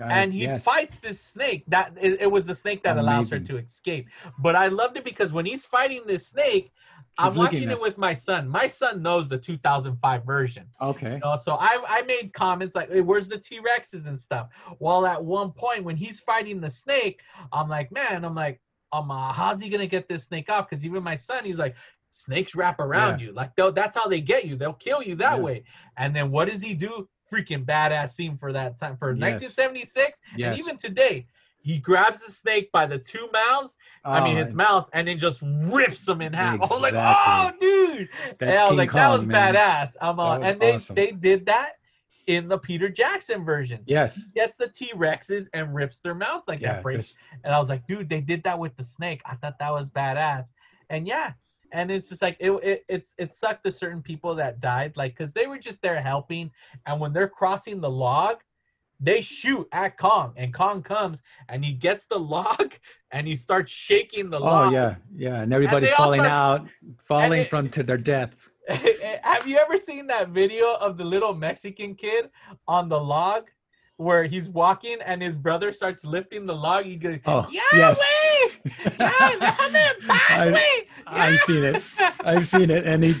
God, 0.00 0.10
and 0.10 0.32
he 0.34 0.42
yes. 0.42 0.64
fights 0.64 0.98
this 1.00 1.20
snake 1.20 1.64
that 1.68 1.92
it, 2.00 2.22
it 2.22 2.30
was 2.30 2.46
the 2.46 2.54
snake 2.54 2.82
that 2.84 2.96
allows 2.98 3.30
her 3.32 3.40
to 3.40 3.58
escape. 3.58 4.08
But 4.38 4.54
i 4.56 4.66
loved 4.68 4.96
it 4.96 5.04
because 5.04 5.32
when 5.32 5.46
he's 5.46 5.64
fighting 5.64 6.02
this 6.06 6.26
snake 6.28 6.72
i'm 7.18 7.34
watching 7.34 7.68
at- 7.68 7.76
it 7.76 7.80
with 7.80 7.98
my 7.98 8.14
son. 8.14 8.48
My 8.48 8.66
son 8.66 9.02
knows 9.02 9.28
the 9.28 9.38
2005 9.38 10.24
version. 10.24 10.66
Okay. 10.80 11.14
you 11.14 11.18
know, 11.18 11.36
so 11.36 11.56
I, 11.60 11.72
I 11.96 12.02
made 12.02 12.32
comments 12.32 12.74
like 12.74 12.90
hey, 12.90 13.00
where's 13.00 13.28
the 13.28 13.38
t-rexes 13.38 14.06
and 14.06 14.18
stuff? 14.18 14.48
Well 14.78 15.04
at 15.06 15.22
one 15.22 15.50
point 15.52 15.84
when 15.84 15.96
he's 15.96 16.20
fighting 16.20 16.60
the 16.60 16.70
snake 16.70 17.20
i'm 17.52 17.68
like 17.68 17.88
man 17.92 18.24
i'm 18.24 18.34
like 18.34 18.60
um 18.92 19.10
uh, 19.10 19.32
how's 19.32 19.62
he 19.62 19.68
gonna 19.68 19.86
get 19.86 20.08
this 20.08 20.24
snake 20.24 20.50
off? 20.50 20.68
Because 20.68 20.84
even 20.84 21.02
my 21.02 21.16
son 21.16 21.44
he's 21.44 21.58
like 21.58 21.76
snakes 22.12 22.56
wrap 22.56 22.80
around 22.80 23.20
you. 23.20 23.32
Like 23.32 23.54
they'll- 23.56 23.70
that's 23.80 23.96
how 23.96 24.08
they 24.08 24.20
get 24.20 24.44
you. 24.46 24.56
They'll 24.56 24.72
kill 24.72 25.00
you 25.02 25.14
that 25.16 25.36
Yeah. 25.36 25.42
way. 25.42 25.62
And 25.96 26.14
then 26.16 26.30
what 26.32 26.46
does 26.50 26.60
he 26.62 26.74
do 26.74 27.08
freaking 27.32 27.64
badass 27.64 28.10
scene 28.10 28.36
for 28.38 28.52
that 28.52 28.78
time 28.78 28.96
for 28.96 29.10
Yes. 29.12 29.20
1976 29.20 30.20
Yes. 30.36 30.50
and 30.50 30.58
even 30.58 30.76
today, 30.76 31.26
he 31.62 31.78
grabs 31.78 32.24
the 32.24 32.32
snake 32.32 32.72
by 32.72 32.86
the 32.86 32.98
two 32.98 33.28
mouths, 33.32 33.76
I 34.04 34.24
mean 34.24 34.36
Oh, 34.38 34.42
his 34.44 34.54
mouth, 34.54 34.88
and 34.94 35.06
then 35.06 35.18
just 35.18 35.42
rips 35.44 36.08
him 36.08 36.22
in 36.22 36.32
half. 36.32 36.54
I 36.54 36.58
was 36.58 36.80
like, 36.82 36.94
oh, 36.96 37.52
dude. 37.60 38.08
That's 38.38 38.42
and 38.42 38.58
I 38.58 38.62
was 38.62 38.70
King 38.70 38.76
like, 38.78 38.92
that 38.92 39.08
was 39.10 39.26
man. 39.26 39.54
badass. 39.54 39.96
I'm 40.00 40.18
on. 40.18 40.42
And 40.42 40.58
they, 40.58 40.74
awesome. 40.76 40.94
they 40.96 41.10
did 41.10 41.46
that 41.46 41.72
in 42.26 42.48
the 42.48 42.56
Peter 42.56 42.88
Jackson 42.88 43.44
version. 43.44 43.82
Yes. 43.86 44.22
Gets 44.34 44.56
the 44.56 44.68
T 44.68 44.90
Rexes 44.94 45.48
and 45.52 45.74
rips 45.74 45.98
their 46.00 46.14
mouths 46.14 46.44
like 46.48 46.60
Yeah. 46.60 46.74
that. 46.74 46.82
Breaks. 46.82 47.14
And 47.44 47.54
I 47.54 47.58
was 47.58 47.68
like, 47.68 47.86
dude, 47.86 48.08
they 48.08 48.22
did 48.22 48.44
that 48.44 48.58
with 48.58 48.74
the 48.76 48.84
snake. 48.84 49.20
I 49.26 49.34
thought 49.34 49.58
that 49.58 49.70
was 49.72 49.90
badass. 49.90 50.52
And 50.88 51.06
yeah, 51.06 51.32
and 51.72 51.90
it's 51.90 52.08
just 52.08 52.22
like 52.22 52.36
it 52.40 52.50
it 52.62 52.84
it's 52.88 53.14
it 53.18 53.32
sucked 53.32 53.64
to 53.64 53.72
certain 53.72 54.02
people 54.02 54.34
that 54.36 54.60
died, 54.60 54.96
like 54.96 55.16
because 55.16 55.32
they 55.34 55.46
were 55.46 55.58
just 55.58 55.82
there 55.82 56.00
helping, 56.00 56.50
and 56.86 57.00
when 57.00 57.12
they're 57.12 57.28
crossing 57.28 57.80
the 57.80 57.90
log, 57.90 58.38
they 58.98 59.20
shoot 59.22 59.66
at 59.72 59.96
Kong, 59.98 60.32
and 60.36 60.52
Kong 60.52 60.82
comes 60.82 61.22
and 61.48 61.64
he 61.64 61.72
gets 61.72 62.04
the 62.04 62.18
log 62.36 62.74
and 63.10 63.26
he 63.26 63.34
starts 63.36 63.72
shaking 63.72 64.30
the 64.30 64.38
Oh 64.38 64.44
log. 64.44 64.68
Oh 64.68 64.76
yeah, 64.76 64.94
yeah, 65.16 65.40
and 65.42 65.52
everybody's 65.54 65.90
all 65.90 65.96
falling 66.04 66.20
start- 66.20 66.60
out, 66.62 66.68
falling 66.98 67.40
it- 67.42 67.50
from 67.50 67.68
to 67.70 67.82
their 67.82 67.96
deaths 67.98 68.52
Have 68.68 69.46
you 69.48 69.56
ever 69.58 69.76
seen 69.76 70.06
that 70.08 70.28
video 70.28 70.74
of 70.76 70.96
the 70.96 71.04
little 71.04 71.34
Mexican 71.34 71.94
kid 71.94 72.30
on 72.68 72.88
the 72.88 73.00
log? 73.00 73.48
Where 73.96 74.24
he's 74.24 74.48
walking 74.48 74.96
and 75.04 75.20
his 75.20 75.36
brother 75.36 75.72
starts 75.72 76.06
lifting 76.06 76.46
the 76.46 76.54
log, 76.54 76.86
he 76.86 76.96
goes, 76.96 77.18
Oh, 77.26 77.46
"Yeah, 77.50 77.60
yes. 77.74 78.00
güey! 78.00 78.96
¡Ya, 78.96 80.56
I've 81.06 81.40
seen 81.40 81.64
it. 81.64 81.84
I've 82.24 82.46
seen 82.46 82.70
it, 82.70 82.86
and 82.86 83.04
he. 83.04 83.14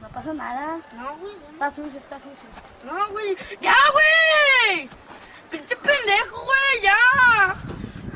No 0.00 0.08
pasa 0.12 0.32
nada. 0.32 0.80
No, 0.96 1.16
güey. 1.20 1.34
Está 1.52 1.70
sucio, 1.70 1.98
está 1.98 2.16
sucio. 2.18 2.48
No, 2.84 3.08
güey. 3.10 3.36
¡Ya, 3.60 3.74
güey! 3.92 4.88
¡Pinche 5.50 5.76
pendejo, 5.76 6.44
güey! 6.44 6.82
¡Ya! 6.82 7.54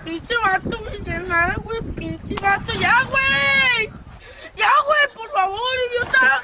¡Pinche 0.04 0.36
vato, 0.36 0.78
güey! 0.78 1.02
¡Ya 1.04 1.18
nada, 1.20 1.54
güey! 1.62 1.80
¡Pinche 1.94 2.34
vato! 2.42 2.72
¡Ya, 2.74 3.04
güey! 3.04 3.90
¡Ya, 4.56 4.70
güey! 4.86 5.14
¡Por 5.14 5.30
favor, 5.30 5.60
idiota! 5.90 6.42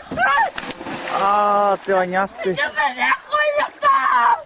Ah, 1.15 1.77
te 1.85 1.93
bañaste. 1.93 2.43
¡Pinche 2.43 2.63
pendejo, 2.63 3.37
idiota! 3.57 4.41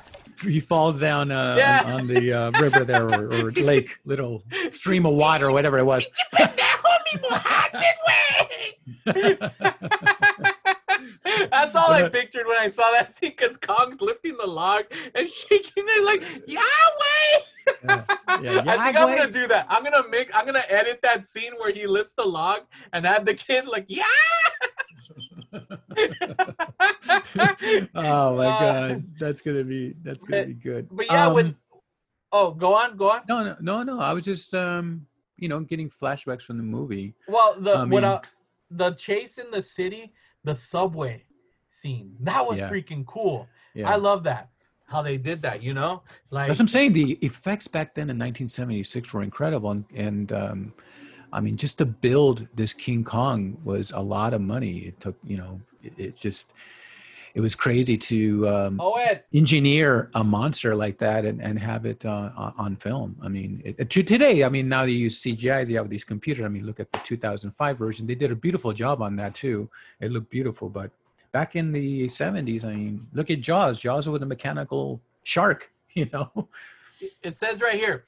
He 0.57 0.61
falls 0.61 1.01
down 1.01 1.31
uh, 1.33 1.57
Yeah. 1.59 1.83
on, 1.87 1.93
on 2.01 2.07
the 2.07 2.33
uh, 2.33 2.51
river 2.61 2.85
there, 2.85 3.05
or, 3.05 3.27
or 3.33 3.51
lake, 3.73 3.99
little 4.05 4.43
stream 4.71 5.05
of 5.07 5.15
water, 5.15 5.51
whatever 5.51 5.79
it 5.79 5.85
was. 5.85 6.09
¡Pendejo, 6.35 6.93
mi 7.13 7.21
mojate, 7.29 7.93
güey! 9.07 9.53
That's 11.51 11.75
all 11.75 11.91
I 11.93 12.09
pictured 12.09 12.47
when 12.47 12.57
I 12.59 12.69
saw 12.69 12.91
that 12.93 13.15
scene 13.15 13.33
because 13.37 13.57
Kong's 13.57 14.01
lifting 14.01 14.37
the 14.39 14.47
log 14.47 14.85
and 15.15 15.29
shaking 15.41 15.85
it 15.87 16.05
like, 16.05 16.23
Yahweh. 16.47 16.63
yeah, 17.85 17.97
way. 17.99 18.05
Yeah, 18.43 18.63
I 18.67 18.85
think 18.85 18.97
I'm 18.97 19.17
gonna 19.17 19.31
do 19.31 19.47
that. 19.49 19.67
I'm 19.69 19.83
gonna 19.85 20.09
make. 20.09 20.35
I'm 20.37 20.47
gonna 20.47 20.65
edit 20.69 21.01
that 21.03 21.27
scene 21.27 21.53
where 21.59 21.73
he 21.73 21.87
lifts 21.87 22.15
the 22.15 22.25
log 22.25 22.61
and 22.93 23.05
have 23.05 23.25
the 23.27 23.35
kid 23.35 23.67
like, 23.67 23.85
yeah. 23.89 24.05
Oh 27.95 28.37
my 28.37 28.47
Uh, 28.47 28.61
god, 28.61 29.05
that's 29.19 29.41
gonna 29.43 29.65
be 29.65 29.95
that's 30.03 30.25
gonna 30.25 30.47
be 30.47 30.55
good. 30.55 30.89
But 30.91 31.07
yeah, 31.07 31.27
Um, 31.27 31.35
when 31.35 31.57
oh, 32.33 32.53
go 32.53 32.75
on, 32.75 32.97
go 32.97 33.11
on. 33.11 33.23
no, 33.29 33.45
no, 33.45 33.57
no, 33.61 33.83
no. 33.83 34.01
I 34.01 34.13
was 34.13 34.25
just 34.25 34.55
um, 34.55 35.07
you 35.37 35.49
know, 35.49 35.61
getting 35.61 35.91
flashbacks 35.91 36.43
from 36.43 36.57
the 36.57 36.63
movie. 36.63 37.15
Well, 37.29 37.61
the 37.61 37.73
I 37.73 37.81
when 37.85 37.91
mean- 37.91 38.05
uh, 38.05 38.21
the 38.71 38.93
chase 38.93 39.39
in 39.39 39.51
the 39.51 39.63
city, 39.63 40.13
the 40.45 40.55
subway 40.55 41.25
scene, 41.71 42.17
that 42.21 42.45
was 42.47 42.59
Yeah. 42.59 42.71
freaking 42.71 43.05
cool. 43.07 43.49
Yeah. 43.75 43.91
I 43.91 43.97
love 43.97 44.25
that 44.25 44.51
how 44.87 45.03
they 45.03 45.17
did 45.19 45.43
that. 45.43 45.63
You 45.63 45.75
know, 45.75 46.03
like 46.31 46.49
That's 46.49 46.59
what 46.59 46.65
I'm 46.65 46.69
saying. 46.69 46.93
The 46.95 47.13
effects 47.23 47.69
back 47.69 47.95
then 47.95 48.05
in 48.11 48.19
1976 48.19 49.13
were 49.13 49.23
incredible, 49.23 49.71
and, 49.73 49.85
and 49.95 50.33
um, 50.33 50.73
I 51.33 51.41
mean, 51.41 51.57
just 51.57 51.79
to 51.79 51.85
build 51.87 52.47
this 52.55 52.73
King 52.73 53.05
Kong 53.05 53.59
was 53.65 53.91
a 53.91 54.01
lot 54.01 54.35
of 54.35 54.41
money. 54.41 54.79
It 54.79 55.01
took, 55.01 55.17
you 55.25 55.37
know, 55.37 55.61
it, 55.83 55.93
it 55.97 56.17
just, 56.17 56.51
it 57.35 57.41
was 57.41 57.55
crazy 57.55 57.99
to 57.99 58.49
um, 58.49 58.81
oh 58.81 58.97
engineer 59.35 60.11
a 60.15 60.25
monster 60.25 60.75
like 60.75 60.97
that 60.99 61.25
and, 61.27 61.43
and 61.43 61.59
have 61.59 61.85
it 61.85 62.05
uh, 62.05 62.31
on- 62.57 62.77
film. 62.77 63.17
I 63.23 63.29
mean, 63.29 63.61
it, 63.65 63.75
it- 63.79 63.91
to 63.91 64.03
today, 64.03 64.43
I 64.45 64.49
mean, 64.49 64.69
now 64.69 64.85
they 64.87 64.93
use 64.93 65.23
CGI, 65.23 65.67
they 65.67 65.75
have 65.75 65.91
these 65.91 66.05
computers. 66.05 66.45
I 66.45 66.49
mean, 66.49 66.65
look 66.65 66.81
at 66.81 66.91
the 66.93 66.99
2005 67.01 67.79
version; 67.79 68.07
they 68.07 68.15
did 68.15 68.31
a 68.33 68.37
beautiful 68.37 68.73
job 68.73 69.03
on 69.03 69.17
that 69.17 69.35
too. 69.35 69.69
It 70.01 70.13
looked 70.13 70.31
beautiful, 70.31 70.71
but 70.71 70.91
back 71.33 71.57
in 71.57 71.73
the 71.73 72.07
70s, 72.07 72.65
I 72.65 72.75
mean, 72.75 73.07
look 73.13 73.31
at 73.31 73.43
Jaws. 73.43 73.79
Jaws 73.79 74.09
with 74.09 74.23
a 74.23 74.27
mechanical 74.27 75.01
shark. 75.23 75.71
You 75.97 76.11
know, 76.13 76.49
it 77.23 77.37
says 77.39 77.63
right 77.63 77.79
here. 77.79 78.05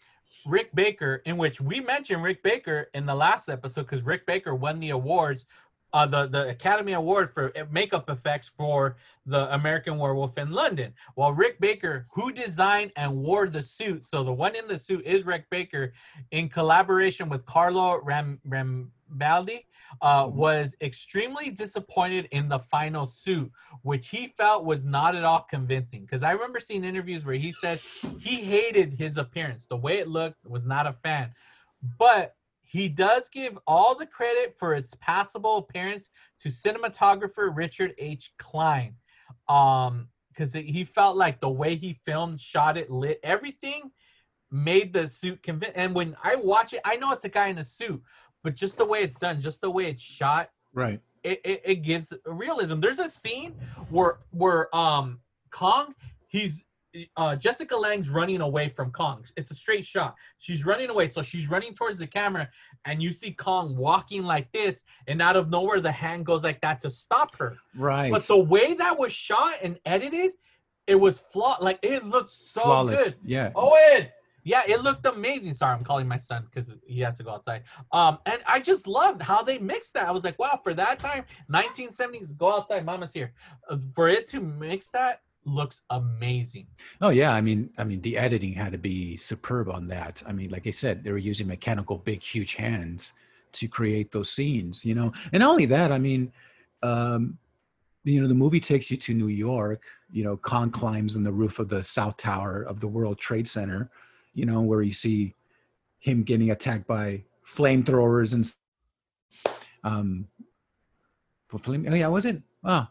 Rick 0.48 0.74
Baker, 0.74 1.22
in 1.26 1.36
which 1.36 1.60
we 1.60 1.78
mentioned 1.78 2.22
Rick 2.22 2.42
Baker 2.42 2.88
in 2.94 3.06
the 3.06 3.14
last 3.14 3.48
episode 3.48 3.82
because 3.82 4.02
Rick 4.02 4.26
Baker 4.26 4.54
won 4.54 4.80
the 4.80 4.90
awards 4.90 5.44
uh, 5.92 6.06
the 6.06 6.26
the 6.26 6.48
Academy 6.48 6.92
Award 6.92 7.30
for 7.30 7.52
makeup 7.70 8.10
effects 8.10 8.48
for 8.48 8.96
the 9.26 9.52
American 9.54 9.98
Werewolf 9.98 10.36
in 10.38 10.50
London. 10.50 10.92
Well, 11.16 11.32
Rick 11.32 11.60
Baker, 11.60 12.06
who 12.12 12.32
designed 12.32 12.92
and 12.96 13.16
wore 13.16 13.48
the 13.48 13.62
suit, 13.62 14.06
so 14.06 14.22
the 14.22 14.32
one 14.32 14.54
in 14.54 14.68
the 14.68 14.78
suit 14.78 15.04
is 15.06 15.24
Rick 15.24 15.46
Baker, 15.50 15.92
in 16.30 16.48
collaboration 16.48 17.28
with 17.28 17.44
Carlo 17.46 18.00
Ram 18.02 18.40
Rambaldi, 18.46 19.64
uh, 20.00 20.28
was 20.30 20.74
extremely 20.80 21.50
disappointed 21.50 22.28
in 22.30 22.48
the 22.48 22.58
final 22.58 23.06
suit, 23.06 23.50
which 23.82 24.08
he 24.08 24.28
felt 24.38 24.64
was 24.64 24.84
not 24.84 25.14
at 25.14 25.24
all 25.24 25.46
convincing. 25.48 26.02
Because 26.02 26.22
I 26.22 26.32
remember 26.32 26.60
seeing 26.60 26.84
interviews 26.84 27.24
where 27.24 27.34
he 27.34 27.52
said 27.52 27.80
he 28.18 28.36
hated 28.36 28.94
his 28.94 29.16
appearance, 29.16 29.66
the 29.66 29.76
way 29.76 29.98
it 29.98 30.08
looked, 30.08 30.46
was 30.46 30.64
not 30.64 30.86
a 30.86 30.92
fan. 30.92 31.32
But 31.98 32.34
he 32.60 32.88
does 32.88 33.28
give 33.28 33.58
all 33.66 33.94
the 33.94 34.06
credit 34.06 34.56
for 34.58 34.74
its 34.74 34.94
passable 35.00 35.56
appearance 35.56 36.10
to 36.40 36.50
cinematographer 36.50 37.54
Richard 37.54 37.94
H. 37.98 38.32
Kline. 38.38 38.96
Um, 39.48 40.08
because 40.28 40.52
he 40.52 40.84
felt 40.84 41.16
like 41.16 41.40
the 41.40 41.50
way 41.50 41.74
he 41.74 41.98
filmed, 42.06 42.40
shot 42.40 42.76
it, 42.76 42.88
lit 42.90 43.18
everything 43.24 43.90
made 44.50 44.92
the 44.92 45.08
suit 45.08 45.42
convince. 45.42 45.72
And 45.74 45.94
when 45.94 46.16
I 46.22 46.36
watch 46.36 46.72
it, 46.72 46.80
I 46.84 46.96
know 46.96 47.12
it's 47.12 47.24
a 47.24 47.28
guy 47.28 47.48
in 47.48 47.58
a 47.58 47.64
suit, 47.64 48.02
but 48.44 48.54
just 48.54 48.76
the 48.78 48.84
way 48.84 49.00
it's 49.00 49.16
done, 49.16 49.40
just 49.40 49.60
the 49.60 49.70
way 49.70 49.86
it's 49.90 50.02
shot, 50.02 50.50
Right. 50.74 51.00
it, 51.24 51.40
it, 51.44 51.62
it 51.64 51.74
gives 51.82 52.12
realism. 52.26 52.80
There's 52.80 52.98
a 53.00 53.08
scene 53.08 53.54
where 53.90 54.18
where 54.30 54.74
um 54.76 55.20
Kong 55.50 55.94
he's 56.28 56.62
uh 57.16 57.36
Jessica 57.36 57.76
Lange's 57.76 58.08
running 58.08 58.40
away 58.40 58.68
from 58.70 58.90
Kong. 58.90 59.24
It's 59.36 59.50
a 59.50 59.54
straight 59.54 59.84
shot. 59.86 60.14
She's 60.38 60.64
running 60.64 60.88
away, 60.90 61.08
so 61.08 61.22
she's 61.22 61.48
running 61.50 61.74
towards 61.74 61.98
the 61.98 62.06
camera, 62.06 62.48
and 62.86 63.02
you 63.02 63.10
see 63.12 63.32
Kong 63.32 63.76
walking 63.76 64.22
like 64.24 64.50
this, 64.52 64.84
and 65.06 65.20
out 65.20 65.36
of 65.36 65.50
nowhere 65.50 65.80
the 65.80 65.92
hand 65.92 66.24
goes 66.26 66.42
like 66.44 66.60
that 66.62 66.80
to 66.82 66.90
stop 66.90 67.36
her. 67.36 67.56
Right. 67.76 68.10
But 68.10 68.26
the 68.26 68.38
way 68.38 68.74
that 68.74 68.98
was 68.98 69.12
shot 69.12 69.54
and 69.62 69.78
edited, 69.84 70.32
it 70.86 70.94
was 70.96 71.18
flaw 71.18 71.56
like 71.60 71.78
it 71.82 72.04
looked 72.06 72.32
so 72.32 72.60
Flawless. 72.62 73.02
good. 73.04 73.14
Yeah. 73.24 73.50
Owen. 73.54 74.08
Yeah, 74.48 74.62
it 74.66 74.82
looked 74.82 75.04
amazing. 75.04 75.52
Sorry, 75.52 75.76
I'm 75.76 75.84
calling 75.84 76.08
my 76.08 76.16
son 76.16 76.46
because 76.50 76.72
he 76.86 77.00
has 77.02 77.18
to 77.18 77.22
go 77.22 77.32
outside. 77.32 77.64
Um, 77.92 78.18
and 78.24 78.40
I 78.46 78.60
just 78.60 78.86
loved 78.86 79.20
how 79.20 79.42
they 79.42 79.58
mixed 79.58 79.92
that. 79.92 80.08
I 80.08 80.10
was 80.10 80.24
like, 80.24 80.38
wow, 80.38 80.58
for 80.62 80.72
that 80.72 80.98
time, 80.98 81.24
1970s, 81.52 82.34
go 82.38 82.54
outside, 82.54 82.86
mama's 82.86 83.12
here. 83.12 83.34
Uh, 83.68 83.76
For 83.94 84.08
it 84.08 84.26
to 84.28 84.40
mix 84.40 84.88
that 84.90 85.20
looks 85.44 85.82
amazing. 85.90 86.66
Oh 87.00 87.10
yeah, 87.10 87.32
I 87.32 87.40
mean, 87.40 87.70
I 87.78 87.84
mean, 87.84 88.00
the 88.00 88.16
editing 88.16 88.54
had 88.54 88.72
to 88.72 88.78
be 88.78 89.18
superb 89.18 89.68
on 89.68 89.88
that. 89.88 90.22
I 90.26 90.32
mean, 90.32 90.50
like 90.50 90.66
I 90.66 90.70
said, 90.70 91.04
they 91.04 91.12
were 91.12 91.18
using 91.18 91.46
mechanical, 91.46 91.98
big, 91.98 92.22
huge 92.22 92.54
hands 92.54 93.12
to 93.52 93.68
create 93.68 94.12
those 94.12 94.30
scenes. 94.30 94.84
You 94.84 94.94
know, 94.94 95.12
and 95.32 95.40
not 95.40 95.50
only 95.50 95.66
that, 95.66 95.92
I 95.92 95.98
mean, 95.98 96.32
um, 96.82 97.38
you 98.04 98.20
know, 98.20 98.28
the 98.28 98.34
movie 98.34 98.60
takes 98.60 98.90
you 98.90 98.96
to 98.96 99.14
New 99.14 99.28
York. 99.28 99.82
You 100.10 100.24
know, 100.24 100.36
Kong 100.36 100.70
climbs 100.70 101.16
on 101.16 101.22
the 101.22 101.32
roof 101.32 101.58
of 101.58 101.68
the 101.68 101.84
South 101.84 102.16
Tower 102.16 102.62
of 102.62 102.80
the 102.80 102.88
World 102.88 103.18
Trade 103.18 103.48
Center. 103.48 103.90
You 104.34 104.46
know, 104.46 104.60
where 104.60 104.82
you 104.82 104.92
see 104.92 105.34
him 105.98 106.22
getting 106.22 106.50
attacked 106.50 106.86
by 106.86 107.24
flamethrowers 107.44 108.32
and 108.32 108.52
um, 109.84 110.28
flame. 111.60 111.86
Oh 111.88 111.94
yeah, 111.94 112.08
was 112.08 112.24
it? 112.24 112.42
Oh, 112.64 112.86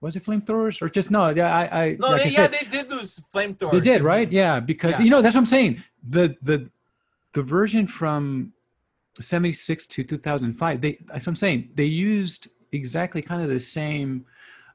was 0.00 0.16
it 0.16 0.24
flamethrowers 0.24 0.80
or 0.80 0.88
just 0.88 1.10
no? 1.10 1.30
Yeah, 1.30 1.54
I, 1.54 1.82
I 1.84 1.96
No, 1.98 2.10
like 2.10 2.22
they, 2.22 2.28
I 2.28 2.30
yeah, 2.42 2.46
they 2.46 2.66
did 2.70 2.90
lose 2.90 3.20
flamethrower. 3.34 3.72
they 3.72 3.80
did, 3.80 4.02
right? 4.02 4.30
Yeah, 4.30 4.60
because 4.60 4.98
Yeah. 4.98 5.04
you 5.04 5.10
know 5.10 5.22
that's 5.22 5.34
what 5.34 5.40
I'm 5.42 5.46
saying. 5.46 5.82
The 6.06 6.36
the 6.42 6.70
the 7.32 7.42
version 7.42 7.86
from 7.86 8.52
76 9.20 9.86
to 9.88 10.04
2005, 10.04 10.80
they 10.80 10.92
that's 11.06 11.26
what 11.26 11.28
I'm 11.28 11.36
saying. 11.36 11.70
They 11.74 11.84
used 11.84 12.48
exactly 12.72 13.22
kind 13.22 13.42
of 13.42 13.48
the 13.48 13.60
same 13.60 14.26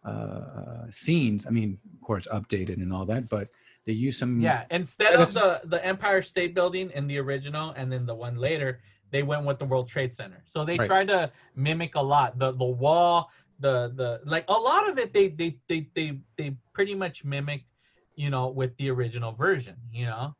uh 0.03 0.91
scenes. 0.91 1.47
I 1.47 1.49
mean, 1.51 1.79
of 1.95 2.01
course, 2.01 2.27
updated 2.27 2.75
and 2.77 2.91
all 2.93 3.05
that, 3.05 3.29
but 3.29 3.47
they 3.85 3.93
use 3.93 4.17
some 4.17 4.39
Yeah, 4.39 4.65
instead 4.71 5.15
of 5.19 5.33
the 5.33 5.61
the 5.65 5.83
Empire 5.85 6.21
State 6.21 6.53
Building 6.55 6.89
in 6.91 7.07
the 7.07 7.17
original, 7.19 7.71
and 7.71 7.91
then 7.91 8.05
the 8.05 8.15
one 8.15 8.35
later, 8.37 8.81
they 9.11 9.23
went 9.23 9.45
with 9.45 9.59
the 9.59 9.65
World 9.65 9.87
Trade 9.87 10.11
Center. 10.13 10.41
So 10.45 10.65
they 10.65 10.77
Right. 10.77 10.87
tried 10.87 11.07
to 11.09 11.31
mimic 11.55 11.95
a 11.95 12.01
lot. 12.01 12.37
The 12.39 12.51
the 12.51 12.65
wall, 12.65 13.29
the 13.59 13.91
the 13.95 14.21
like 14.25 14.45
a 14.47 14.53
lot 14.53 14.89
of 14.89 14.97
it. 14.97 15.13
They 15.13 15.27
they 15.29 15.59
they 15.67 15.89
they 15.95 16.19
they 16.37 16.57
pretty 16.73 16.95
much 16.95 17.23
mimic, 17.25 17.65
you 18.15 18.29
know, 18.29 18.47
with 18.49 18.75
the 18.77 18.89
original 18.89 19.31
version. 19.33 19.75
You 19.91 20.05
know, 20.05 20.35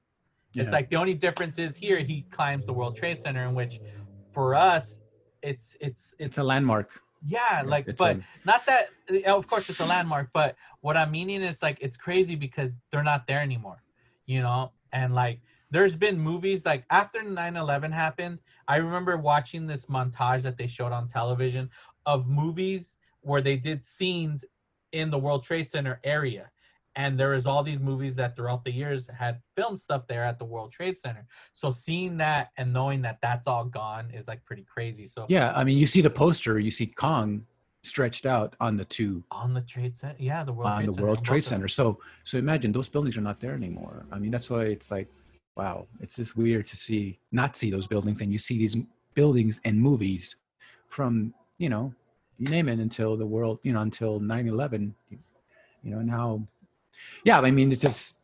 Yeah. 0.54 0.64
it's 0.64 0.74
like 0.74 0.90
the 0.90 0.96
only 0.96 1.14
difference 1.14 1.60
is 1.60 1.76
here 1.76 2.00
he 2.00 2.24
climbs 2.32 2.66
the 2.66 2.74
World 2.74 2.96
Trade 2.96 3.22
Center, 3.22 3.44
in 3.48 3.54
which 3.56 3.80
for 4.32 4.56
us, 4.56 5.00
it's 5.42 5.76
it's 5.82 6.16
it's 6.18 6.38
a 6.38 6.44
landmark. 6.44 6.90
Yeah, 7.26 7.64
like, 7.66 7.88
It's 7.88 7.98
but 7.98 8.18
a- 8.18 8.24
not 8.46 8.66
that. 8.66 8.90
Of 9.26 9.48
course, 9.48 9.70
it's 9.70 9.80
a 9.80 9.86
landmark, 9.86 10.30
but 10.34 10.56
what 10.82 10.98
I'm 10.98 11.12
meaning 11.12 11.42
is 11.42 11.62
like 11.62 11.78
it's 11.82 11.98
crazy 11.98 12.36
because 12.36 12.74
they're 12.92 13.04
not 13.04 13.28
there 13.28 13.40
anymore, 13.42 13.82
you 14.26 14.42
know. 14.42 14.72
And 14.92 15.14
like, 15.16 15.42
there's 15.72 15.96
been 15.96 16.20
movies 16.20 16.66
like 16.66 16.86
after 16.90 17.22
9/11 17.22 17.92
happened. 17.92 18.40
I 18.68 18.78
remember 18.78 19.18
watching 19.18 19.68
this 19.68 19.86
montage 19.88 20.44
that 20.44 20.58
they 20.58 20.68
showed 20.68 20.92
on 20.92 21.08
television 21.08 21.70
of 22.06 22.28
movies 22.28 22.98
where 23.22 23.42
they 23.42 23.58
did 23.58 23.86
scenes 23.86 24.44
in 24.92 25.10
the 25.10 25.18
World 25.18 25.44
Trade 25.44 25.68
Center 25.68 26.00
area. 26.04 26.52
And 26.96 27.20
there 27.20 27.34
is 27.34 27.48
all 27.48 27.64
these 27.64 27.80
movies 27.80 28.16
that 28.18 28.36
throughout 28.36 28.64
the 28.64 28.72
years 28.72 29.10
had 29.18 29.40
filmed 29.56 29.80
stuff 29.80 30.06
there 30.08 30.24
at 30.24 30.38
the 30.38 30.46
World 30.46 30.72
Trade 30.72 31.00
Center. 31.00 31.26
So 31.54 31.72
seeing 31.72 32.18
that 32.18 32.50
and 32.58 32.72
knowing 32.72 33.02
that 33.02 33.18
that's 33.22 33.48
all 33.48 33.66
gone 33.66 34.12
is 34.12 34.28
like 34.28 34.46
pretty 34.46 34.66
crazy. 34.72 35.08
So 35.08 35.26
Yeah, 35.30 35.54
I 35.56 35.64
mean, 35.64 35.78
you 35.78 35.88
see 35.88 36.02
the 36.02 36.10
poster, 36.10 36.60
you 36.60 36.72
see 36.72 36.86
Kong 36.88 37.46
stretched 37.84 38.26
out 38.26 38.56
on 38.62 38.78
the 38.78 38.86
two 38.86 39.22
on 39.30 39.54
the 39.54 39.60
trade 39.60 39.96
center 39.98 40.16
yeah 40.18 40.42
the 40.42 40.54
world 40.54 40.70
on 40.70 40.78
trade 40.78 40.88
the 40.88 40.94
Center, 40.94 41.06
World 41.06 41.26
Trade 41.26 41.40
both 41.40 41.46
of 41.46 41.50
them. 41.50 41.60
Center. 41.60 41.68
So 41.68 42.00
so 42.24 42.38
imagine 42.38 42.72
those 42.72 42.88
buildings 42.88 43.18
are 43.18 43.22
not 43.22 43.42
there 43.42 43.54
anymore. 43.54 44.06
I 44.12 44.20
mean, 44.20 44.32
that's 44.32 44.50
why 44.50 44.64
it's 44.64 44.90
like, 44.90 45.10
wow, 45.58 45.88
it's 46.00 46.16
just 46.16 46.38
weird 46.38 46.66
to 46.68 46.78
see 46.78 47.20
not 47.32 47.56
see 47.56 47.70
those 47.70 47.88
buildings, 47.88 48.22
and 48.22 48.32
you 48.32 48.40
see 48.40 48.58
these 48.58 48.78
buildings 49.14 49.60
and 49.66 49.80
movies 49.80 50.38
from 50.88 51.34
you 51.58 51.70
know 51.70 51.94
you 52.38 52.48
name 52.48 52.70
it 52.70 52.80
until 52.80 53.16
the 53.18 53.26
world 53.26 53.60
you 53.64 53.74
know 53.74 53.82
until 53.82 54.20
9-11 54.20 54.94
you 55.10 55.20
know 55.84 56.02
now 56.02 56.48
yeah 57.24 57.40
i 57.40 57.52
mean 57.52 57.72
it's 57.72 57.82
just 57.82 58.20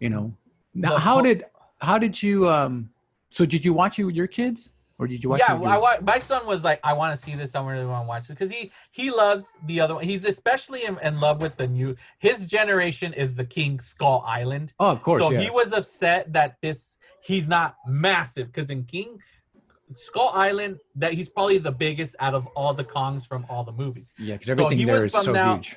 you 0.00 0.10
know 0.10 0.34
now 0.74 0.96
how 0.96 1.20
did 1.20 1.44
how 1.80 1.98
did 1.98 2.22
you 2.22 2.48
um 2.48 2.90
so 3.30 3.44
did 3.44 3.64
you 3.64 3.72
watch 3.72 3.98
it 3.98 4.04
with 4.04 4.14
your 4.14 4.26
kids 4.26 4.70
or 4.98 5.06
did 5.06 5.22
you 5.22 5.30
watch 5.30 5.40
yeah 5.40 5.54
it 5.54 5.60
with 5.60 5.68
I, 5.68 5.78
wa- 5.78 5.98
my 6.02 6.18
son 6.18 6.46
was 6.46 6.64
like 6.64 6.80
i 6.82 6.92
want 6.92 7.18
to 7.18 7.24
see 7.24 7.34
this 7.34 7.54
i 7.54 7.64
really 7.64 7.86
want 7.86 8.04
to 8.04 8.08
watch 8.08 8.28
this 8.28 8.36
because 8.36 8.50
he 8.50 8.70
he 8.90 9.10
loves 9.10 9.52
the 9.66 9.80
other 9.80 9.94
one 9.94 10.04
he's 10.04 10.24
especially 10.24 10.84
in, 10.84 10.98
in 11.02 11.20
love 11.20 11.40
with 11.40 11.56
the 11.56 11.66
new 11.66 11.96
his 12.18 12.46
generation 12.46 13.12
is 13.12 13.34
the 13.34 13.44
king 13.44 13.80
skull 13.80 14.24
island. 14.26 14.72
Oh 14.78 14.90
of 14.90 15.02
course 15.02 15.22
so 15.22 15.30
yeah. 15.30 15.40
he 15.40 15.50
was 15.50 15.72
upset 15.72 16.32
that 16.32 16.56
this 16.62 16.98
he's 17.22 17.46
not 17.46 17.76
massive 17.86 18.48
because 18.48 18.70
in 18.70 18.84
king 18.84 19.18
skull 19.94 20.30
island 20.34 20.78
that 20.96 21.12
he's 21.14 21.28
probably 21.28 21.58
the 21.58 21.72
biggest 21.72 22.16
out 22.20 22.34
of 22.34 22.46
all 22.48 22.74
the 22.74 22.84
kongs 22.84 23.26
from 23.26 23.46
all 23.48 23.64
the 23.64 23.72
movies. 23.72 24.12
Yeah 24.18 24.34
because 24.34 24.46
so 24.46 24.52
everything 24.52 24.78
he 24.78 24.84
there 24.84 25.06
is 25.06 25.12
so 25.12 25.34
out. 25.34 25.64
huge 25.64 25.76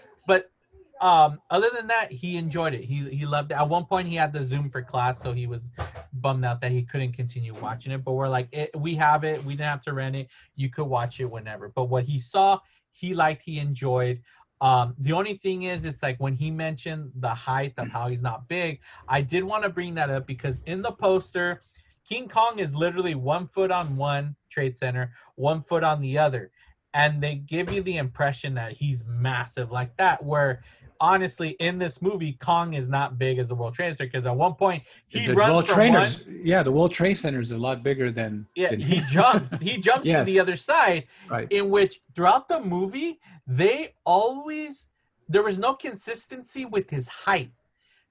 um 1.01 1.41
other 1.49 1.69
than 1.75 1.87
that 1.87 2.11
he 2.11 2.37
enjoyed 2.37 2.73
it. 2.75 2.83
He 2.83 3.09
he 3.09 3.25
loved 3.25 3.51
it. 3.51 3.55
At 3.55 3.67
one 3.67 3.85
point 3.85 4.07
he 4.07 4.15
had 4.15 4.31
the 4.31 4.45
zoom 4.45 4.69
for 4.69 4.81
class 4.81 5.21
so 5.21 5.33
he 5.33 5.47
was 5.47 5.69
bummed 6.13 6.45
out 6.45 6.61
that 6.61 6.71
he 6.71 6.83
couldn't 6.83 7.13
continue 7.13 7.53
watching 7.55 7.91
it 7.91 8.03
but 8.03 8.13
we're 8.13 8.29
like 8.29 8.47
it, 8.51 8.69
we 8.77 8.95
have 8.95 9.23
it. 9.23 9.43
We 9.43 9.53
didn't 9.53 9.71
have 9.71 9.81
to 9.83 9.93
rent 9.93 10.15
it. 10.15 10.27
You 10.55 10.69
could 10.69 10.85
watch 10.85 11.19
it 11.19 11.25
whenever. 11.25 11.69
But 11.69 11.85
what 11.85 12.05
he 12.05 12.19
saw 12.19 12.59
he 12.91 13.13
liked 13.13 13.41
he 13.43 13.57
enjoyed. 13.57 14.21
Um 14.61 14.93
the 14.99 15.13
only 15.13 15.37
thing 15.37 15.63
is 15.63 15.85
it's 15.85 16.03
like 16.03 16.19
when 16.19 16.35
he 16.35 16.51
mentioned 16.51 17.11
the 17.15 17.33
height 17.33 17.73
of 17.77 17.89
how 17.89 18.07
he's 18.07 18.21
not 18.21 18.47
big 18.47 18.79
i 19.07 19.19
did 19.19 19.43
want 19.43 19.63
to 19.63 19.69
bring 19.69 19.95
that 19.95 20.11
up 20.11 20.27
because 20.27 20.61
in 20.67 20.83
the 20.83 20.91
poster 20.91 21.63
king 22.07 22.29
kong 22.29 22.59
is 22.59 22.75
literally 22.75 23.15
one 23.15 23.47
foot 23.47 23.71
on 23.71 23.97
one 23.97 24.35
trade 24.51 24.77
center 24.77 25.13
one 25.35 25.63
foot 25.63 25.83
on 25.83 25.99
the 25.99 26.17
other 26.17 26.51
and 26.93 27.21
they 27.23 27.35
give 27.35 27.71
you 27.71 27.81
the 27.81 27.97
impression 27.97 28.53
that 28.55 28.73
he's 28.73 29.03
massive 29.05 29.71
like 29.71 29.95
that 29.97 30.23
where 30.23 30.61
honestly 31.01 31.49
in 31.59 31.79
this 31.79 32.01
movie 32.01 32.33
kong 32.33 32.75
is 32.75 32.87
not 32.87 33.17
big 33.17 33.39
as 33.39 33.47
the 33.47 33.55
world 33.55 33.73
trade 33.73 33.97
center 33.97 34.07
because 34.09 34.25
at 34.25 34.35
one 34.35 34.53
point 34.53 34.83
he 35.07 35.25
the 35.25 35.33
runs 35.33 35.51
World 35.51 35.65
from 35.67 35.75
Trainers, 35.75 36.25
one, 36.27 36.39
yeah, 36.43 36.61
the 36.63 36.71
World 36.71 36.93
Trade 36.93 37.15
Center 37.15 37.41
is 37.41 37.51
a 37.51 37.57
lot 37.57 37.81
bigger 37.83 38.11
than. 38.11 38.45
yeah 38.55 38.69
than 38.69 38.79
he 38.79 39.01
jumps 39.07 39.59
he 39.59 39.77
jumps 39.77 40.05
Yes. 40.07 40.25
to 40.27 40.31
the 40.31 40.39
other 40.39 40.55
side 40.55 41.07
Right. 41.29 41.51
in 41.51 41.69
which 41.71 41.99
throughout 42.15 42.47
the 42.47 42.59
movie 42.61 43.19
they 43.47 43.95
always 44.05 44.87
there 45.27 45.43
was 45.43 45.57
no 45.57 45.73
consistency 45.73 46.65
with 46.65 46.89
his 46.89 47.07
height 47.07 47.51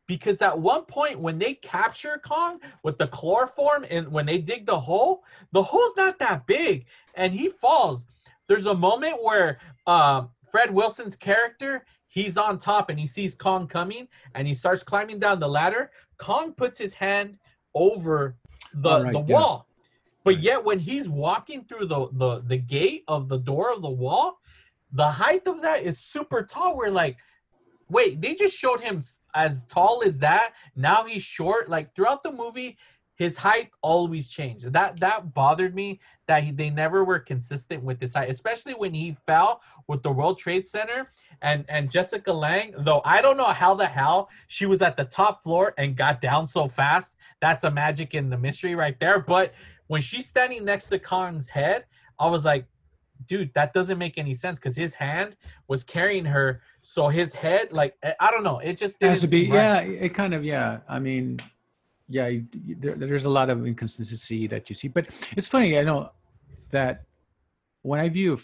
because 0.09 0.43
at 0.43 0.59
one 0.59 0.85
point 0.85 1.21
when 1.21 1.39
they 1.39 1.55
capture 1.55 2.21
kong 2.25 2.59
with 2.83 2.99
the 2.99 3.07
chloroform 3.07 3.87
and 3.89 4.09
when 4.11 4.27
they 4.27 4.39
dig 4.39 4.67
the 4.67 4.79
hole 4.81 5.23
the 5.53 5.63
hole's 5.63 5.95
not 5.97 6.19
that 6.19 6.45
big 6.47 6.87
and 7.15 7.33
he 7.33 7.49
falls 7.49 8.05
there's 8.49 8.67
a 8.67 8.75
moment 8.75 9.17
where 9.23 9.59
um, 9.87 10.31
fred 10.51 10.71
wilson's 10.73 11.15
character 11.15 11.85
he's 12.11 12.37
on 12.37 12.59
top 12.59 12.91
and 12.91 13.01
he 13.01 13.07
sees 13.07 13.35
kong 13.35 13.67
coming 13.67 14.07
and 14.35 14.47
he 14.47 14.55
starts 14.55 14.83
climbing 14.83 15.19
down 15.19 15.41
the 15.41 15.49
ladder 15.49 15.91
kong 16.19 16.53
puts 16.53 16.79
his 16.79 16.93
hand 16.93 17.39
over 17.75 18.37
the, 18.75 19.03
right, 19.03 19.13
the 19.15 19.23
yeah. 19.23 19.35
wall 19.35 19.67
But 20.23 20.41
yet, 20.41 20.65
when 20.65 20.79
he's 20.79 21.09
walking 21.09 21.65
through 21.65 21.87
the, 21.87 22.09
the 22.13 22.43
the 22.53 22.59
gate 22.59 23.05
of 23.09 23.29
the 23.29 23.39
door 23.39 23.73
of 23.73 23.81
the 23.81 23.91
wall, 23.91 24.39
the 24.93 25.11
height 25.11 25.47
of 25.47 25.63
that 25.63 25.83
is 25.83 25.99
super 25.99 26.43
tall. 26.45 26.77
We're 26.77 26.91
like, 26.91 27.17
wait, 27.89 28.21
they 28.21 28.35
just 28.35 28.57
showed 28.57 28.81
him 28.81 29.03
as 29.35 29.65
tall 29.65 30.03
as 30.05 30.19
that. 30.19 30.53
Now 30.77 31.05
he's 31.05 31.23
short. 31.23 31.71
Like 31.71 31.95
throughout 31.95 32.23
the 32.23 32.33
movie, 32.33 32.77
his 33.17 33.37
height 33.37 33.71
always 33.83 34.29
changed. 34.29 34.73
That 34.73 35.01
that 35.01 35.33
bothered 35.33 35.75
me 35.75 36.01
that 36.27 36.45
he, 36.45 36.53
they 36.53 36.71
never 36.71 37.03
were 37.03 37.19
consistent 37.19 37.83
with 37.83 38.01
his 38.01 38.15
height, 38.15 38.31
especially 38.31 38.75
when 38.75 38.93
he 38.93 39.17
fell 39.27 39.63
with 39.89 40.03
the 40.03 40.13
World 40.13 40.39
Trade 40.39 40.67
Center 40.67 41.11
and 41.43 41.65
and 41.69 41.91
Jessica 41.91 42.33
Lange. 42.33 42.75
Though 42.79 43.03
I 43.05 43.23
don't 43.23 43.37
know 43.37 43.47
how 43.47 43.75
the 43.75 43.87
hell 43.87 44.29
she 44.49 44.67
was 44.67 44.83
at 44.83 44.97
the 44.97 45.05
top 45.05 45.43
floor 45.43 45.75
and 45.79 45.97
got 45.97 46.21
down 46.21 46.49
so 46.49 46.69
fast. 46.69 47.17
That's 47.41 47.65
a 47.65 47.71
magic 47.71 48.15
in 48.15 48.31
the 48.31 48.39
mystery 48.39 48.75
right 48.75 48.99
there. 49.01 49.19
But 49.21 49.55
when 49.87 50.01
she's 50.03 50.27
standing 50.27 50.65
next 50.65 50.89
to 50.89 50.99
Kong's 50.99 51.49
head, 51.49 51.85
I 52.19 52.29
was 52.29 52.45
like, 52.45 52.67
dude, 53.27 53.53
that 53.55 53.73
doesn't 53.75 53.99
make 53.99 54.19
any 54.19 54.35
sense 54.35 54.59
because 54.59 54.77
his 54.77 54.95
hand 54.95 55.37
was 55.69 55.83
carrying 55.83 56.25
her, 56.27 56.63
so 56.83 57.09
his 57.09 57.33
head, 57.35 57.73
like 57.73 57.97
I- 58.03 58.31
don't 58.31 58.45
know, 58.45 58.59
it 58.59 58.77
just 58.77 59.03
has 59.03 59.21
to 59.23 59.27
be 59.27 59.51
right. 59.51 59.57
yeah 59.57 59.81
it 59.81 60.15
kind 60.15 60.33
of 60.35 60.45
yeah 60.45 60.79
i 60.89 60.99
mean 60.99 61.39
yeah 62.09 62.31
there, 62.79 62.95
there's 62.95 63.25
a 63.25 63.29
lot 63.29 63.51
of 63.51 63.67
inconsistency 63.67 64.47
that 64.49 64.69
you 64.69 64.75
see 64.75 64.89
but 64.89 65.07
it's 65.37 65.47
funny 65.49 65.79
i 65.79 65.83
know 65.85 66.11
that 66.71 67.05
when 67.83 68.01
i 68.01 68.09
view 68.09 68.39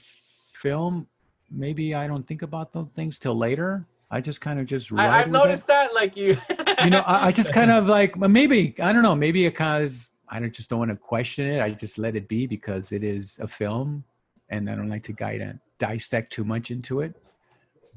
film 0.52 1.06
maybe 1.50 1.94
i 1.94 2.06
don't 2.06 2.26
think 2.26 2.42
about 2.42 2.72
those 2.72 2.88
things 2.94 3.18
till 3.18 3.34
later. 3.36 3.86
I 4.08 4.20
just 4.20 4.40
kind 4.40 4.60
of 4.60 4.66
just 4.66 4.92
ride 4.92 5.06
I, 5.08 5.18
I've 5.18 5.26
with 5.26 5.34
it. 5.34 5.38
noticed 5.46 5.66
that, 5.66 5.92
like 5.92 6.16
you, 6.16 6.36
you 6.84 6.90
know 6.90 7.00
I, 7.00 7.26
I 7.26 7.32
just 7.32 7.52
kind 7.52 7.72
of 7.72 7.86
like 7.88 8.16
maybe 8.16 8.74
i 8.80 8.92
don't 8.92 9.02
know 9.02 9.16
maybe 9.16 9.44
it 9.46 9.54
kind 9.56 9.84
of 9.84 10.08
i 10.28 10.38
don't 10.38 10.52
just 10.54 10.70
don't 10.70 10.78
want 10.78 10.90
to 10.92 10.96
question 10.96 11.46
it. 11.46 11.60
I 11.60 11.70
just 11.70 11.98
let 11.98 12.14
it 12.14 12.28
be 12.28 12.46
because 12.46 12.92
it 12.92 13.02
is 13.02 13.38
a 13.40 13.48
film 13.48 14.04
and 14.48 14.70
i 14.70 14.74
don't 14.76 14.88
like 14.88 15.02
to 15.04 15.12
guide 15.12 15.40
and 15.40 15.58
dissect 15.78 16.32
too 16.32 16.44
much 16.44 16.70
into 16.70 17.00
it. 17.00 17.14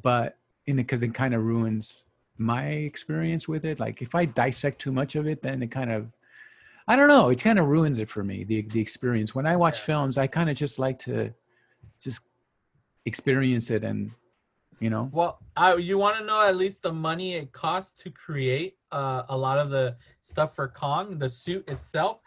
But 0.01 0.37
in 0.65 0.75
because 0.77 1.03
it 1.03 1.13
kind 1.13 1.33
of 1.35 1.43
ruins 1.43 2.03
my 2.37 2.65
experience 2.67 3.47
with 3.47 3.63
it. 3.65 3.79
Like 3.79 4.01
if 4.01 4.15
i 4.15 4.25
dissect 4.25 4.79
too 4.79 4.91
much 4.91 5.15
of 5.15 5.27
it 5.27 5.41
then 5.43 5.61
it 5.61 5.67
kind 5.69 5.91
of 5.91 6.07
i 6.87 6.95
don't 6.95 7.07
know 7.07 7.29
it 7.29 7.39
kind 7.39 7.59
of 7.59 7.67
ruins 7.67 7.99
it 7.99 8.09
for 8.09 8.23
me 8.23 8.43
the 8.43 8.61
the 8.63 8.79
experience. 8.79 9.35
When 9.35 9.45
i 9.45 9.55
watch 9.55 9.77
Yeah. 9.79 9.85
films 9.85 10.17
i 10.17 10.25
kind 10.25 10.49
of 10.49 10.55
just 10.55 10.79
like 10.79 10.97
to 10.99 11.33
just 12.01 12.19
experience 13.05 13.69
it 13.69 13.83
and 13.83 14.11
you 14.79 14.89
know 14.89 15.09
Well, 15.11 15.39
I, 15.55 15.75
you 15.75 15.97
want 15.97 16.17
to 16.19 16.25
know 16.25 16.41
at 16.41 16.55
least 16.55 16.83
the 16.83 16.93
money 16.93 17.35
it 17.35 17.51
costs 17.51 18.01
to 18.03 18.09
create 18.09 18.77
uh, 18.91 19.23
a 19.29 19.37
lot 19.37 19.57
of 19.57 19.69
the 19.69 19.97
stuff 20.21 20.55
for 20.55 20.67
Kong, 20.67 21.17
the 21.17 21.29
suit 21.29 21.67
itself. 21.69 22.19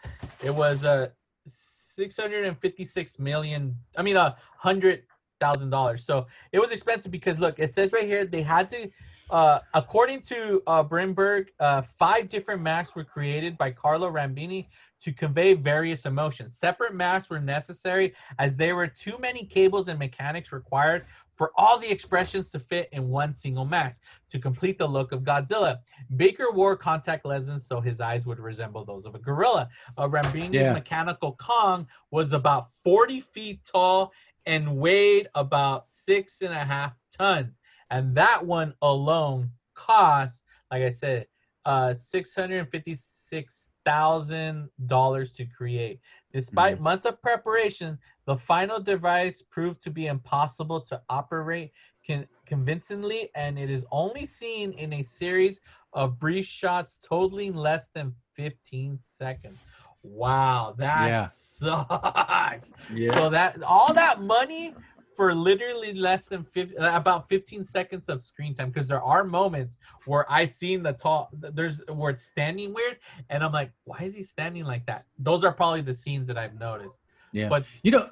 It 0.43 0.53
was 0.53 0.83
uh, 0.83 1.09
six 1.47 2.17
hundred 2.17 2.45
and 2.45 2.57
fifty-six 2.59 3.19
million. 3.19 3.75
I 3.97 4.03
mean, 4.03 4.17
a 4.17 4.35
hundred 4.57 5.03
thousand 5.39 5.71
dollars. 5.71 6.03
So 6.05 6.27
it 6.51 6.59
was 6.59 6.71
expensive 6.71 7.11
because 7.11 7.39
look, 7.39 7.59
it 7.59 7.73
says 7.73 7.91
right 7.91 8.05
here 8.05 8.25
they 8.25 8.41
had 8.41 8.69
to. 8.69 8.89
Uh, 9.29 9.59
according 9.73 10.21
to 10.21 10.61
uh, 10.67 10.83
Bahrenburg, 10.83 11.47
uh, 11.59 11.81
five 11.97 12.29
different 12.29 12.61
masks 12.61 12.95
were 12.95 13.05
created 13.05 13.57
by 13.57 13.71
Carlo 13.71 14.11
Rambaldi 14.11 14.67
to 15.03 15.11
convey 15.11 15.53
various 15.53 16.05
emotions. 16.05 16.57
Separate 16.57 16.95
masks 16.95 17.29
were 17.29 17.39
necessary 17.39 18.13
as 18.39 18.55
there 18.55 18.75
were 18.75 18.87
too 18.87 19.17
many 19.19 19.45
cables 19.45 19.87
and 19.89 19.99
mechanics 19.99 20.51
required 20.53 21.05
for 21.35 21.51
all 21.57 21.77
the 21.79 21.89
expressions 21.89 22.51
to 22.51 22.59
fit 22.59 22.87
in 22.91 23.09
one 23.09 23.33
single 23.35 23.65
mask 23.65 24.01
to 24.29 24.39
complete 24.39 24.77
the 24.77 24.87
look 24.87 25.11
of 25.11 25.23
Godzilla. 25.23 25.79
Baker 26.15 26.51
wore 26.51 26.77
contact 26.77 27.25
lenses 27.25 27.65
so 27.65 27.81
his 27.81 27.99
eyes 27.99 28.25
would 28.25 28.39
resemble 28.39 28.85
those 28.85 29.05
of 29.05 29.15
a 29.15 29.19
gorilla. 29.19 29.67
A 29.97 30.07
Rambaldi's 30.07 30.53
Yeah. 30.53 30.73
mechanical 30.73 31.33
Kong 31.35 31.87
was 32.11 32.33
about 32.33 32.69
40 32.83 33.19
feet 33.19 33.61
tall 33.65 34.13
and 34.45 34.77
weighed 34.77 35.27
about 35.35 35.91
six 35.91 36.41
and 36.41 36.53
a 36.53 36.63
half 36.63 36.99
tons. 37.11 37.59
And 37.89 38.15
that 38.15 38.45
one 38.45 38.73
alone 38.81 39.51
cost, 39.73 40.43
like 40.71 40.83
I 40.83 40.89
said, 40.91 41.27
uh, 41.65 41.93
six 41.93 42.35
hundred 42.35 42.59
and 42.59 42.69
fifty-six 42.69 43.62
thousand 43.85 44.69
dollars 44.85 45.31
to 45.33 45.45
create. 45.45 45.99
Despite 46.33 46.75
mm-hmm. 46.75 46.83
months 46.83 47.05
of 47.05 47.21
preparation, 47.21 47.97
the 48.25 48.35
final 48.35 48.79
device 48.79 49.41
proved 49.41 49.83
to 49.83 49.91
be 49.91 50.07
impossible 50.07 50.81
to 50.81 51.01
operate 51.09 51.71
con- 52.05 52.27
convincingly, 52.45 53.29
and 53.35 53.59
it 53.59 53.69
is 53.69 53.85
only 53.91 54.25
seen 54.25 54.73
in 54.73 54.93
a 54.93 55.03
series 55.03 55.61
of 55.93 56.19
brief 56.19 56.45
shots 56.45 56.97
totaling 57.03 57.55
less 57.55 57.87
than 57.93 58.15
15 58.35 58.97
seconds. 58.97 59.59
Wow, 60.01 60.75
that 60.79 61.07
Yeah. 61.07 61.25
sucks. 61.25 62.73
So 63.13 63.29
that 63.29 63.63
all 63.63 63.93
that 63.93 64.21
money 64.21 64.75
for 65.15 65.33
literally 65.35 65.93
less 65.93 66.25
than 66.25 66.43
50, 66.43 66.75
about 66.75 67.29
15 67.29 67.63
seconds 67.63 68.09
of 68.09 68.21
screen 68.21 68.53
time 68.53 68.69
because 68.69 68.87
there 68.87 69.01
are 69.01 69.23
moments 69.23 69.77
where 70.05 70.25
I 70.31 70.45
seen 70.45 70.83
the 70.83 70.93
tall 70.93 71.29
there's 71.33 71.81
where 71.87 72.11
it's 72.11 72.25
standing 72.25 72.73
weird 72.73 72.97
and 73.29 73.43
I'm 73.43 73.51
like 73.51 73.71
why 73.85 73.99
is 74.01 74.15
he 74.15 74.23
standing 74.23 74.65
like 74.65 74.85
that? 74.87 75.05
Those 75.19 75.43
are 75.43 75.51
probably 75.51 75.81
the 75.81 75.93
scenes 75.93 76.27
that 76.27 76.37
I've 76.37 76.59
noticed. 76.59 76.99
Yeah. 77.31 77.49
But 77.49 77.65
you 77.83 77.91
know 77.91 78.09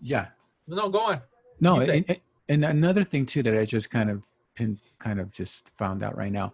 yeah. 0.00 0.26
No 0.66 0.88
go 0.88 1.00
on. 1.06 1.20
No, 1.60 1.80
and, 1.80 2.20
and 2.48 2.64
another 2.64 3.04
thing 3.04 3.24
too 3.26 3.42
that 3.42 3.56
I 3.56 3.64
just 3.64 3.90
kind 3.90 4.10
of 4.10 4.24
pin, 4.54 4.78
kind 4.98 5.20
of 5.20 5.30
just 5.30 5.70
found 5.78 6.02
out 6.02 6.16
right 6.16 6.32
now, 6.32 6.52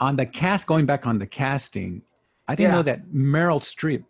on 0.00 0.16
the 0.16 0.26
cast, 0.26 0.66
going 0.66 0.86
back 0.86 1.06
on 1.06 1.18
the 1.18 1.26
casting, 1.26 2.02
I 2.48 2.54
didn't 2.54 2.70
Yeah. 2.70 2.76
know 2.76 2.82
that 2.82 3.06
Meryl 3.08 3.60
Streep 3.60 4.04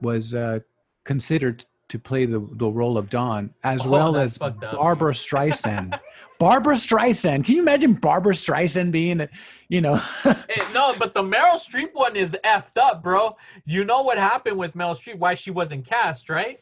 was 0.00 0.34
uh, 0.34 0.60
considered 1.04 1.64
to 1.92 1.98
play 1.98 2.24
the, 2.24 2.38
the 2.52 2.66
role 2.66 2.96
of 2.96 3.10
Dawn 3.10 3.52
as 3.62 3.84
Oh, 3.86 3.90
well 3.90 4.16
as. 4.16 4.38
Barbara 4.38 5.12
Streisand. 5.12 6.00
Barbara 6.38 6.76
Streisand. 6.76 7.44
Can 7.44 7.54
you 7.56 7.60
imagine 7.60 7.92
Barbara 7.92 8.32
Streisand 8.32 8.92
being, 8.92 9.20
a, 9.20 9.28
you 9.68 9.82
know, 9.82 9.96
Hey, 10.22 10.62
no 10.72 10.94
but 10.98 11.12
the 11.12 11.22
Meryl 11.22 11.58
Streep 11.60 11.90
one 11.92 12.16
is 12.16 12.34
effed 12.44 12.78
up 12.78 13.02
bro 13.02 13.36
you 13.66 13.84
know 13.84 14.00
what 14.02 14.16
happened 14.16 14.56
with 14.56 14.72
Meryl 14.74 14.96
Streep 14.96 15.18
why 15.18 15.34
she 15.34 15.50
wasn't 15.50 15.84
cast 15.86 16.30
right 16.30 16.60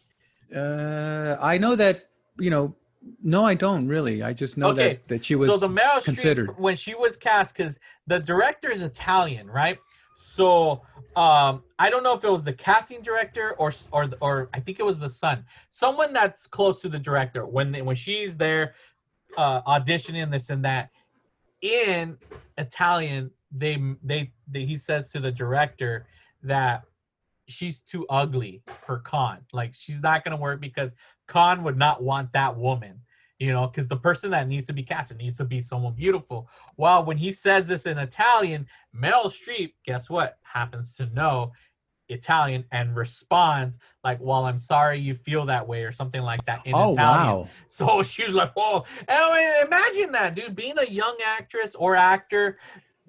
uh, 0.55 1.37
I 1.41 1.59
know 1.59 1.77
that, 1.77 2.09
you 2.41 2.51
know, 2.51 2.75
no, 3.23 3.47
I 3.47 3.55
don't 3.55 3.87
really. 3.87 4.21
I 4.23 4.33
just 4.33 4.57
know 4.59 4.71
Okay, 4.71 4.89
that, 4.95 5.09
that 5.09 5.25
she 5.25 5.37
was 5.37 5.49
so 5.49 5.57
the 5.57 5.69
Meryl 5.69 6.05
considered. 6.05 6.49
Streep 6.51 6.59
when 6.59 6.75
she 6.77 6.95
was 6.95 7.17
cast 7.17 7.57
because 7.57 7.79
the 8.09 8.19
director 8.19 8.69
is 8.71 8.83
Italian, 8.83 9.49
right? 9.49 9.79
So 10.23 10.83
um, 11.17 11.63
I 11.79 11.89
don't 11.89 12.03
know 12.03 12.15
if 12.15 12.23
it 12.25 12.31
was 12.31 12.45
the 12.45 12.53
casting 12.53 13.01
director 13.01 13.53
or 13.53 13.73
or 13.91 14.11
or 14.21 14.51
I 14.53 14.61
think 14.61 14.79
it 14.79 14.85
was 14.85 14.99
the 14.99 15.09
son, 15.09 15.47
someone 15.71 16.13
that's 16.13 16.47
close 16.47 16.83
to 16.83 16.91
the 16.91 16.99
director. 16.99 17.47
When 17.47 17.73
they, 17.73 17.81
when 17.81 17.97
she's 17.97 18.37
there 18.37 18.75
uh, 19.39 19.63
auditioning 19.63 20.31
this 20.31 20.51
and 20.51 20.63
that 20.67 20.91
in 21.63 22.19
Italian, 22.59 23.31
they, 23.51 23.83
they 24.05 24.31
they 24.47 24.67
he 24.67 24.77
says 24.77 25.11
to 25.13 25.21
the 25.21 25.33
director 25.33 26.07
that 26.43 26.83
she's 27.49 27.81
too 27.81 28.05
ugly 28.11 28.63
for 28.83 28.99
Kong. 28.99 29.39
Like 29.55 29.73
she's 29.75 30.03
not 30.03 30.23
gonna 30.23 30.37
work 30.37 30.61
because 30.61 30.95
Kong 31.29 31.65
would 31.65 31.79
not 31.79 32.03
want 32.03 32.31
that 32.35 32.59
woman 32.59 33.01
you 33.41 33.53
know, 33.53 33.67
because 33.67 33.89
the 33.89 33.97
person 33.97 34.31
that 34.31 34.47
needs 34.47 34.67
to 34.67 34.75
be 34.75 34.83
casted 34.83 35.17
needs 35.17 35.39
to 35.39 35.45
be 35.45 35.63
someone 35.63 35.95
beautiful. 35.95 36.49
Well, 36.77 37.05
when 37.05 37.17
he 37.17 37.33
says 37.33 37.67
this 37.67 37.87
in 37.87 37.97
Italian, 37.97 38.67
Meryl 38.95 39.27
Streep, 39.27 39.73
guess 39.85 40.11
what, 40.11 40.39
happens 40.43 40.95
to 40.97 41.07
know 41.07 41.53
Italian 42.11 42.65
and 42.71 42.95
responds 42.95 43.79
like, 44.05 44.19
"Well, 44.21 44.45
I'm 44.45 44.59
sorry 44.59 44.99
you 44.99 45.15
feel 45.15 45.47
that 45.47 45.67
way" 45.67 45.85
or 45.85 45.93
something 45.93 46.21
like 46.21 46.45
that 46.45 46.61
in 46.67 46.75
oh, 46.75 46.93
Italian. 46.93 47.27
wow. 47.27 47.49
So 47.69 48.03
she 48.03 48.25
was 48.25 48.35
like, 48.35 48.53
"Whoa!" 48.53 48.85
I 49.09 49.33
mean, 49.33 49.67
imagine 49.67 50.13
that, 50.13 50.35
dude, 50.35 50.55
being 50.55 50.79
a 50.79 50.85
young 50.85 51.17
actress 51.25 51.75
or 51.75 51.97
actor, 51.97 52.59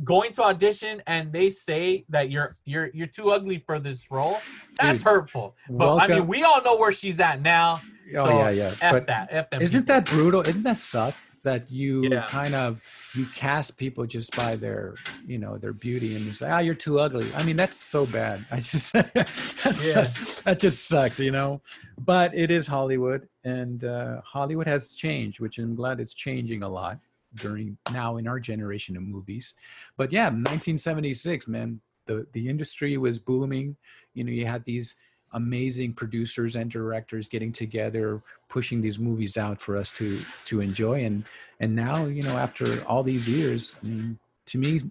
going 0.03 0.33
to 0.33 0.43
audition, 0.43 1.01
and 1.07 1.31
they 1.31 1.49
say 1.51 2.05
that 2.09 2.29
you're 2.29 2.57
you're 2.65 2.89
you're 2.93 3.07
too 3.07 3.31
ugly 3.31 3.59
for 3.65 3.79
this 3.79 4.09
role. 4.11 4.37
That's 4.79 4.97
Dude, 4.99 5.01
hurtful. 5.03 5.55
But 5.69 5.97
I 5.97 6.07
mean, 6.07 6.27
we 6.27 6.43
all 6.43 6.61
know 6.63 6.77
where 6.77 6.91
she's 6.91 7.19
at 7.19 7.41
now. 7.41 7.81
Oh, 8.15 8.29
yeah, 8.29 8.49
yeah. 8.49 8.73
F 8.81 8.91
But 8.91 9.07
that. 9.07 9.27
F 9.31 9.49
them 9.51 9.61
Isn't 9.61 9.83
people. 9.83 9.95
that 9.95 10.05
brutal? 10.05 10.41
Isn't 10.41 10.63
that 10.63 10.77
suck 10.77 11.13
that 11.43 11.71
you 11.71 12.03
Yeah. 12.03 12.25
kind 12.27 12.53
of 12.53 12.83
you 13.15 13.25
cast 13.35 13.77
people 13.77 14.05
just 14.05 14.35
by 14.35 14.55
their 14.55 14.95
you 15.25 15.37
know 15.39 15.57
their 15.57 15.73
beauty 15.73 16.15
and 16.15 16.23
you 16.25 16.31
say 16.33 16.49
ah 16.49 16.59
you're 16.59 16.75
too 16.75 16.99
ugly. 16.99 17.27
I 17.35 17.43
mean 17.43 17.55
that's 17.55 17.77
so 17.77 18.05
bad. 18.05 18.45
I 18.51 18.57
just 18.59 18.93
that's 18.93 19.87
Yeah. 19.87 19.93
just, 20.01 20.43
that 20.43 20.59
just 20.59 20.87
sucks, 20.87 21.19
you 21.19 21.31
know. 21.31 21.61
But 21.97 22.33
it 22.35 22.51
is 22.51 22.67
Hollywood, 22.67 23.27
and 23.43 23.83
uh, 23.83 24.21
Hollywood 24.25 24.67
has 24.67 24.93
changed, 24.93 25.39
which 25.39 25.57
I'm 25.57 25.75
glad 25.75 25.99
it's 25.99 26.13
changing 26.13 26.63
a 26.63 26.69
lot 26.69 26.99
during 27.35 27.77
now 27.91 28.17
in 28.17 28.27
our 28.27 28.39
generation 28.39 28.97
of 28.97 29.03
movies. 29.03 29.53
But 29.97 30.11
yeah, 30.11 30.25
1976, 30.25 31.47
man, 31.47 31.81
the 32.05 32.27
the 32.33 32.49
industry 32.49 32.97
was 32.97 33.19
booming. 33.19 33.77
You 34.13 34.23
know, 34.23 34.31
you 34.31 34.45
had 34.45 34.65
these 34.65 34.95
amazing 35.33 35.93
producers 35.93 36.55
and 36.55 36.69
directors 36.69 37.29
getting 37.29 37.53
together 37.53 38.21
pushing 38.49 38.81
these 38.81 38.99
movies 38.99 39.37
out 39.37 39.61
for 39.61 39.77
us 39.77 39.89
to 39.91 40.19
to 40.43 40.59
enjoy 40.59 41.05
and 41.05 41.23
and 41.61 41.73
now 41.73 42.05
you 42.05 42.21
know 42.21 42.37
after 42.37 42.83
all 42.83 43.01
these 43.01 43.29
years 43.29 43.77
i 43.81 43.87
mean 43.87 44.19
to 44.45 44.57
me 44.57 44.81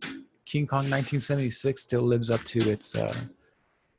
king 0.47 0.67
kong 0.67 0.89
1976 0.89 1.83
still 1.83 2.01
lives 2.01 2.31
up 2.31 2.43
to 2.45 2.59
its 2.71 2.97
uh 2.97 3.15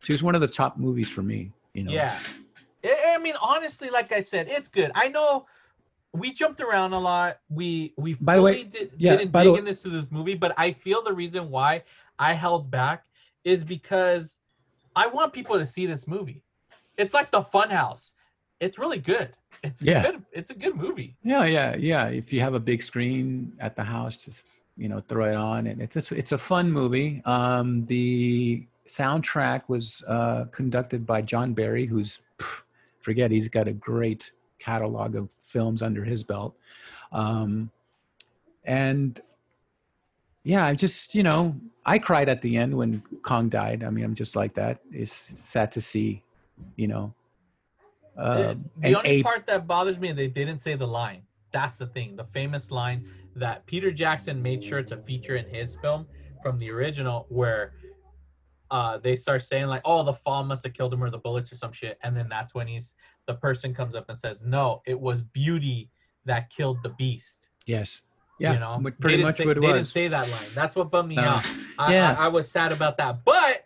to 0.02 0.18
one 0.26 0.34
of 0.34 0.42
the 0.42 0.48
top 0.48 0.80
movies 0.80 1.12
for 1.12 1.22
me 1.22 1.52
You 1.74 1.84
know. 1.84 1.92
Yeah. 1.92 2.18
I 2.84 3.18
mean, 3.20 3.36
honestly, 3.42 3.89
like 3.89 4.12
I 4.12 4.22
said, 4.22 4.48
it's 4.50 4.70
good. 4.70 4.92
I 4.96 5.08
know 5.08 5.46
we 6.14 6.34
jumped 6.34 6.59
around 6.62 6.93
a 6.93 6.99
lot. 6.99 7.39
We 7.49 7.93
we 7.97 8.16
By 8.16 8.36
the 8.36 8.41
way, 8.41 8.53
fully 8.53 8.64
did, 8.66 8.91
yeah, 8.97 9.18
didn't 9.18 9.32
dig 9.32 9.47
into 9.47 9.62
this, 9.64 9.84
this 9.84 10.05
movie, 10.09 10.36
but 10.36 10.53
I 10.57 10.74
feel 10.74 11.01
the 11.03 11.14
reason 11.14 11.49
why 11.49 11.84
I 12.20 12.34
held 12.34 12.70
back 12.70 13.05
is 13.43 13.64
because 13.64 14.38
I 14.95 15.07
want 15.07 15.34
people 15.34 15.57
to 15.57 15.66
see 15.66 15.86
this 15.86 16.07
movie. 16.07 16.43
It's 16.97 17.14
like 17.14 17.32
the 17.32 17.41
Funhouse. 17.41 18.14
It's 18.59 18.78
really 18.78 18.99
good. 18.99 19.34
It's 19.64 19.82
Yeah. 19.82 20.03
good. 20.03 20.24
It's 20.32 20.51
a 20.51 20.55
good 20.55 20.76
movie. 20.76 21.16
Yeah, 21.24 21.45
yeah, 21.45 21.76
yeah. 21.78 22.07
If 22.07 22.34
you 22.34 22.41
have 22.41 22.53
a 22.53 22.59
big 22.59 22.84
screen 22.84 23.53
at 23.59 23.76
the 23.76 23.84
house, 23.84 24.18
just 24.18 24.43
you 24.78 24.89
know, 24.89 25.01
throw 25.07 25.26
it 25.30 25.36
on, 25.36 25.68
and 25.68 25.82
it's 25.82 25.95
it's, 25.95 26.12
it's 26.12 26.32
a 26.32 26.38
fun 26.38 26.72
movie. 26.72 27.22
Um, 27.26 27.86
the 27.86 28.66
soundtrack 28.88 29.64
was 29.68 30.03
uh, 30.07 30.45
conducted 30.51 31.05
by 31.05 31.22
John 31.22 31.53
Barry, 31.53 31.86
who's 31.86 32.20
pff, 32.39 32.64
forget 32.99 33.32
he's 33.32 33.47
got 33.49 33.68
a 33.68 33.74
great 33.74 34.32
catalog 34.59 35.16
of 35.16 35.30
films 35.52 35.84
under 35.84 36.04
his 36.06 36.24
belt, 36.24 36.56
um, 37.12 37.72
and 38.64 39.22
yeah, 40.43 40.66
I 40.66 40.74
just 40.74 41.14
you 41.14 41.24
know, 41.24 41.56
I 41.86 41.99
cried 41.99 42.30
at 42.30 42.41
the 42.41 42.58
end 42.58 42.76
when 42.76 43.04
Kong 43.22 43.49
died. 43.49 43.84
I 43.84 43.89
mean, 43.89 44.04
I'm 44.04 44.16
just 44.16 44.36
like 44.36 44.54
that. 44.56 44.80
It's 44.91 45.39
sad 45.39 45.72
to 45.74 45.82
see, 45.82 46.24
you 46.76 46.88
know. 46.88 47.14
Uh, 48.18 48.22
Uh, 48.22 48.56
the 48.78 48.95
only 48.95 49.10
ape 49.10 49.26
part 49.26 49.45
that 49.47 49.68
bothers 49.68 49.99
me, 49.99 50.12
they 50.12 50.28
didn't 50.28 50.60
say 50.60 50.76
the 50.76 50.88
line. 50.88 51.22
That's 51.52 51.78
the 51.78 51.88
thing. 51.88 52.16
The 52.16 52.28
famous 52.39 52.72
line 52.72 53.06
that 53.36 53.66
Peter 53.66 53.91
Jackson 53.91 54.41
made 54.41 54.64
sure 54.64 54.84
to 54.84 54.97
feature 54.97 55.36
in 55.36 55.47
his 55.47 55.76
film 55.82 56.08
from 56.43 56.58
the 56.60 56.70
original, 56.72 57.26
where 57.30 57.74
uh, 58.70 58.97
they 58.97 59.16
start 59.16 59.41
saying 59.43 59.68
like, 59.68 59.82
"Oh, 59.86 60.04
the 60.04 60.14
fall 60.14 60.43
must 60.43 60.64
have 60.66 60.74
killed 60.74 60.93
him, 60.93 61.04
or 61.04 61.10
the 61.10 61.18
bullets, 61.18 61.52
or 61.52 61.56
some 61.56 61.74
shit," 61.74 61.97
and 62.04 62.16
then 62.18 62.28
that's 62.30 62.54
when 62.56 62.68
he's 62.68 62.95
the 63.28 63.34
person 63.36 63.74
comes 63.74 63.95
up 63.95 64.09
and 64.09 64.19
says, 64.19 64.41
"No, 64.43 64.82
it 64.86 64.99
was 64.99 65.22
beauty 65.22 65.89
that 66.26 66.49
killed 66.49 66.84
the 66.84 66.89
beast." 66.89 67.47
Yes. 67.65 68.01
Yeah. 68.39 68.53
you 68.53 68.59
know, 68.59 68.82
pretty 68.99 69.22
much 69.22 69.36
say, 69.36 69.45
what 69.45 69.57
it 69.57 69.61
they 69.61 69.67
was. 69.67 69.76
didn't 69.76 69.88
say 69.89 70.07
that 70.07 70.28
line. 70.28 70.49
That's 70.55 70.76
what 70.76 70.89
bummed 70.89 71.09
me 71.09 71.15
No. 71.15 71.24
out. 71.24 71.47
I, 71.78 71.93
Yeah. 71.93 72.15
I, 72.17 72.26
I 72.26 72.28
was 72.30 72.49
sad 72.49 72.72
about 72.74 72.97
that, 72.97 73.24
but 73.24 73.65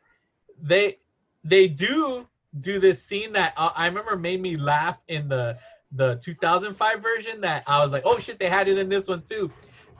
they 0.61 0.97
they 1.43 1.67
do 1.69 2.27
do 2.59 2.79
this 2.79 3.01
scene 3.01 3.33
that 3.33 3.53
uh, 3.57 3.71
I 3.75 3.85
remember 3.87 4.17
made 4.17 4.41
me 4.41 4.55
laugh 4.57 4.97
in 5.07 5.29
the 5.29 5.57
the 5.91 6.15
2005 6.21 7.01
version. 7.01 7.41
That 7.41 7.63
I 7.67 7.79
was 7.79 7.93
like, 7.93 8.03
oh 8.05 8.19
shit, 8.19 8.37
they 8.39 8.49
had 8.49 8.67
it 8.67 8.77
in 8.77 8.89
this 8.89 9.07
one 9.07 9.21
too. 9.21 9.49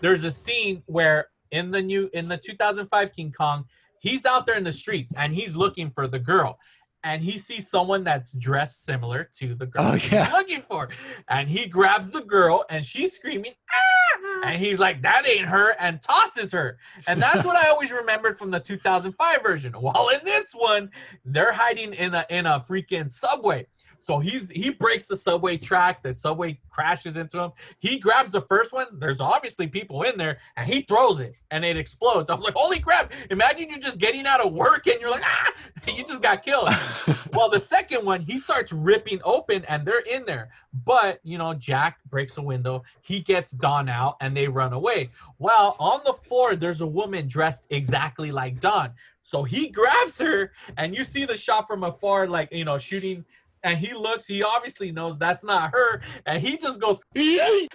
There's 0.01 0.23
a 0.25 0.31
scene 0.31 0.83
where 0.87 1.29
in 1.51 1.71
the 1.71 1.81
new 1.81 2.09
in 2.13 2.27
the 2.27 2.37
2005 2.37 3.13
King 3.13 3.31
Kong, 3.31 3.65
he's 3.99 4.25
out 4.25 4.45
there 4.45 4.57
in 4.57 4.63
the 4.65 4.73
streets 4.73 5.13
and 5.17 5.33
he's 5.33 5.55
looking 5.55 5.89
for 5.89 6.05
the 6.07 6.19
girl. 6.19 6.59
And 7.05 7.21
he 7.21 7.37
sees 7.37 7.69
someone 7.69 8.03
that's 8.03 8.33
dressed 8.33 8.83
similar 8.83 9.29
to 9.35 9.53
the 9.53 9.67
girl 9.67 9.83
Oh, 9.85 9.91
he's 9.93 10.11
yeah. 10.11 10.31
looking 10.31 10.63
for. 10.67 10.89
And 11.29 11.47
he 11.47 11.67
grabs 11.67 12.09
the 12.09 12.21
girl 12.21 12.65
and 12.69 12.83
she's 12.83 13.13
screaming, 13.13 13.53
ah! 13.71 14.41
And 14.43 14.59
he's 14.59 14.79
like, 14.79 15.03
that 15.03 15.27
ain't 15.27 15.45
her, 15.45 15.75
and 15.79 16.01
tosses 16.01 16.51
her. 16.51 16.77
And 17.07 17.21
that's 17.21 17.45
what 17.45 17.55
I 17.55 17.69
always 17.69 17.91
remembered 17.91 18.39
from 18.39 18.49
the 18.51 18.59
2005 18.59 19.43
version. 19.43 19.73
While 19.73 20.09
in 20.09 20.19
this 20.25 20.51
one, 20.53 20.89
they're 21.23 21.53
hiding 21.53 21.93
in 21.93 22.15
a 22.15 22.25
in 22.29 22.45
a 22.47 22.59
freaking 22.67 23.09
subway. 23.09 23.67
So 24.05 24.19
he's 24.19 24.51
he 24.51 24.69
breaks 24.69 25.07
the 25.07 25.17
subway 25.17 25.57
track. 25.57 26.03
The 26.03 26.13
subway 26.15 26.59
crashes 26.69 27.17
into 27.17 27.39
him. 27.39 27.51
He 27.79 27.97
grabs 27.97 28.33
the 28.33 28.41
first 28.41 28.71
one. 28.71 28.85
There's 28.99 29.19
obviously 29.19 29.65
people 29.65 30.03
in 30.03 30.15
there, 30.15 30.37
and 30.55 30.71
he 30.71 30.83
throws 30.83 31.19
it, 31.19 31.33
and 31.49 31.65
it 31.65 31.75
explodes. 31.75 32.29
I'm 32.29 32.39
like, 32.39 32.53
holy 32.55 32.79
crap! 32.79 33.11
Imagine 33.31 33.71
you're 33.71 33.79
just 33.79 33.97
getting 33.97 34.27
out 34.27 34.45
of 34.45 34.53
work, 34.53 34.85
and 34.85 35.01
you're 35.01 35.09
like, 35.09 35.23
ah, 35.25 35.51
you 35.87 36.03
just 36.03 36.21
got 36.21 36.43
killed. 36.43 36.69
well, 37.33 37.49
the 37.49 37.59
second 37.59 38.05
one, 38.05 38.21
he 38.21 38.37
starts 38.37 38.71
ripping 38.71 39.21
open, 39.23 39.65
and 39.65 39.87
they're 39.87 40.01
in 40.01 40.23
there. 40.25 40.49
But 40.85 41.19
you 41.23 41.39
know, 41.39 41.55
Jack 41.55 41.97
breaks 42.07 42.37
a 42.37 42.43
window. 42.43 42.83
He 43.01 43.21
gets 43.21 43.49
Don 43.49 43.89
out, 43.89 44.17
and 44.21 44.37
they 44.37 44.47
run 44.47 44.73
away. 44.73 45.09
Well, 45.39 45.75
on 45.79 46.01
the 46.05 46.13
floor, 46.13 46.55
there's 46.55 46.81
a 46.81 46.87
woman 46.87 47.27
dressed 47.27 47.63
exactly 47.71 48.31
like 48.31 48.59
Don. 48.59 48.91
So 49.23 49.41
he 49.41 49.69
grabs 49.69 50.19
her, 50.19 50.51
and 50.77 50.95
you 50.95 51.03
see 51.05 51.25
the 51.25 51.35
shot 51.35 51.65
from 51.65 51.83
afar, 51.83 52.27
like 52.27 52.51
you 52.51 52.65
know, 52.65 52.77
shooting. 52.77 53.25
And 53.65 53.77
he 53.79 53.93
looks. 53.93 54.27
He 54.27 54.43
obviously 54.43 54.91
knows 54.91 55.17
that's 55.17 55.43
not 55.43 55.71
her, 55.73 56.01
and 56.27 56.41
he 56.41 56.55
just 56.55 56.79
goes. 56.79 56.99
he 57.15 57.67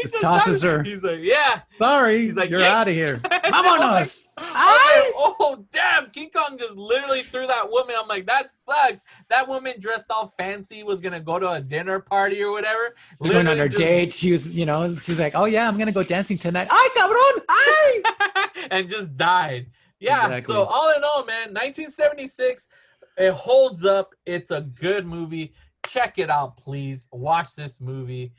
Just 0.00 0.20
tosses 0.20 0.62
her. 0.62 0.82
He's 0.82 1.02
like, 1.02 1.18
"Yeah." 1.20 1.60
Sorry, 1.78 2.22
He's 2.24 2.36
like, 2.36 2.50
you're 2.50 2.60
"Yeah." 2.60 2.76
out 2.80 2.88
of 2.88 2.94
here. 2.94 3.20
I'm 3.30 3.32
like, 3.64 3.80
Vámonos. 4.04 4.28
I'm 4.38 5.02
like, 5.02 5.12
oh 5.16 5.64
damn! 5.72 6.10
King 6.10 6.30
Kong 6.34 6.56
just 6.56 6.76
literally 6.76 7.22
threw 7.22 7.46
that 7.48 7.68
woman. 7.68 7.96
I'm 7.98 8.06
like, 8.06 8.26
that 8.26 8.50
sucks. 8.54 9.02
That 9.28 9.48
woman 9.48 9.74
dressed 9.80 10.06
all 10.10 10.32
fancy 10.38 10.84
was 10.84 11.00
gonna 11.00 11.20
go 11.20 11.38
to 11.40 11.50
a 11.50 11.60
dinner 11.60 11.98
party 11.98 12.40
or 12.42 12.52
whatever. 12.52 12.94
She's 13.22 13.32
going 13.32 13.48
on 13.48 13.58
her 13.58 13.68
just- 13.68 13.78
date. 13.82 14.12
She 14.12 14.30
was, 14.32 14.46
you 14.46 14.66
know, 14.66 14.94
she's 15.02 15.18
like, 15.18 15.34
"Oh 15.34 15.46
yeah, 15.46 15.66
I'm 15.68 15.78
gonna 15.78 15.92
go 15.92 16.04
dancing 16.04 16.38
tonight." 16.38 16.68
Ay, 16.70 16.88
cabrón! 16.96 17.44
Ay! 17.48 18.48
and 18.70 18.88
just 18.88 19.16
died. 19.16 19.66
Yeah. 19.98 20.26
Exactly. 20.26 20.54
So 20.54 20.64
all 20.64 20.92
in 20.96 21.02
all, 21.02 21.24
man, 21.24 21.52
1976, 21.54 22.68
it 23.16 23.32
holds 23.32 23.84
up. 23.84 24.14
It's 24.24 24.50
a 24.50 24.60
good 24.62 25.06
movie. 25.06 25.52
Check 25.86 26.18
it 26.18 26.30
out, 26.30 26.56
please. 26.56 27.08
Watch 27.12 27.54
this 27.54 27.80
movie. 27.80 28.32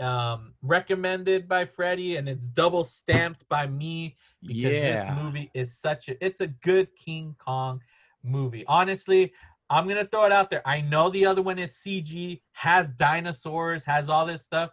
Um, 0.00 0.54
recommended 0.62 1.46
by 1.48 1.64
Freddie, 1.66 2.16
and 2.16 2.28
it's 2.28 2.46
double 2.48 2.84
stamped 2.84 3.46
by 3.48 3.66
me 3.66 4.16
because 4.42 4.72
Yeah. 4.72 5.04
this 5.14 5.22
movie 5.22 5.50
is 5.54 5.76
such 5.78 6.08
a. 6.08 6.24
It's 6.24 6.40
a 6.40 6.46
good 6.48 6.88
King 6.96 7.36
Kong 7.38 7.80
movie. 8.24 8.64
Honestly, 8.66 9.32
I'm 9.70 9.86
gonna 9.86 10.04
throw 10.06 10.24
it 10.24 10.32
out 10.32 10.50
there. 10.50 10.62
I 10.66 10.80
know 10.80 11.08
the 11.10 11.26
other 11.26 11.42
one 11.42 11.58
is 11.58 11.74
CG, 11.74 12.40
has 12.52 12.92
dinosaurs, 12.92 13.84
has 13.84 14.08
all 14.08 14.26
this 14.26 14.42
stuff. 14.42 14.70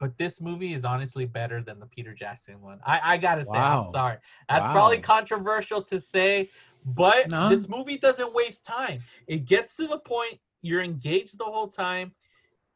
But 0.00 0.18
this 0.18 0.40
movie 0.40 0.74
is 0.74 0.84
honestly 0.84 1.26
better 1.26 1.62
than 1.62 1.78
the 1.78 1.86
Peter 1.86 2.12
Jackson 2.12 2.60
one. 2.60 2.80
I, 2.84 3.00
I 3.14 3.18
gotta 3.18 3.44
say, 3.44 3.52
Wow. 3.52 3.84
I'm 3.84 3.92
sorry. 3.92 4.16
That's 4.48 4.72
probably 4.72 4.98
controversial 4.98 5.80
to 5.84 6.00
say, 6.00 6.50
but 6.84 7.28
No. 7.30 7.48
this 7.48 7.68
movie 7.68 7.98
doesn't 7.98 8.32
waste 8.34 8.64
time. 8.64 9.02
It 9.26 9.44
gets 9.44 9.76
to 9.76 9.86
the 9.86 9.98
point, 9.98 10.38
you're 10.62 10.82
engaged 10.82 11.38
the 11.38 11.44
whole 11.44 11.68
time, 11.68 12.12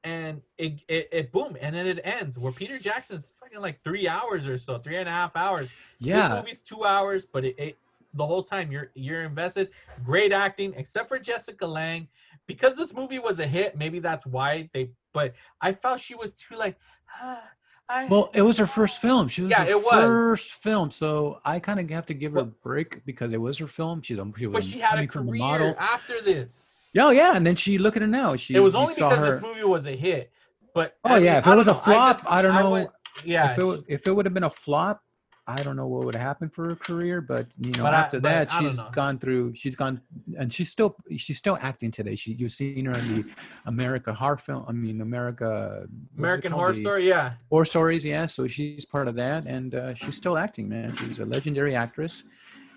and 0.04 0.40
it, 0.58 0.80
it, 0.88 1.08
it 1.12 1.32
boom, 1.32 1.56
and 1.60 1.74
then 1.74 1.86
it 1.86 2.00
ends. 2.04 2.38
Where 2.38 2.52
Peter 2.52 2.78
Jackson's 2.78 3.32
fucking 3.40 3.60
like 3.60 3.82
three 3.82 4.06
hours 4.08 4.46
or 4.46 4.58
so, 4.58 4.78
three 4.78 4.96
and 4.96 5.08
a 5.08 5.12
half 5.12 5.34
hours. 5.36 5.68
This 5.68 5.72
Yeah, 6.08 6.36
movie's 6.36 6.60
two 6.60 6.84
hours, 6.84 7.26
but 7.30 7.44
it, 7.44 7.58
it 7.58 7.78
the 8.14 8.26
whole 8.26 8.42
time 8.42 8.70
you're 8.72 8.90
you're 8.94 9.22
invested. 9.24 9.70
Great 10.04 10.32
acting, 10.32 10.74
except 10.76 11.08
for 11.08 11.18
Jessica 11.18 11.66
Lange. 11.66 12.08
Because 12.46 12.76
this 12.76 12.94
movie 12.94 13.18
was 13.18 13.40
a 13.40 13.46
hit, 13.46 13.76
maybe 13.76 13.98
that's 13.98 14.24
why 14.26 14.70
they. 14.72 14.90
But 15.12 15.34
I 15.60 15.72
felt 15.72 16.00
she 16.00 16.14
was 16.14 16.34
too 16.34 16.56
like. 16.56 16.76
ah, 17.20 17.42
I, 17.88 18.06
Well, 18.06 18.30
it 18.34 18.42
was 18.42 18.58
her 18.58 18.66
first 18.66 19.00
film. 19.00 19.28
She 19.28 19.42
was 19.42 19.50
Yeah, 19.50 19.64
her 19.64 19.70
it 19.70 19.76
was. 19.82 19.92
first 19.92 20.50
film, 20.52 20.90
so 20.90 21.40
I 21.44 21.60
kind 21.60 21.78
of 21.78 21.88
have 21.90 22.06
to 22.06 22.14
give 22.14 22.32
her 22.32 22.40
a 22.40 22.44
break 22.44 23.04
because 23.04 23.32
it 23.32 23.40
was 23.40 23.58
her 23.58 23.66
film. 23.68 24.02
She's 24.02 24.18
a, 24.18 24.26
she 24.36 24.46
was 24.46 24.52
but 24.54 24.64
she 24.64 24.80
had 24.80 24.98
a 24.98 25.06
from 25.06 25.28
career 25.28 25.38
model. 25.38 25.76
after 25.78 26.20
this. 26.20 26.68
Yeah, 26.92 27.10
yeah, 27.12 27.36
and 27.36 27.46
then 27.46 27.54
she 27.56 27.78
look 27.78 27.94
at 27.96 28.02
her 28.02 28.08
now. 28.08 28.34
She 28.36 28.54
it 28.54 28.60
was 28.60 28.74
only 28.74 28.94
because 28.94 29.18
her. 29.18 29.30
this 29.32 29.40
movie 29.42 29.62
was 29.64 29.86
a 29.86 29.94
hit. 29.94 30.32
But 30.74 30.96
Oh 31.04 31.14
I 31.14 31.18
yeah, 31.18 31.30
mean, 31.30 31.38
if 31.40 31.46
it 31.46 31.56
was 31.56 31.68
a 31.68 31.72
know, 31.72 31.78
I 31.78 31.82
flop, 31.82 32.16
just- 32.16 32.26
I, 32.28 32.42
don't 32.42 32.54
know. 32.54 32.70
went- 32.70 32.90
yeah, 33.24 33.52
if 33.52 33.58
it, 33.58 33.84
if 33.88 34.06
it 34.06 34.10
would 34.14 34.26
have 34.26 34.34
been 34.34 34.44
a 34.44 34.50
flop, 34.50 35.02
I 35.48 35.62
don't 35.62 35.76
know 35.76 35.86
what 35.86 36.04
would 36.04 36.14
have 36.14 36.22
happened 36.22 36.52
for 36.52 36.68
her 36.68 36.76
career. 36.76 37.20
But 37.20 37.46
you 37.58 37.70
know, 37.72 37.84
But 37.84 37.94
after 37.94 38.20
that, 38.20 38.52
I 38.52 38.62
don't 38.62 38.74
she's 38.74 38.84
gone 38.92 39.18
through. 39.18 39.54
She's 39.54 39.76
gone, 39.76 40.00
and 40.36 40.52
she's 40.52 40.70
still 40.70 40.96
she's 41.16 41.38
still 41.38 41.56
acting 41.60 41.90
today. 41.90 42.16
She 42.16 42.32
you've 42.32 42.52
seen 42.52 42.86
her 42.86 42.98
in 42.98 43.22
the 43.22 43.34
America 43.64 44.12
Horror 44.12 44.38
Film. 44.38 44.64
I 44.66 44.72
mean, 44.72 45.00
America 45.00 45.86
American? 46.18 46.52
Horror 46.52 46.72
The 46.72 46.80
Story. 46.80 47.08
Yeah, 47.08 47.34
Horror 47.50 47.64
Stories, 47.64 48.04
yeah. 48.04 48.26
So 48.26 48.48
she's 48.48 48.84
part 48.84 49.06
of 49.06 49.14
that, 49.16 49.46
and 49.46 49.74
uh, 49.74 49.94
she's 49.94 50.16
still 50.16 50.36
acting, 50.36 50.68
man. 50.68 50.96
She's 50.96 51.20
a 51.20 51.24
legendary 51.26 51.76
actress. 51.76 52.24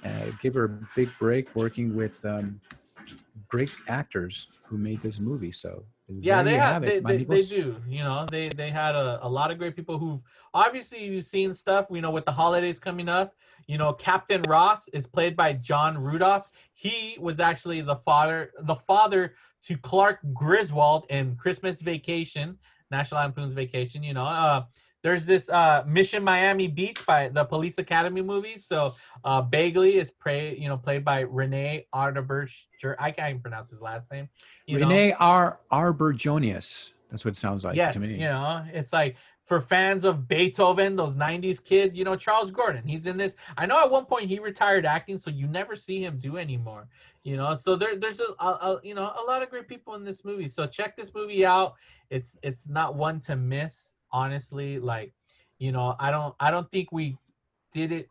Uh, 0.06 0.32
give 0.42 0.54
her 0.54 0.66
a 0.66 0.88
big 0.96 1.10
break 1.20 1.54
working 1.56 1.96
with 1.96 2.24
um, 2.24 2.62
great 3.48 3.76
actors 3.88 4.48
who 4.68 4.78
made 4.78 5.02
this 5.02 5.20
movie. 5.20 5.52
So 5.52 5.84
yeah, 6.10 6.42
they 6.42 6.58
have, 6.58 6.84
it, 6.84 7.06
they, 7.06 7.18
they, 7.18 7.24
they 7.24 7.42
do. 7.42 7.76
You 7.88 8.04
know, 8.04 8.28
they 8.30 8.50
they 8.50 8.72
had 8.72 8.96
a, 8.96 9.20
a 9.22 9.30
lot 9.30 9.52
of 9.52 9.58
great 9.58 9.76
people 9.76 9.98
who've 9.98 10.20
obviously 10.54 11.04
you've 11.06 11.26
seen 11.26 11.54
stuff. 11.54 11.86
You 11.92 12.02
know, 12.02 12.12
with 12.12 12.26
the 12.26 12.32
holidays 12.32 12.80
coming 12.80 13.08
up, 13.08 13.36
you 13.68 13.78
know, 13.78 13.94
Captain 13.94 14.42
Ross 14.44 14.88
is 14.90 15.06
played 15.06 15.36
by 15.36 15.54
John 15.54 15.98
Randolph. 15.98 16.50
He 16.74 17.18
was 17.20 17.40
actually 17.40 17.82
the 17.82 17.96
father 17.96 18.52
the 18.62 18.76
father 18.76 19.36
to 19.64 19.78
Clark 19.78 20.20
Griswold 20.34 21.06
in 21.10 21.36
Christmas 21.36 21.82
Vacation, 21.82 22.58
National 22.90 23.22
Lampoon's 23.22 23.54
Vacation. 23.54 24.02
You 24.02 24.16
know, 24.16 24.26
uh, 24.26 24.64
there's 25.02 25.26
this 25.26 25.50
uh, 25.50 25.84
Mission 25.88 26.24
Miami 26.24 26.68
Beach 26.68 27.06
by 27.06 27.30
the 27.30 27.46
Police 27.46 27.78
Academy 27.78 28.22
movie. 28.22 28.58
So 28.58 28.96
uh, 29.24 29.42
Bagley 29.42 29.96
is 29.96 30.12
pray, 30.12 30.58
you 30.58 30.68
know, 30.68 30.78
played 30.78 31.06
by 31.06 31.22
Renee 31.22 31.88
Arterburger. 31.94 32.96
I 33.00 33.12
can't 33.12 33.30
even 33.30 33.42
pronounce 33.42 33.70
his 33.70 33.82
last 33.82 34.12
name. 34.12 34.30
You 34.66 34.80
know? 34.80 34.88
Renee 34.88 35.14
R. 35.14 35.60
Arborjonius. 35.72 36.92
That's 37.10 37.26
what 37.26 37.32
it 37.32 37.38
sounds 37.38 37.66
like 37.66 37.76
yes, 37.76 37.96
to 37.96 38.00
me. 38.00 38.14
you 38.14 38.20
know, 38.20 38.64
it's 38.72 38.94
like 38.94 39.16
for 39.44 39.60
fans 39.60 40.04
of 40.04 40.28
Beethoven, 40.28 40.96
those 40.96 41.16
90s 41.16 41.64
kids, 41.64 41.98
you 41.98 42.04
know, 42.04 42.16
Charles 42.16 42.52
Grodin, 42.52 42.88
he's 42.88 43.08
in 43.08 43.18
this. 43.18 43.36
I 43.58 43.66
know 43.66 43.84
at 43.84 43.90
one 43.90 44.06
point 44.06 44.30
he 44.30 44.38
retired 44.38 44.86
acting, 44.86 45.18
so 45.18 45.32
you 45.32 45.48
never 45.48 45.76
see 45.76 46.04
him 46.04 46.20
do 46.20 46.38
anymore. 46.38 46.88
You 47.24 47.36
know, 47.36 47.56
so 47.56 47.76
there, 47.76 47.96
there's 47.96 48.20
a, 48.20 48.32
a, 48.40 48.48
a 48.48 48.80
you 48.84 48.94
know 48.94 49.12
a 49.20 49.24
lot 49.24 49.42
of 49.42 49.50
great 49.50 49.68
people 49.68 49.96
in 49.96 50.06
this 50.06 50.24
movie. 50.24 50.48
So 50.48 50.68
check 50.68 50.96
this 50.96 51.14
movie 51.16 51.46
out. 51.46 51.74
It's 52.12 52.38
it's 52.44 52.68
not 52.68 52.96
one 52.96 53.20
to 53.22 53.36
miss, 53.36 53.96
honestly. 54.12 54.80
Like, 54.80 55.14
you 55.58 55.72
know, 55.72 55.96
I 56.00 56.12
don't 56.12 56.36
I 56.40 56.52
don't 56.52 56.70
think 56.72 56.92
we 56.92 57.18
did 57.74 57.92
it 57.92 58.10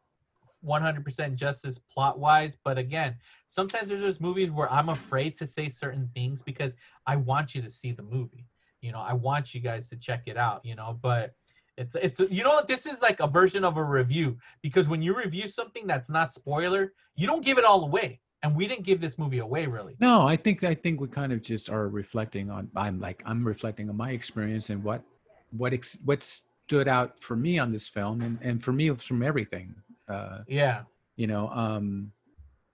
100% 0.66 1.34
justice 1.34 1.78
plot 1.78 2.18
wise, 2.18 2.56
but 2.64 2.78
again, 2.78 3.16
sometimes 3.48 3.88
there's 3.90 4.02
just 4.02 4.20
movies 4.20 4.50
where 4.50 4.70
I'm 4.72 4.88
afraid 4.88 5.34
to 5.36 5.46
say 5.46 5.68
certain 5.68 6.10
things 6.14 6.42
because 6.42 6.76
I 7.06 7.16
want 7.16 7.54
you 7.54 7.62
to 7.62 7.70
see 7.70 7.92
the 7.92 8.02
movie. 8.02 8.46
You 8.80 8.92
know, 8.92 9.00
I 9.00 9.12
want 9.12 9.54
you 9.54 9.60
guys 9.60 9.88
to 9.90 9.96
check 9.96 10.22
it 10.26 10.36
out. 10.36 10.64
You 10.64 10.74
know, 10.74 10.98
but 11.00 11.34
it's 11.76 11.94
it's 11.94 12.20
you 12.20 12.42
know 12.42 12.62
this 12.66 12.86
is 12.86 13.00
like 13.00 13.20
a 13.20 13.26
version 13.26 13.64
of 13.64 13.76
a 13.76 13.84
review 13.84 14.36
because 14.62 14.88
when 14.88 15.00
you 15.00 15.16
review 15.16 15.48
something 15.48 15.86
that's 15.86 16.10
not 16.10 16.32
spoiler, 16.32 16.92
you 17.14 17.26
don't 17.26 17.44
give 17.44 17.58
it 17.58 17.64
all 17.64 17.84
away. 17.84 18.20
And 18.42 18.54
we 18.54 18.68
didn't 18.68 18.86
give 18.86 19.00
this 19.00 19.18
movie 19.18 19.38
away 19.38 19.66
really. 19.66 19.96
No, 19.98 20.26
I 20.26 20.36
think 20.36 20.62
I 20.62 20.74
think 20.74 21.00
we 21.00 21.08
kind 21.08 21.32
of 21.32 21.42
just 21.42 21.70
are 21.70 21.88
reflecting 21.88 22.50
on. 22.50 22.70
I'm 22.76 23.00
like 23.00 23.22
I'm 23.24 23.44
reflecting 23.44 23.88
on 23.88 23.96
my 23.96 24.10
experience 24.10 24.70
and 24.70 24.84
what 24.84 25.02
what 25.50 25.72
ex, 25.72 25.98
what 26.04 26.22
stood 26.22 26.88
out 26.88 27.20
for 27.20 27.36
me 27.36 27.58
on 27.58 27.72
this 27.72 27.88
film, 27.88 28.20
and 28.22 28.38
and 28.42 28.62
for 28.62 28.72
me 28.72 28.86
it 28.88 28.92
was 28.92 29.04
from 29.04 29.22
everything. 29.22 29.74
Uh, 30.08 30.40
Yeah. 30.46 30.82
you 31.16 31.26
know, 31.26 31.48
um, 31.50 32.12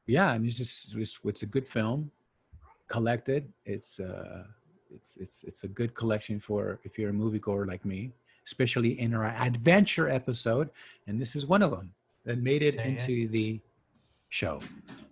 yeah, 0.06 0.28
I 0.30 0.38
mean, 0.38 0.48
it's 0.48 0.58
just 0.58 0.94
it's, 0.96 1.18
it's 1.24 1.42
a 1.42 1.46
good 1.46 1.66
film, 1.66 2.10
collected. 2.88 3.52
It's 3.64 4.00
uh, 4.00 4.44
it's 4.94 5.16
it's 5.16 5.44
it's 5.44 5.64
a 5.64 5.68
good 5.68 5.94
collection 5.94 6.40
for 6.40 6.80
if 6.84 6.98
you're 6.98 7.10
a 7.10 7.12
moviegoer 7.12 7.66
like 7.66 7.84
me, 7.84 8.12
especially 8.46 8.98
in 9.00 9.14
our 9.14 9.24
adventure 9.24 10.08
episode, 10.08 10.70
and 11.06 11.20
this 11.20 11.34
is 11.36 11.46
one 11.46 11.62
of 11.62 11.70
them 11.70 11.94
that 12.24 12.38
made 12.38 12.62
it 12.62 12.74
Yeah, 12.74 12.82
yeah. 12.82 12.88
into 12.88 13.28
the 13.28 13.60
show. 14.28 14.60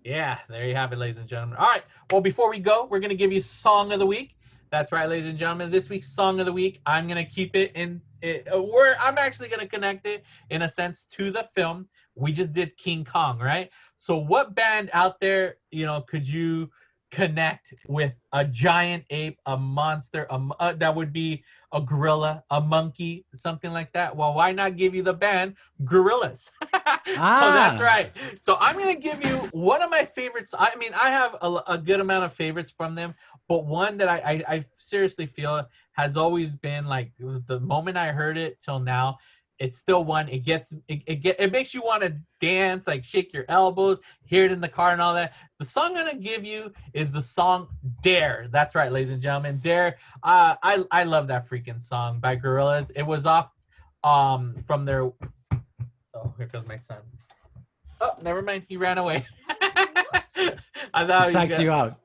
Yeah, 0.04 0.38
there 0.48 0.66
you 0.66 0.74
have 0.74 0.92
it, 0.92 0.96
ladies 0.98 1.16
and 1.18 1.28
gentlemen. 1.28 1.56
All 1.58 1.66
right. 1.68 1.84
Well, 2.10 2.20
before 2.20 2.50
we 2.50 2.58
go, 2.58 2.86
we're 2.90 3.00
gonna 3.00 3.14
give 3.14 3.32
you 3.32 3.40
song 3.40 3.92
of 3.92 3.98
the 3.98 4.06
week. 4.06 4.36
That's 4.72 4.90
right, 4.90 5.06
ladies 5.06 5.28
and 5.28 5.38
gentlemen. 5.38 5.70
This 5.70 5.90
week's 5.90 6.08
song 6.08 6.40
of 6.40 6.46
the 6.46 6.52
week, 6.52 6.80
I'm 6.86 7.06
gonna 7.06 7.26
keep 7.26 7.54
it 7.54 7.72
in. 7.74 8.00
It, 8.22 8.48
uh, 8.50 8.62
we're 8.62 8.94
I'm 8.98 9.18
actually 9.18 9.48
gonna 9.50 9.68
connect 9.68 10.06
it 10.06 10.24
in 10.48 10.62
a 10.62 10.68
sense 10.68 11.04
to 11.10 11.30
the 11.30 11.46
film. 11.54 11.88
We 12.14 12.32
just 12.32 12.54
did 12.54 12.74
King 12.78 13.04
Kong, 13.04 13.38
right? 13.38 13.68
So, 13.98 14.16
what 14.16 14.54
band 14.54 14.88
out 14.94 15.20
there, 15.20 15.56
you 15.72 15.84
know, 15.84 16.00
could 16.00 16.26
you 16.26 16.70
connect 17.10 17.74
with 17.86 18.14
a 18.32 18.42
giant 18.46 19.04
ape, 19.10 19.38
a 19.44 19.54
monster, 19.58 20.26
a, 20.30 20.40
uh, 20.58 20.72
that 20.72 20.94
would 20.94 21.12
be 21.12 21.44
a 21.74 21.80
gorilla, 21.80 22.42
a 22.50 22.58
monkey, 22.58 23.26
something 23.34 23.70
like 23.72 23.92
that? 23.92 24.16
Well, 24.16 24.32
why 24.32 24.52
not 24.52 24.76
give 24.78 24.94
you 24.94 25.02
the 25.02 25.12
band 25.12 25.56
Gorillaz? 25.84 26.48
so 26.62 26.68
that's 27.06 27.78
Ah. 27.80 27.84
right. 27.84 28.10
So 28.38 28.56
I'm 28.60 28.78
gonna 28.78 28.96
give 28.96 29.24
you 29.26 29.36
one 29.52 29.82
of 29.82 29.90
my 29.90 30.06
favorites. 30.06 30.54
I 30.58 30.74
mean, 30.76 30.92
I 30.94 31.10
have 31.10 31.36
a, 31.42 31.62
a 31.66 31.78
good 31.78 32.00
amount 32.00 32.24
of 32.24 32.32
favorites 32.32 32.72
from 32.74 32.94
them, 32.94 33.14
but 33.48 33.66
one 33.66 33.98
that 33.98 34.08
I, 34.08 34.16
I, 34.16 34.54
I 34.54 34.64
seriously 34.78 35.26
feel 35.26 35.66
has 35.92 36.16
always 36.16 36.54
been 36.54 36.86
like 36.86 37.12
the 37.18 37.60
moment 37.60 37.96
I 37.96 38.12
heard 38.12 38.38
it 38.38 38.60
till 38.60 38.78
now. 38.78 39.18
It's 39.58 39.78
still 39.78 40.04
one. 40.04 40.28
It 40.28 40.40
gets 40.40 40.72
it 40.88 41.02
it, 41.06 41.16
get, 41.16 41.36
it 41.38 41.52
makes 41.52 41.72
you 41.72 41.82
want 41.82 42.02
to 42.02 42.16
dance, 42.40 42.86
like 42.86 43.04
shake 43.04 43.32
your 43.32 43.44
elbows, 43.48 43.98
hear 44.24 44.44
it 44.44 44.50
in 44.50 44.60
the 44.60 44.68
car, 44.68 44.92
and 44.92 45.00
all 45.00 45.14
that. 45.14 45.34
The 45.60 45.64
song 45.64 45.90
I'm 45.90 46.06
gonna 46.06 46.16
give 46.16 46.44
you 46.44 46.72
is 46.94 47.12
the 47.12 47.22
song 47.22 47.68
"Dare." 48.00 48.48
That's 48.50 48.74
right, 48.74 48.90
ladies 48.90 49.12
and 49.12 49.22
gentlemen, 49.22 49.58
"Dare." 49.58 49.98
Uh, 50.22 50.56
I 50.62 50.84
I 50.90 51.04
love 51.04 51.28
that 51.28 51.48
freaking 51.48 51.80
song 51.80 52.18
by 52.18 52.36
Gorillaz. 52.36 52.90
It 52.96 53.04
was 53.04 53.24
off 53.24 53.50
um 54.02 54.56
from 54.66 54.84
their. 54.84 55.12
Oh, 56.14 56.34
here 56.36 56.48
comes 56.48 56.66
my 56.66 56.76
son. 56.76 56.98
Oh, 58.00 58.16
never 58.20 58.42
mind. 58.42 58.64
He 58.68 58.76
ran 58.76 58.98
away. 58.98 59.24
I 60.94 61.06
thought 61.06 61.28
he 61.28 61.34
Psyched 61.34 61.60
you 61.60 61.70
out. 61.70 62.01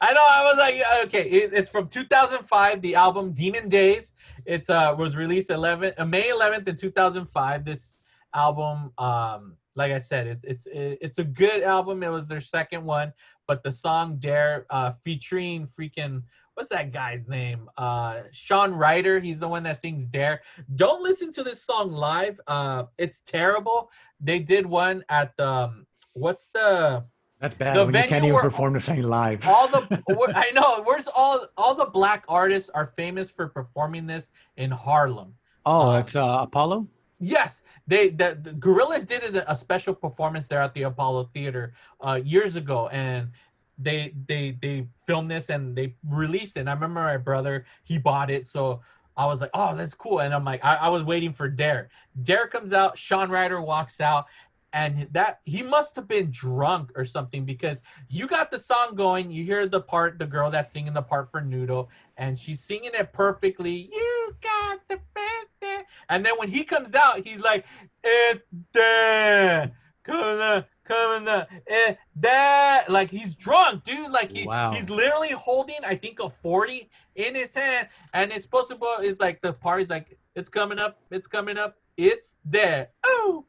I 0.00 0.12
know. 0.14 0.26
I 0.26 0.42
was 0.44 0.56
like, 0.56 1.06
okay, 1.06 1.28
it, 1.28 1.52
it's 1.52 1.70
from 1.70 1.88
2005. 1.88 2.80
The 2.80 2.94
album 2.94 3.32
Demon 3.32 3.68
Days. 3.68 4.12
It's 4.46 4.70
uh 4.70 4.94
was 4.96 5.16
released 5.16 5.50
11 5.50 5.94
uh, 5.98 6.04
May 6.04 6.30
11th 6.30 6.66
in 6.66 6.76
2005. 6.76 7.64
This 7.64 7.94
album, 8.34 8.92
um, 8.96 9.56
like 9.76 9.92
I 9.92 9.98
said, 9.98 10.26
it's 10.26 10.44
it's 10.44 10.66
it's 10.72 11.18
a 11.18 11.24
good 11.24 11.62
album. 11.62 12.02
It 12.02 12.08
was 12.08 12.28
their 12.28 12.40
second 12.40 12.84
one, 12.84 13.12
but 13.46 13.62
the 13.62 13.72
song 13.72 14.16
Dare, 14.18 14.66
uh, 14.70 14.92
featuring 15.04 15.66
freaking 15.66 16.22
what's 16.54 16.70
that 16.70 16.92
guy's 16.92 17.28
name? 17.28 17.68
Uh, 17.76 18.20
Shaun 18.32 18.74
Ryder. 18.74 19.20
He's 19.20 19.40
the 19.40 19.48
one 19.48 19.62
that 19.62 19.80
sings 19.80 20.06
Dare. 20.06 20.42
Don't 20.74 21.02
listen 21.02 21.32
to 21.32 21.42
this 21.42 21.62
song 21.62 21.90
live. 21.90 22.40
Uh, 22.46 22.84
it's 22.98 23.20
terrible. 23.20 23.90
They 24.20 24.40
did 24.40 24.66
one 24.66 25.04
at 25.08 25.36
the 25.36 25.46
um, 25.46 25.86
what's 26.12 26.48
the 26.52 27.04
That's 27.40 27.54
bad 27.54 27.76
The 27.76 27.84
when 27.86 27.94
you 27.94 28.00
can't 28.02 28.24
even 28.24 28.34
where- 28.34 28.42
perform 28.42 28.74
the 28.74 28.80
thing 28.80 29.02
live. 29.02 29.46
all 29.48 29.66
the 29.68 30.02
I 30.36 30.50
know 30.52 30.82
where's 30.82 31.08
all 31.16 31.46
all 31.56 31.74
the 31.74 31.86
black 31.86 32.24
artists 32.28 32.70
are 32.70 32.86
famous 32.96 33.30
for 33.30 33.48
performing 33.48 34.06
this 34.06 34.30
in 34.56 34.70
Harlem. 34.70 35.34
oh, 35.66 35.90
um, 35.90 36.00
it's 36.00 36.14
uh, 36.16 36.38
Apollo. 36.42 36.86
Yes, 37.18 37.62
they 37.86 38.10
the, 38.10 38.38
the 38.40 38.50
Gorillaz 38.52 39.06
did 39.06 39.36
a, 39.36 39.50
a 39.52 39.56
special 39.56 39.94
performance 39.94 40.48
there 40.48 40.60
at 40.62 40.74
the 40.74 40.82
Apollo 40.82 41.30
Theater 41.34 41.72
uh, 42.00 42.20
years 42.22 42.56
ago, 42.56 42.88
and 42.88 43.30
they 43.78 44.12
they 44.26 44.56
they 44.60 44.86
filmed 45.06 45.30
this 45.30 45.48
and 45.50 45.74
they 45.76 45.94
released 46.08 46.56
it. 46.56 46.60
And 46.60 46.70
I 46.70 46.72
remember 46.74 47.00
my 47.00 47.16
brother 47.16 47.64
he 47.84 47.96
bought 47.98 48.30
it, 48.30 48.48
so 48.48 48.80
I 49.16 49.26
was 49.26 49.40
like, 49.42 49.50
oh, 49.54 49.74
that's 49.76 49.92
cool. 49.94 50.20
And 50.20 50.32
I'm 50.32 50.44
like, 50.44 50.64
I, 50.64 50.76
I 50.76 50.88
was 50.88 51.02
waiting 51.02 51.32
for 51.34 51.48
Dare. 51.48 51.88
Dare 52.22 52.46
comes 52.46 52.72
out, 52.72 52.96
Shaun 52.96 53.30
Ryder 53.30 53.60
walks 53.60 54.00
out, 54.00 54.26
and 54.72 55.08
that 55.12 55.40
he 55.44 55.62
must 55.62 55.96
have 55.96 56.06
been 56.06 56.30
drunk 56.30 56.92
or 56.94 57.04
something 57.04 57.44
because 57.44 57.82
you 58.08 58.26
got 58.26 58.50
the 58.50 58.58
song 58.58 58.94
going. 58.94 59.30
You 59.30 59.44
hear 59.44 59.66
the 59.66 59.80
part, 59.80 60.18
the 60.18 60.26
girl 60.26 60.50
that's 60.50 60.72
singing 60.72 60.92
the 60.92 61.02
part 61.02 61.30
for 61.30 61.40
Noodle, 61.40 61.90
and 62.16 62.38
she's 62.38 62.60
singing 62.62 62.90
it 62.94 63.12
perfectly. 63.12 63.90
You 63.92 64.34
got 64.40 64.80
the 64.88 65.00
birthday. 65.14 65.84
And 66.08 66.24
then 66.24 66.34
when 66.38 66.48
he 66.48 66.64
comes 66.64 66.94
out, 66.94 67.26
he's 67.26 67.40
like, 67.40 67.64
it's 68.04 68.42
there. 68.72 69.72
Coming 70.04 70.64
coming 70.90 71.28
up, 71.28 71.48
eh, 71.68 71.94
that 72.16 72.86
like 72.88 73.10
he's 73.10 73.34
drunk, 73.34 73.84
dude. 73.84 74.10
Like 74.10 74.32
he, 74.32 74.44
Wow. 74.46 74.72
he's 74.72 74.90
literally 74.90 75.30
holding, 75.30 75.76
I 75.84 75.94
think, 75.94 76.20
a 76.20 76.30
40 76.30 76.90
in 77.14 77.34
his 77.34 77.54
hand, 77.54 77.88
and 78.12 78.32
it's 78.32 78.44
supposed 78.44 78.70
to 78.70 78.76
be 78.76 78.86
it's 79.06 79.20
like 79.20 79.40
the 79.40 79.52
party's 79.52 79.88
like, 79.90 80.18
it's 80.34 80.50
coming 80.50 80.78
up, 80.78 80.98
it's 81.10 81.28
coming 81.28 81.58
up, 81.58 81.76
it's 81.96 82.36
there. 82.44 82.88
Oh. 83.04 83.44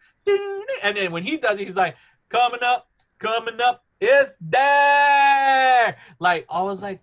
And 0.84 0.98
then 0.98 1.12
when 1.12 1.24
he 1.24 1.38
does 1.38 1.60
it, 1.60 1.68
he's 1.68 1.76
like, 1.76 1.96
coming 2.30 2.62
up, 2.64 2.90
coming 3.20 3.60
up, 3.62 3.84
it's 4.00 4.34
there. 4.40 5.98
Like 6.20 6.46
I 6.50 6.62
was 6.62 6.82
like, 6.82 7.02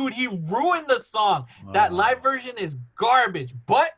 dude, 0.00 0.14
he 0.14 0.26
ruined 0.26 0.88
the 0.88 1.00
song. 1.00 1.46
That 1.72 1.92
live 1.92 2.22
version 2.22 2.56
is 2.58 2.78
garbage, 2.96 3.54
but 3.66 3.90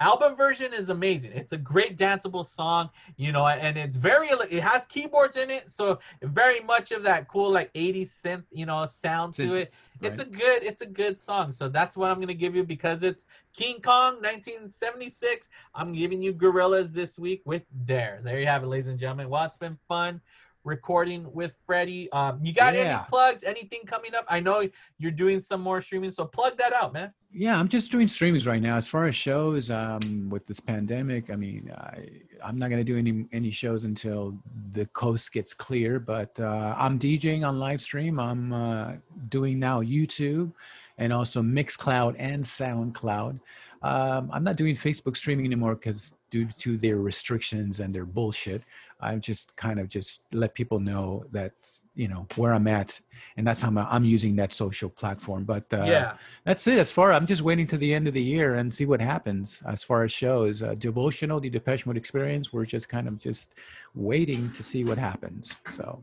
album 0.00 0.36
version 0.36 0.74
is 0.74 0.88
amazing. 0.90 1.32
It's 1.32 1.52
a 1.52 1.58
great 1.58 1.96
danceable 1.96 2.44
song, 2.44 2.90
you 3.16 3.32
know, 3.32 3.46
and 3.46 3.76
it's 3.76 3.96
very 3.96 4.28
it 4.28 4.62
has 4.62 4.86
keyboards 4.86 5.36
in 5.36 5.50
it, 5.50 5.70
so 5.72 5.98
very 6.22 6.60
much 6.60 6.92
of 6.92 7.02
that 7.04 7.28
cool 7.28 7.50
like 7.50 7.72
80s 7.72 8.08
synth, 8.08 8.44
you 8.50 8.66
know, 8.66 8.84
sound 8.86 9.34
to 9.34 9.54
it. 9.54 9.72
It's 10.02 10.20
a 10.20 10.24
good 10.24 10.62
it's 10.62 10.82
a 10.82 10.86
good 10.86 11.18
song. 11.18 11.52
So 11.52 11.68
that's 11.68 11.96
what 11.96 12.10
I'm 12.10 12.16
going 12.16 12.28
to 12.28 12.34
give 12.34 12.54
you 12.54 12.64
because 12.64 13.02
it's 13.02 13.24
King 13.54 13.80
Kong 13.80 14.14
1976. 14.16 15.48
I'm 15.74 15.94
giving 15.94 16.20
you 16.20 16.34
Gorillaz 16.34 16.92
this 16.92 17.18
week 17.18 17.42
with 17.44 17.62
Dare. 17.86 18.20
There 18.22 18.38
you 18.38 18.46
have 18.46 18.62
it 18.62 18.66
ladies 18.66 18.88
and 18.88 18.98
gentlemen. 18.98 19.30
Well, 19.30 19.44
it's 19.44 19.56
been 19.56 19.78
fun 19.88 20.20
recording 20.66 21.32
with 21.32 21.56
Freddie. 21.64 22.10
Um, 22.12 22.40
you 22.42 22.52
got 22.52 22.74
any 22.74 22.98
plugs? 23.08 23.44
Anything 23.44 23.80
coming 23.86 24.14
up? 24.14 24.26
I 24.28 24.40
know 24.40 24.68
you're 24.98 25.12
doing 25.12 25.40
some 25.40 25.60
more 25.60 25.80
streaming, 25.80 26.10
so 26.10 26.26
plug 26.26 26.58
that 26.58 26.72
out, 26.72 26.92
man. 26.92 27.12
Yeah, 27.32 27.58
I'm 27.58 27.68
just 27.68 27.92
doing 27.92 28.08
streamings 28.08 28.46
right 28.46 28.60
now. 28.60 28.76
As 28.76 28.88
far 28.88 29.06
as 29.06 29.14
shows, 29.14 29.70
um, 29.70 30.28
with 30.28 30.46
this 30.46 30.60
pandemic, 30.60 31.30
I 31.30 31.36
mean, 31.36 31.70
I, 31.74 32.08
I'm 32.42 32.58
not 32.58 32.70
gonna 32.70 32.84
do 32.84 32.98
any 32.98 33.26
any 33.32 33.50
shows 33.50 33.84
until 33.84 34.36
the 34.72 34.86
coast 34.86 35.32
gets 35.32 35.54
clear. 35.54 36.00
But 36.00 36.38
uh, 36.40 36.74
I'm 36.76 36.98
DJing 36.98 37.46
on 37.46 37.58
live 37.58 37.80
stream. 37.80 38.18
I'm 38.18 38.52
uh, 38.52 38.92
doing 39.28 39.58
now 39.58 39.82
YouTube, 39.82 40.52
and 40.98 41.12
also 41.12 41.42
Mixcloud 41.42 42.16
and 42.18 42.42
SoundCloud. 42.42 43.40
Um, 43.82 44.30
I'm 44.32 44.44
not 44.44 44.56
doing 44.56 44.74
Facebook 44.76 45.16
streaming 45.16 45.46
anymore 45.46 45.74
because 45.74 46.14
due 46.30 46.46
to 46.58 46.76
their 46.76 46.96
restrictions 46.96 47.80
and 47.80 47.94
their 47.94 48.04
bullshit, 48.04 48.62
I'm 49.00 49.20
just 49.20 49.54
kind 49.56 49.78
of 49.78 49.88
just 49.88 50.22
let 50.32 50.54
people 50.54 50.80
know 50.80 51.24
that 51.32 51.52
you 51.94 52.08
know 52.08 52.26
where 52.36 52.54
I'm 52.54 52.66
at, 52.66 53.00
and 53.36 53.46
that's 53.46 53.60
how 53.60 53.68
I'm, 53.68 53.78
I'm 53.78 54.04
using 54.04 54.36
that 54.36 54.54
social 54.54 54.88
platform. 54.88 55.44
But 55.44 55.64
uh, 55.72 55.84
yeah. 55.84 56.14
that's 56.44 56.66
it. 56.66 56.78
As 56.78 56.90
far 56.90 57.12
I'm 57.12 57.26
just 57.26 57.42
waiting 57.42 57.66
to 57.68 57.76
the 57.76 57.92
end 57.92 58.08
of 58.08 58.14
the 58.14 58.22
year 58.22 58.54
and 58.54 58.74
see 58.74 58.86
what 58.86 59.00
happens 59.00 59.62
as 59.66 59.82
far 59.82 60.04
as 60.04 60.12
shows. 60.12 60.62
Uh, 60.62 60.74
Devotional, 60.78 61.40
the 61.40 61.50
Depeche 61.50 61.84
Mode 61.86 61.98
Experience, 61.98 62.52
we're 62.52 62.64
just 62.64 62.88
kind 62.88 63.06
of 63.06 63.18
just 63.18 63.50
waiting 63.94 64.50
to 64.52 64.62
see 64.62 64.82
what 64.84 64.96
happens. 64.98 65.58
So 65.68 66.00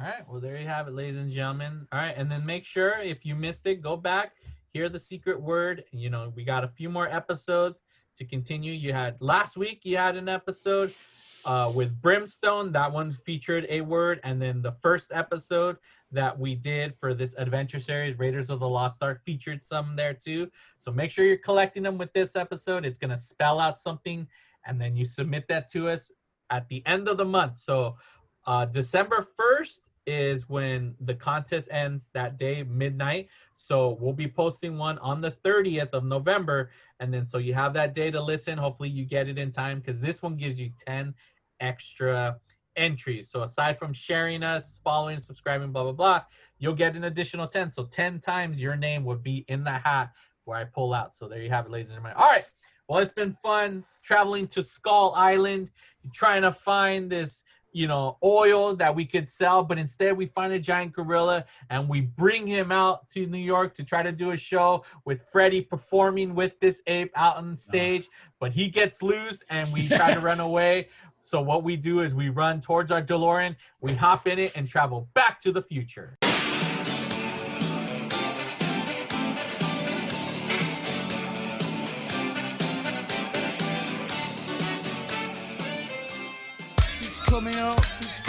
All 0.00 0.06
right. 0.06 0.28
Well, 0.28 0.40
there 0.40 0.56
you 0.56 0.66
have 0.66 0.88
it, 0.88 0.94
ladies 0.94 1.16
and 1.16 1.30
gentlemen. 1.30 1.86
All 1.92 1.98
right. 1.98 2.14
And 2.16 2.30
then 2.30 2.44
make 2.46 2.64
sure 2.64 2.98
if 2.98 3.24
you 3.24 3.34
missed 3.34 3.66
it, 3.66 3.82
go 3.82 3.96
back, 3.96 4.32
hear 4.74 4.88
the 4.88 4.98
secret 4.98 5.40
word. 5.40 5.84
You 5.92 6.10
know, 6.10 6.32
we 6.34 6.44
got 6.44 6.64
a 6.64 6.68
few 6.68 6.90
more 6.90 7.08
episodes 7.08 7.80
to 8.18 8.24
continue. 8.24 8.72
You 8.72 8.92
had 8.92 9.16
last 9.20 9.56
week, 9.56 9.82
you 9.84 9.96
had 9.96 10.16
an 10.16 10.28
episode 10.28 10.92
uh, 11.44 11.70
with 11.72 12.02
Brimstone. 12.02 12.72
That 12.72 12.92
one 12.92 13.12
featured 13.12 13.66
a 13.68 13.82
word. 13.82 14.18
And 14.24 14.42
then 14.42 14.62
the 14.62 14.72
first 14.82 15.12
episode 15.14 15.76
that 16.10 16.36
we 16.36 16.56
did 16.56 16.92
for 16.96 17.14
this 17.14 17.36
adventure 17.38 17.78
series, 17.78 18.18
Raiders 18.18 18.50
of 18.50 18.58
the 18.58 18.68
Lost 18.68 19.00
Ark, 19.00 19.22
featured 19.24 19.62
some 19.62 19.94
there 19.94 20.12
too. 20.12 20.50
So 20.76 20.90
make 20.90 21.12
sure 21.12 21.24
you're 21.24 21.36
collecting 21.36 21.84
them 21.84 21.96
with 21.96 22.12
this 22.12 22.34
episode. 22.34 22.84
It's 22.84 22.98
going 22.98 23.10
to 23.12 23.18
spell 23.18 23.60
out 23.60 23.78
something. 23.78 24.26
And 24.66 24.80
then 24.80 24.96
you 24.96 25.04
submit 25.04 25.46
that 25.48 25.70
to 25.70 25.88
us 25.88 26.10
at 26.50 26.68
the 26.68 26.82
end 26.84 27.06
of 27.06 27.16
the 27.16 27.24
month. 27.24 27.58
So 27.58 27.96
uh, 28.44 28.64
December 28.64 29.24
1st 29.40 29.78
is 30.06 30.48
when 30.48 30.94
the 31.00 31.14
contest 31.14 31.68
ends 31.70 32.10
that 32.12 32.36
day, 32.36 32.62
midnight. 32.62 33.28
So 33.54 33.96
we'll 34.00 34.12
be 34.12 34.28
posting 34.28 34.76
one 34.76 34.98
on 34.98 35.20
the 35.20 35.30
30th 35.30 35.90
of 35.90 36.04
November. 36.04 36.70
And 37.00 37.12
then 37.12 37.26
so 37.26 37.38
you 37.38 37.54
have 37.54 37.72
that 37.74 37.94
day 37.94 38.10
to 38.10 38.20
listen. 38.20 38.58
Hopefully 38.58 38.90
you 38.90 39.04
get 39.04 39.28
it 39.28 39.38
in 39.38 39.50
time 39.50 39.80
because 39.80 40.00
this 40.00 40.22
one 40.22 40.36
gives 40.36 40.60
you 40.60 40.70
10 40.86 41.14
extra 41.60 42.38
entries. 42.76 43.30
So 43.30 43.42
aside 43.42 43.78
from 43.78 43.92
sharing 43.92 44.42
us, 44.42 44.80
following, 44.82 45.20
subscribing, 45.20 45.72
blah, 45.72 45.84
blah, 45.84 45.92
blah, 45.92 46.22
you'll 46.58 46.74
get 46.74 46.96
an 46.96 47.04
additional 47.04 47.46
10. 47.46 47.70
So 47.70 47.84
10 47.84 48.20
times 48.20 48.60
your 48.60 48.76
name 48.76 49.04
would 49.04 49.22
be 49.22 49.44
in 49.48 49.64
the 49.64 49.72
hat 49.72 50.10
where 50.44 50.58
I 50.58 50.64
pull 50.64 50.92
out. 50.92 51.14
So 51.14 51.28
there 51.28 51.40
you 51.40 51.50
have 51.50 51.66
it, 51.66 51.70
ladies 51.70 51.88
and 51.88 51.96
gentlemen. 51.96 52.16
All 52.16 52.30
right. 52.30 52.44
Well, 52.88 52.98
it's 52.98 53.12
been 53.12 53.36
fun 53.42 53.84
traveling 54.02 54.46
to 54.48 54.62
Skull 54.62 55.14
Island, 55.16 55.70
trying 56.12 56.42
to 56.42 56.52
find 56.52 57.08
this, 57.08 57.42
you 57.74 57.88
know, 57.88 58.16
oil 58.22 58.74
that 58.76 58.94
we 58.94 59.04
could 59.04 59.28
sell, 59.28 59.64
but 59.64 59.78
instead 59.80 60.16
we 60.16 60.26
find 60.26 60.52
a 60.52 60.60
giant 60.60 60.92
gorilla 60.92 61.44
and 61.70 61.88
we 61.88 62.02
bring 62.02 62.46
him 62.46 62.70
out 62.70 63.10
to 63.10 63.26
New 63.26 63.36
York 63.36 63.74
to 63.74 63.82
try 63.82 64.00
to 64.00 64.12
do 64.12 64.30
a 64.30 64.36
show 64.36 64.84
with 65.04 65.20
Freddie 65.28 65.60
performing 65.60 66.36
with 66.36 66.58
this 66.60 66.82
ape 66.86 67.10
out 67.16 67.36
on 67.36 67.46
uh-huh. 67.46 67.56
stage, 67.56 68.08
but 68.38 68.52
he 68.52 68.68
gets 68.68 69.02
loose 69.02 69.42
and 69.50 69.72
we 69.72 69.88
try 69.88 70.14
to 70.14 70.20
run 70.30 70.38
away. 70.38 70.88
So 71.20 71.40
what 71.42 71.64
we 71.64 71.76
do 71.76 72.00
is 72.00 72.14
we 72.14 72.28
run 72.28 72.60
towards 72.60 72.92
our 72.92 73.02
DeLorean, 73.02 73.56
we 73.80 73.92
hop 73.92 74.28
in 74.28 74.38
it 74.38 74.52
and 74.54 74.68
travel 74.68 75.08
back 75.14 75.40
to 75.40 75.50
the 75.50 75.62
future. 75.62 76.16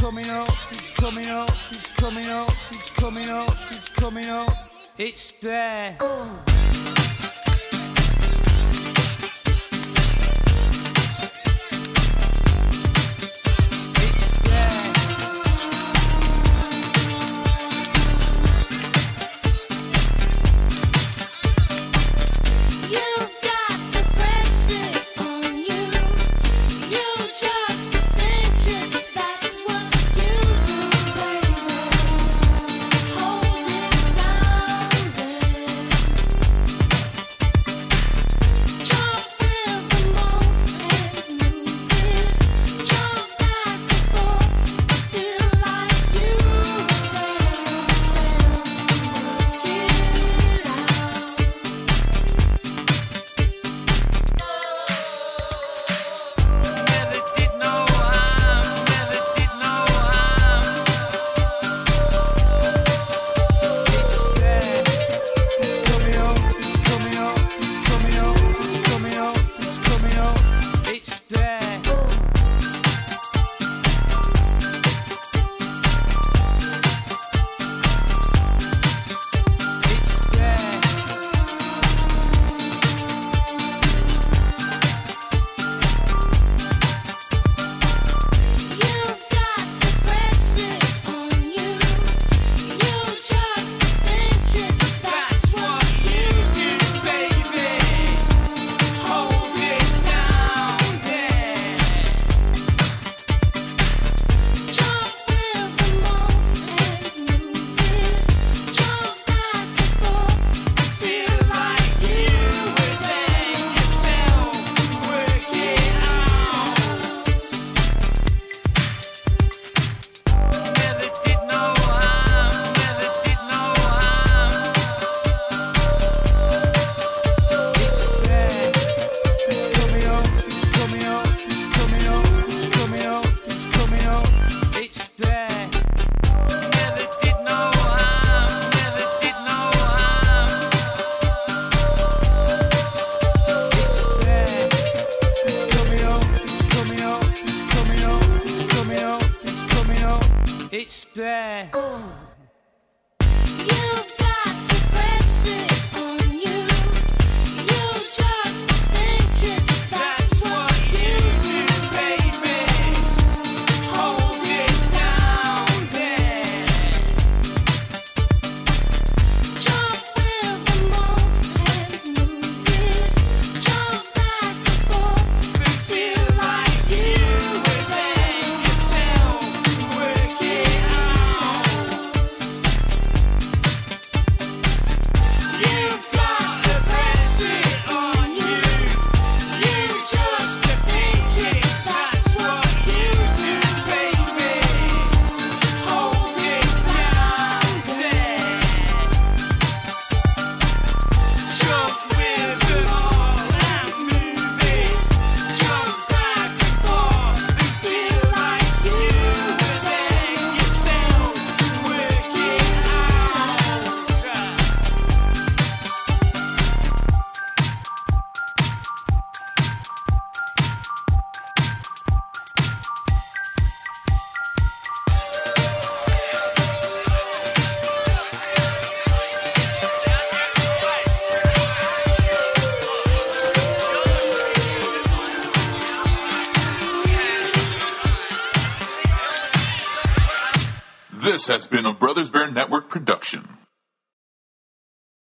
Coming 0.05 0.29
up, 0.29 0.51
he's 0.69 0.91
coming 0.97 1.29
up, 1.29 1.49
he's 1.49 1.87
coming 1.97 2.27
up, 2.27 2.51
he's 2.69 2.89
coming 2.91 3.27
up, 3.27 3.49
he's 3.49 3.89
coming 3.89 4.29
up. 4.29 4.53
It's 4.99 5.31
there. 5.41 5.97
It's 5.99 6.64